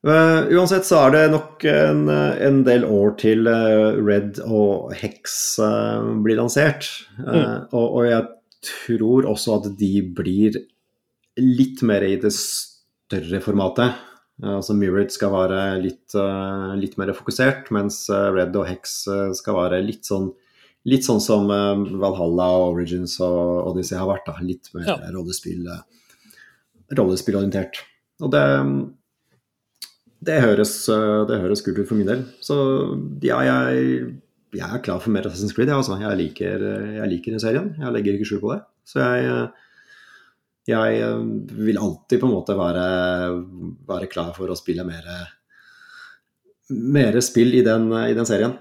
Uh, 0.05 0.47
uansett 0.55 0.87
så 0.87 1.01
er 1.05 1.15
det 1.15 1.23
nok 1.33 1.65
en, 1.69 2.07
en 2.09 2.61
del 2.67 2.85
år 2.87 3.15
til 3.21 3.47
uh, 3.49 3.95
Red 3.99 4.39
og 4.45 4.95
Hex 4.99 5.57
uh, 5.63 6.15
blir 6.25 6.39
lansert. 6.39 6.89
Mm. 7.19 7.69
Og, 7.71 7.85
og, 7.85 8.01
jeg 8.09 8.23
tror 8.65 9.27
også 9.29 9.59
at 9.59 9.71
de 9.79 9.93
blir 10.17 10.59
litt 11.39 11.83
mer 11.85 12.05
i 12.07 12.15
det 12.21 12.31
større 12.35 13.41
formatet. 13.43 13.99
Altså 14.43 14.75
Mirrored 14.75 15.13
skal 15.15 15.31
være 15.31 15.59
litt, 15.79 16.15
litt, 16.81 16.97
mer 16.99 17.13
fokusert, 17.15 17.69
mens 17.75 18.01
Red 18.09 18.57
og 18.59 18.67
Hex 18.67 18.97
skal 19.39 19.61
være 19.61 19.83
litt 19.85 20.07
sånn 20.07 20.33
Litt 20.85 21.01
sånn 21.01 21.17
som 21.17 21.47
Valhalla 21.49 22.45
og 22.59 22.75
Origins 22.75 23.15
og 23.25 23.71
Odyssey 23.71 23.97
har 23.97 24.05
vært. 24.05 24.27
Da. 24.27 24.35
Litt 24.45 24.67
mer 24.75 24.83
ja. 24.85 24.97
rollespill, 25.15 25.63
rollespillorientert. 26.93 27.79
Og 28.21 28.29
det 28.35 28.43
det 30.25 30.41
høres, 30.41 30.73
eh, 30.89 31.23
det 31.29 31.41
høres 31.43 31.61
kult 31.65 31.79
ut 31.79 31.89
for 31.89 31.97
min 31.99 32.09
del. 32.09 32.23
Så 32.43 32.55
ja, 33.25 33.41
jeg, 33.45 33.99
jeg 34.55 34.65
er 34.65 34.83
klar 34.85 35.01
for 35.03 35.13
mer 35.13 35.27
Assassin's 35.27 35.53
Creed. 35.55 35.69
Jeg, 35.69 35.77
altså. 35.77 35.99
jeg, 36.01 36.19
liker, 36.21 36.65
jeg 36.99 37.11
liker 37.11 37.35
den 37.35 37.43
serien. 37.43 37.69
Jeg 37.81 37.93
legger 37.93 38.17
ikke 38.17 38.29
skjul 38.31 38.41
på 38.43 38.53
det. 38.53 38.61
Så 38.87 39.01
jeg, 39.03 39.49
jeg 40.65 41.07
vil 41.67 41.77
alltid 41.77 42.21
på 42.21 42.27
en 42.27 42.35
måte 42.35 42.57
være, 42.57 42.85
være 43.85 44.09
klar 44.11 44.31
for 44.37 44.49
å 44.49 44.57
spille 44.57 44.85
mer, 44.87 45.09
mer 46.69 47.19
spill 47.21 47.53
i 47.57 47.63
den, 47.65 47.91
i 48.05 48.15
den 48.17 48.29
serien. 48.29 48.55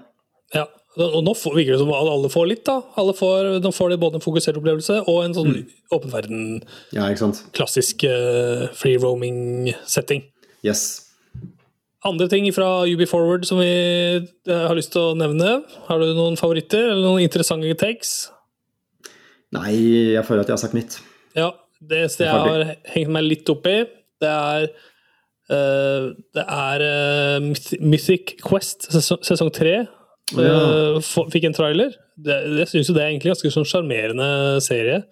Ja, 0.53 0.67
og 1.01 1.23
nå 1.25 1.33
virker 1.35 1.73
det 1.73 1.79
som 1.81 1.91
alle 1.91 2.29
får 2.31 2.45
litt, 2.51 2.61
da. 2.67 2.77
Alle 3.01 3.15
får, 3.17 3.55
nå 3.63 3.71
får 3.75 3.91
de 3.91 3.97
både 3.99 4.19
en 4.19 4.23
fokusert 4.23 4.59
opplevelse 4.61 5.01
og 5.03 5.17
en 5.23 5.33
sånn 5.35 5.49
mm. 5.51 5.73
åpen 5.97 6.13
verden, 6.13 6.45
ja, 6.95 7.09
klassisk 7.57 8.05
uh, 8.07 8.69
free 8.77 9.01
roaming-setting. 9.01 10.23
Yes. 10.65 10.85
Andre 12.05 12.29
ting 12.29 12.47
fra 12.53 12.85
UB 12.85 13.01
Forward 13.09 13.47
som 13.49 13.59
vi 13.59 13.67
eh, 14.21 14.53
har 14.53 14.75
lyst 14.77 14.91
til 14.93 15.01
å 15.01 15.17
nevne? 15.17 15.57
Har 15.87 16.01
du 16.01 16.11
noen 16.13 16.37
favoritter 16.37 16.91
eller 16.91 17.01
noen 17.01 17.25
interessante 17.25 17.71
takes? 17.81 18.13
Nei, 19.55 19.73
jeg 20.13 20.25
føler 20.27 20.45
at 20.45 20.51
jeg 20.51 20.53
har 20.53 20.61
sagt 20.61 20.77
mitt. 20.77 20.99
Ja, 21.33 21.49
det 21.89 22.01
eneste 22.03 22.27
jeg 22.27 22.45
har 22.47 22.65
hengt 22.93 23.13
meg 23.15 23.27
litt 23.27 23.51
opp 23.51 23.67
i, 23.69 23.77
det 24.23 24.31
er 24.31 24.65
uh, 25.51 26.09
Det 26.35 26.45
er 26.45 26.85
uh, 26.85 27.51
Mythic 27.83 28.37
Quest 28.45 28.89
sesong 28.95 29.51
tre. 29.55 29.77
Uh, 30.33 30.41
ja. 30.41 31.03
Fikk 31.33 31.49
en 31.49 31.57
trailer. 31.57 31.95
Det, 32.15 32.39
jeg 32.61 32.71
syns 32.71 32.89
jo 32.89 32.97
det 32.97 33.03
er 33.03 33.13
egentlig 33.13 33.33
ganske 33.33 33.53
sånn 33.53 33.67
sjarmerende 33.69 34.29
serie 34.63 35.03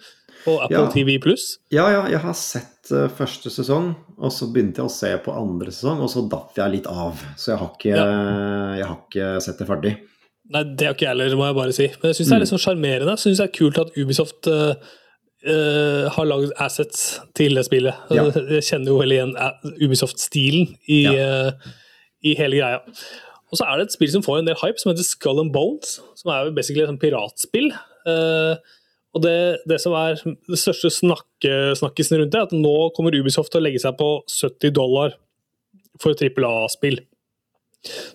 på 0.43 0.57
Apple 0.63 0.79
ja. 0.81 0.87
TV 0.91 1.17
pluss. 1.23 1.57
Ja, 1.71 1.85
ja, 1.93 2.05
jeg 2.11 2.23
har 2.23 2.33
sett 2.35 2.91
uh, 2.91 3.05
første 3.13 3.51
sesong, 3.53 3.93
og 4.17 4.33
så 4.33 4.49
begynte 4.51 4.81
jeg 4.81 4.89
å 4.89 4.95
se 4.95 5.11
på 5.23 5.35
andre 5.35 5.71
sesong, 5.71 6.01
og 6.03 6.11
så 6.11 6.25
datt 6.31 6.57
jeg 6.59 6.79
litt 6.79 6.89
av. 6.91 7.21
Så 7.39 7.53
jeg 7.53 7.61
har 7.61 7.69
ikke, 7.77 7.93
ja. 7.93 8.09
jeg 8.79 8.89
har 8.89 8.97
ikke 8.99 9.29
sett 9.45 9.61
det 9.61 9.69
ferdig. 9.69 9.93
Nei, 10.53 10.65
det 10.75 10.89
har 10.89 10.97
ikke 10.97 11.05
jeg 11.05 11.13
heller, 11.13 11.37
må 11.39 11.47
jeg 11.47 11.57
bare 11.57 11.75
si. 11.75 11.87
Men 12.01 12.11
jeg 12.11 12.17
syns 12.17 12.29
det 12.29 12.35
er 12.35 12.43
litt 12.43 12.51
sånn 12.51 12.65
sjarmerende. 12.65 13.15
Syns 13.21 13.39
det 13.39 13.47
er 13.47 13.55
kult 13.55 13.79
at 13.79 13.95
Ubisoft 13.95 14.49
uh, 14.51 14.73
uh, 15.47 16.09
har 16.15 16.29
lagd 16.29 16.53
assets 16.63 17.19
til 17.37 17.57
det 17.57 17.65
spillet. 17.67 18.09
Ja. 18.13 18.25
Jeg 18.57 18.65
kjenner 18.69 18.93
jo 18.93 18.99
vel 19.01 19.15
igjen 19.15 19.35
Ubisoft-stilen 19.83 20.73
i, 20.87 21.03
i, 22.23 22.35
hele 22.39 22.59
greia. 22.59 22.81
Og 23.53 23.59
så 23.59 23.67
er 23.67 23.77
det 23.77 23.89
et 23.89 23.95
spill 23.95 24.13
som 24.13 24.23
får 24.25 24.41
en 24.41 24.47
del 24.49 24.57
hype, 24.57 24.81
som 24.81 24.89
heter 24.89 25.05
Skull 25.05 25.43
and 25.43 25.53
Bones. 25.53 25.99
Som 26.17 26.31
er 26.33 26.47
jo 26.47 26.55
basically 26.55 26.87
et 26.87 27.01
piratspill. 27.01 27.69
Uh, 28.07 28.57
og 29.13 29.21
det, 29.21 29.35
det, 29.69 29.77
som 29.81 29.93
er 29.93 30.17
det 30.49 30.57
største 30.57 30.89
snakke, 30.89 31.51
snakkisen 31.77 32.17
rundt 32.17 32.33
det, 32.33 32.39
er 32.39 32.49
at 32.49 32.55
nå 32.57 32.75
kommer 32.97 33.13
Ubisoft 33.13 33.53
til 33.53 33.61
å 33.61 33.65
legge 33.67 33.81
seg 33.83 33.93
på 33.99 34.09
70 34.25 34.73
dollar 34.73 35.13
for 36.01 36.17
trippel 36.17 36.47
A-spill. 36.49 36.97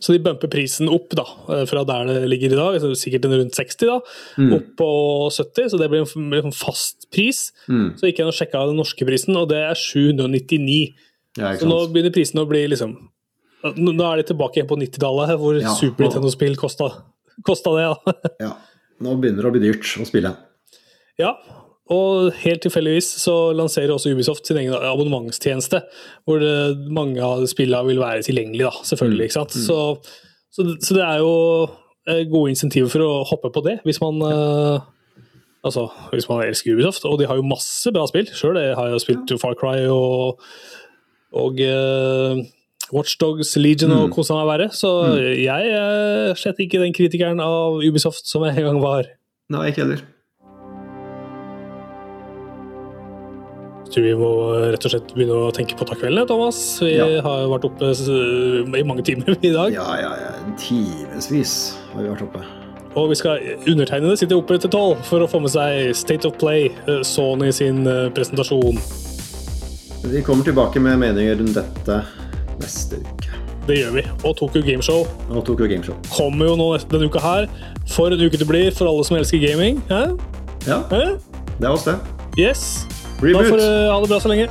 Så 0.00 0.14
de 0.14 0.20
bumper 0.24 0.48
prisen 0.52 0.88
opp 0.92 1.12
da, 1.16 1.24
eh, 1.52 1.64
fra 1.68 1.82
der 1.88 2.08
det 2.08 2.30
ligger 2.32 2.54
i 2.54 2.58
dag, 2.58 2.86
sikkert 2.96 3.28
rundt 3.28 3.58
60, 3.58 3.90
da, 3.90 3.98
mm. 4.40 4.54
opp 4.56 4.70
på 4.80 4.88
70, 5.34 5.68
så 5.72 5.80
det 5.80 5.90
blir 5.92 6.06
en, 6.06 6.32
en 6.40 6.56
fast 6.56 7.08
pris. 7.14 7.48
Mm. 7.68 7.92
Så 7.98 8.08
gikk 8.08 8.22
jeg 8.22 8.30
og 8.30 8.38
sjekka 8.38 8.64
den 8.70 8.80
norske 8.80 9.08
prisen, 9.08 9.36
og 9.36 9.50
det 9.52 9.60
er 9.66 9.76
799. 9.76 10.80
Ja, 11.38 11.52
så 11.60 11.68
nå 11.68 11.82
begynner 11.92 12.14
prisen 12.14 12.40
å 12.42 12.48
bli 12.48 12.64
liksom 12.72 12.96
Nå 13.58 13.90
er 14.06 14.20
de 14.20 14.24
tilbake 14.28 14.60
igjen 14.60 14.68
på 14.70 14.76
90-tallet, 14.78 15.32
hvor 15.40 15.56
ja, 15.58 15.72
Super 15.74 16.04
Nintendo-spill 16.04 16.52
kosta, 16.60 16.92
det. 17.42 17.88
Da. 17.90 18.34
ja, 18.44 18.52
nå 19.02 19.16
begynner 19.18 19.42
det 19.42 19.50
å 19.50 19.54
bli 19.56 19.62
dyrt 19.64 19.88
å 19.98 20.06
spille. 20.06 20.30
Ja, 21.18 21.32
og 21.94 22.32
helt 22.42 22.60
tilfeldigvis 22.64 23.06
så 23.22 23.34
lanserer 23.56 23.94
også 23.94 24.12
Ubisoft 24.12 24.46
sin 24.46 24.58
egen 24.60 24.74
abonnementstjeneste, 24.76 25.80
hvor 26.28 26.42
det, 26.42 26.52
mange 26.92 27.22
av 27.24 27.46
spillene 27.48 27.88
vil 27.88 28.02
være 28.02 28.26
tilgjengelige, 28.26 28.68
da, 28.68 28.84
selvfølgelig. 28.90 29.28
ikke 29.28 29.38
sant? 29.38 29.56
Mm. 29.56 29.64
Så, 29.64 29.78
så, 30.52 30.66
så, 30.84 30.96
det 30.98 31.06
er 31.06 31.22
jo 31.22 31.32
eh, 32.10 32.26
gode 32.28 32.52
insentiver 32.52 32.92
for 32.92 33.06
å 33.06 33.24
hoppe 33.30 33.52
på 33.54 33.64
det, 33.64 33.78
hvis 33.88 34.02
man 34.04 34.20
uh, 34.24 34.86
Altså, 35.66 35.88
hvis 36.14 36.28
man 36.30 36.44
elsker 36.46 36.76
Ubisoft. 36.76 37.02
Og 37.04 37.18
de 37.18 37.26
har 37.26 37.36
jo 37.36 37.42
masse 37.44 37.90
bra 37.92 38.04
spill. 38.06 38.28
Sjøl 38.30 38.56
har 38.78 38.92
jeg 38.92 39.02
spilt 39.02 39.32
Far 39.42 39.56
Cry 39.58 39.88
og, 39.90 40.38
og 41.34 41.58
uh, 41.58 42.38
Watchdogs 42.94 43.56
Legion 43.58 43.90
og 43.96 44.06
mm. 44.06 44.12
kosa 44.14 44.38
meg 44.38 44.46
verre. 44.52 44.68
Så 44.72 44.92
mm. 45.10 45.16
jeg 45.42 45.72
er 45.80 46.38
slett 46.38 46.62
ikke 46.62 46.80
den 46.84 46.94
kritikeren 46.96 47.42
av 47.42 47.82
Ubisoft 47.82 48.30
som 48.30 48.46
jeg 48.46 48.54
en 48.54 48.70
gang 48.70 48.80
var. 48.84 49.10
Nei, 49.52 49.66
ikke 49.72 49.82
heller. 49.82 50.06
Tror 53.92 54.04
vi 54.06 54.14
må 54.18 54.30
rett 54.72 54.84
og 54.86 54.92
slett 54.92 55.10
begynne 55.16 55.40
å 55.48 55.50
tenke 55.54 55.76
på 55.78 55.86
takkveldene, 55.88 56.26
Thomas. 56.28 56.60
Vi 56.82 56.94
ja. 56.96 57.08
har 57.24 57.48
vært 57.52 57.66
oppe 57.68 57.90
i 57.92 58.86
mange 58.86 59.04
timer 59.06 59.36
i 59.48 59.52
dag. 59.54 59.74
Ja, 59.74 59.88
ja, 60.00 60.14
ja. 60.22 60.32
Timevis 60.60 61.58
har 61.92 62.04
vi 62.04 62.12
vært 62.12 62.24
oppe. 62.28 62.44
Og 62.98 63.10
vi 63.12 63.18
skal 63.18 63.42
undertegnede 63.68 64.16
sitte 64.18 64.36
oppe 64.38 64.56
til 64.58 64.72
tolv 64.72 65.02
for 65.06 65.22
å 65.22 65.28
få 65.30 65.42
med 65.44 65.52
seg 65.52 65.92
State 65.96 66.26
of 66.26 66.38
Play, 66.40 66.70
eh, 66.88 67.02
Sony 67.06 67.52
sin 67.54 67.84
eh, 67.86 68.08
presentasjon. 68.14 68.80
Vi 70.08 70.22
kommer 70.26 70.46
tilbake 70.46 70.80
med 70.82 70.98
meninger 70.98 71.38
rundt 71.38 71.58
dette 71.58 72.00
neste 72.62 73.02
uke. 73.02 73.38
Det 73.68 73.76
gjør 73.76 73.96
vi. 73.98 74.04
Og 74.24 74.36
Tokyo 74.38 74.62
Gameshow 74.64 75.04
og 75.28 75.42
Tokyo 75.44 75.68
Gameshow. 75.68 75.96
kommer 76.14 76.48
jo 76.48 76.56
nå 76.56 76.68
denne 76.88 77.10
uka 77.10 77.20
her. 77.20 77.48
For 77.92 78.14
en 78.14 78.22
uke 78.22 78.40
det 78.40 78.48
blir 78.48 78.70
for 78.72 78.88
alle 78.88 79.04
som 79.04 79.18
elsker 79.20 79.42
gaming. 79.44 79.82
Hæ? 79.90 80.04
Ja, 80.66 80.80
Hæ? 80.88 81.18
det 81.58 81.68
er 81.68 81.74
oss, 81.74 81.84
det. 81.84 81.98
Yes. 82.38 82.86
Reboot. 83.18 83.42
Da 83.42 83.50
får 83.50 83.58
du 83.58 83.90
ha 83.90 84.00
det 84.00 84.08
bra 84.08 84.20
så 84.20 84.30
lenge. 84.30 84.48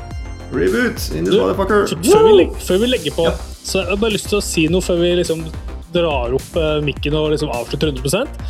Reboot 0.51 1.11
in 1.15 1.25
this 1.25 1.35
motherfucker. 1.35 1.87
Før 2.03 2.27
vi, 2.27 2.35
legger, 2.41 2.61
før 2.67 2.77
vi, 2.83 2.91
legger, 2.91 3.15
på, 3.15 3.25
ja. 3.27 3.33
så 3.63 3.81
jeg 3.81 3.91
har 3.91 3.99
bare 4.01 4.15
lyst 4.15 4.29
til 4.31 4.39
å 4.39 4.43
si 4.43 4.67
noe 4.71 4.83
før 4.83 5.01
vi 5.01 5.11
liksom 5.21 5.43
drar 5.95 6.35
opp 6.35 6.55
uh, 6.59 6.77
mikken 6.83 7.15
og 7.15 7.31
liksom 7.31 7.51
avslutter 7.55 7.93
100% 7.93 8.41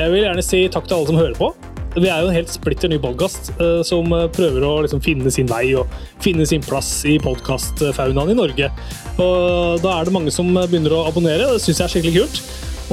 Jeg 0.00 0.12
vil 0.14 0.24
gjerne 0.24 0.44
si 0.44 0.62
takk 0.72 0.88
til 0.88 0.96
alle 0.96 1.10
som 1.10 1.18
hører 1.20 1.36
på. 1.36 1.50
Vi 1.96 2.08
er 2.12 2.20
jo 2.20 2.28
en 2.28 2.36
helt 2.36 2.52
splitter 2.52 2.92
ny 2.92 2.98
podkast 3.00 3.52
uh, 3.60 3.80
som 3.84 4.08
uh, 4.12 4.26
prøver 4.32 4.64
å 4.64 4.72
liksom, 4.84 5.00
finne 5.04 5.32
sin 5.32 5.48
vei 5.48 5.70
og 5.76 5.92
finne 6.24 6.48
sin 6.48 6.64
plass 6.64 6.90
i 7.08 7.18
podkastfaunaen 7.20 8.32
i 8.32 8.38
Norge. 8.40 8.72
Og 9.20 9.80
Da 9.84 9.98
er 9.98 10.08
det 10.08 10.16
mange 10.16 10.32
som 10.32 10.48
begynner 10.56 10.96
å 10.96 11.06
abonnere, 11.10 11.52
det 11.52 11.64
syns 11.64 11.80
jeg 11.80 11.88
er 11.88 11.94
skikkelig 11.96 12.22
kult. 12.22 12.42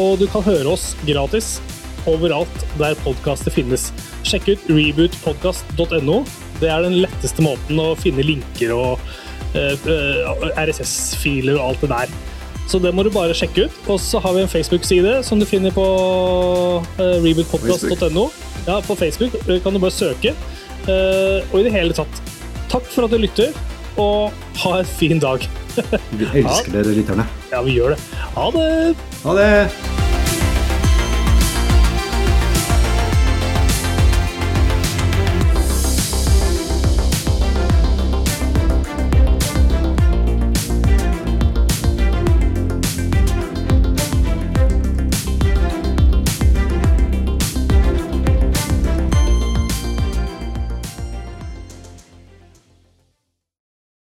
Og 0.03 0.17
du 0.19 0.27
kan 0.31 0.43
høre 0.43 0.75
oss 0.75 0.93
gratis 1.07 1.57
overalt 2.09 2.65
der 2.79 2.95
podkaster 3.03 3.53
finnes. 3.53 3.91
Sjekk 4.27 4.55
ut 4.55 4.71
rebootpodkast.no. 4.71 6.23
Det 6.64 6.72
er 6.72 6.86
den 6.86 6.99
letteste 7.03 7.43
måten 7.43 7.80
å 7.82 7.93
finne 7.99 8.24
linker 8.26 8.72
og 8.76 9.01
uh, 9.53 9.89
eh, 9.91 10.61
RSS-filer 10.64 11.57
og 11.59 11.74
alt 11.74 11.84
det 11.84 11.91
der. 11.91 12.14
Så 12.72 12.80
det 12.80 12.93
må 12.95 13.03
du 13.03 13.11
bare 13.11 13.36
sjekke 13.36 13.68
ut. 13.68 13.82
Og 13.91 13.99
så 13.99 14.22
har 14.24 14.38
vi 14.38 14.45
en 14.45 14.51
Facebook-side 14.51 15.18
som 15.28 15.41
du 15.41 15.47
finner 15.49 15.76
på 15.76 15.84
uh, 15.84 17.18
rebootpodcast.no. 17.26 18.30
Ja, 18.64 18.80
på 18.80 18.95
Facebook 18.95 19.36
kan 19.64 19.76
du 19.76 19.82
bare 19.84 19.91
søke. 19.91 20.32
Og 20.88 21.57
i 21.59 21.66
det 21.66 21.72
hele 21.76 21.95
tatt, 21.95 22.24
takk 22.72 22.88
for 22.91 23.07
at 23.07 23.11
du 23.11 23.20
lytter, 23.20 23.51
og 23.99 24.32
ha 24.64 24.78
en 24.80 24.93
fin 24.99 25.20
dag. 25.24 25.43
vi 26.20 26.30
elsker 26.43 26.76
dere 26.76 26.95
lytterne. 26.95 27.28
Ja, 27.51 27.61
vi 27.66 27.76
gjør 27.80 27.95
det. 27.95 27.99
Ha 28.38 28.47
det. 28.55 28.72
Ha 29.26 29.38
det. 29.39 30.03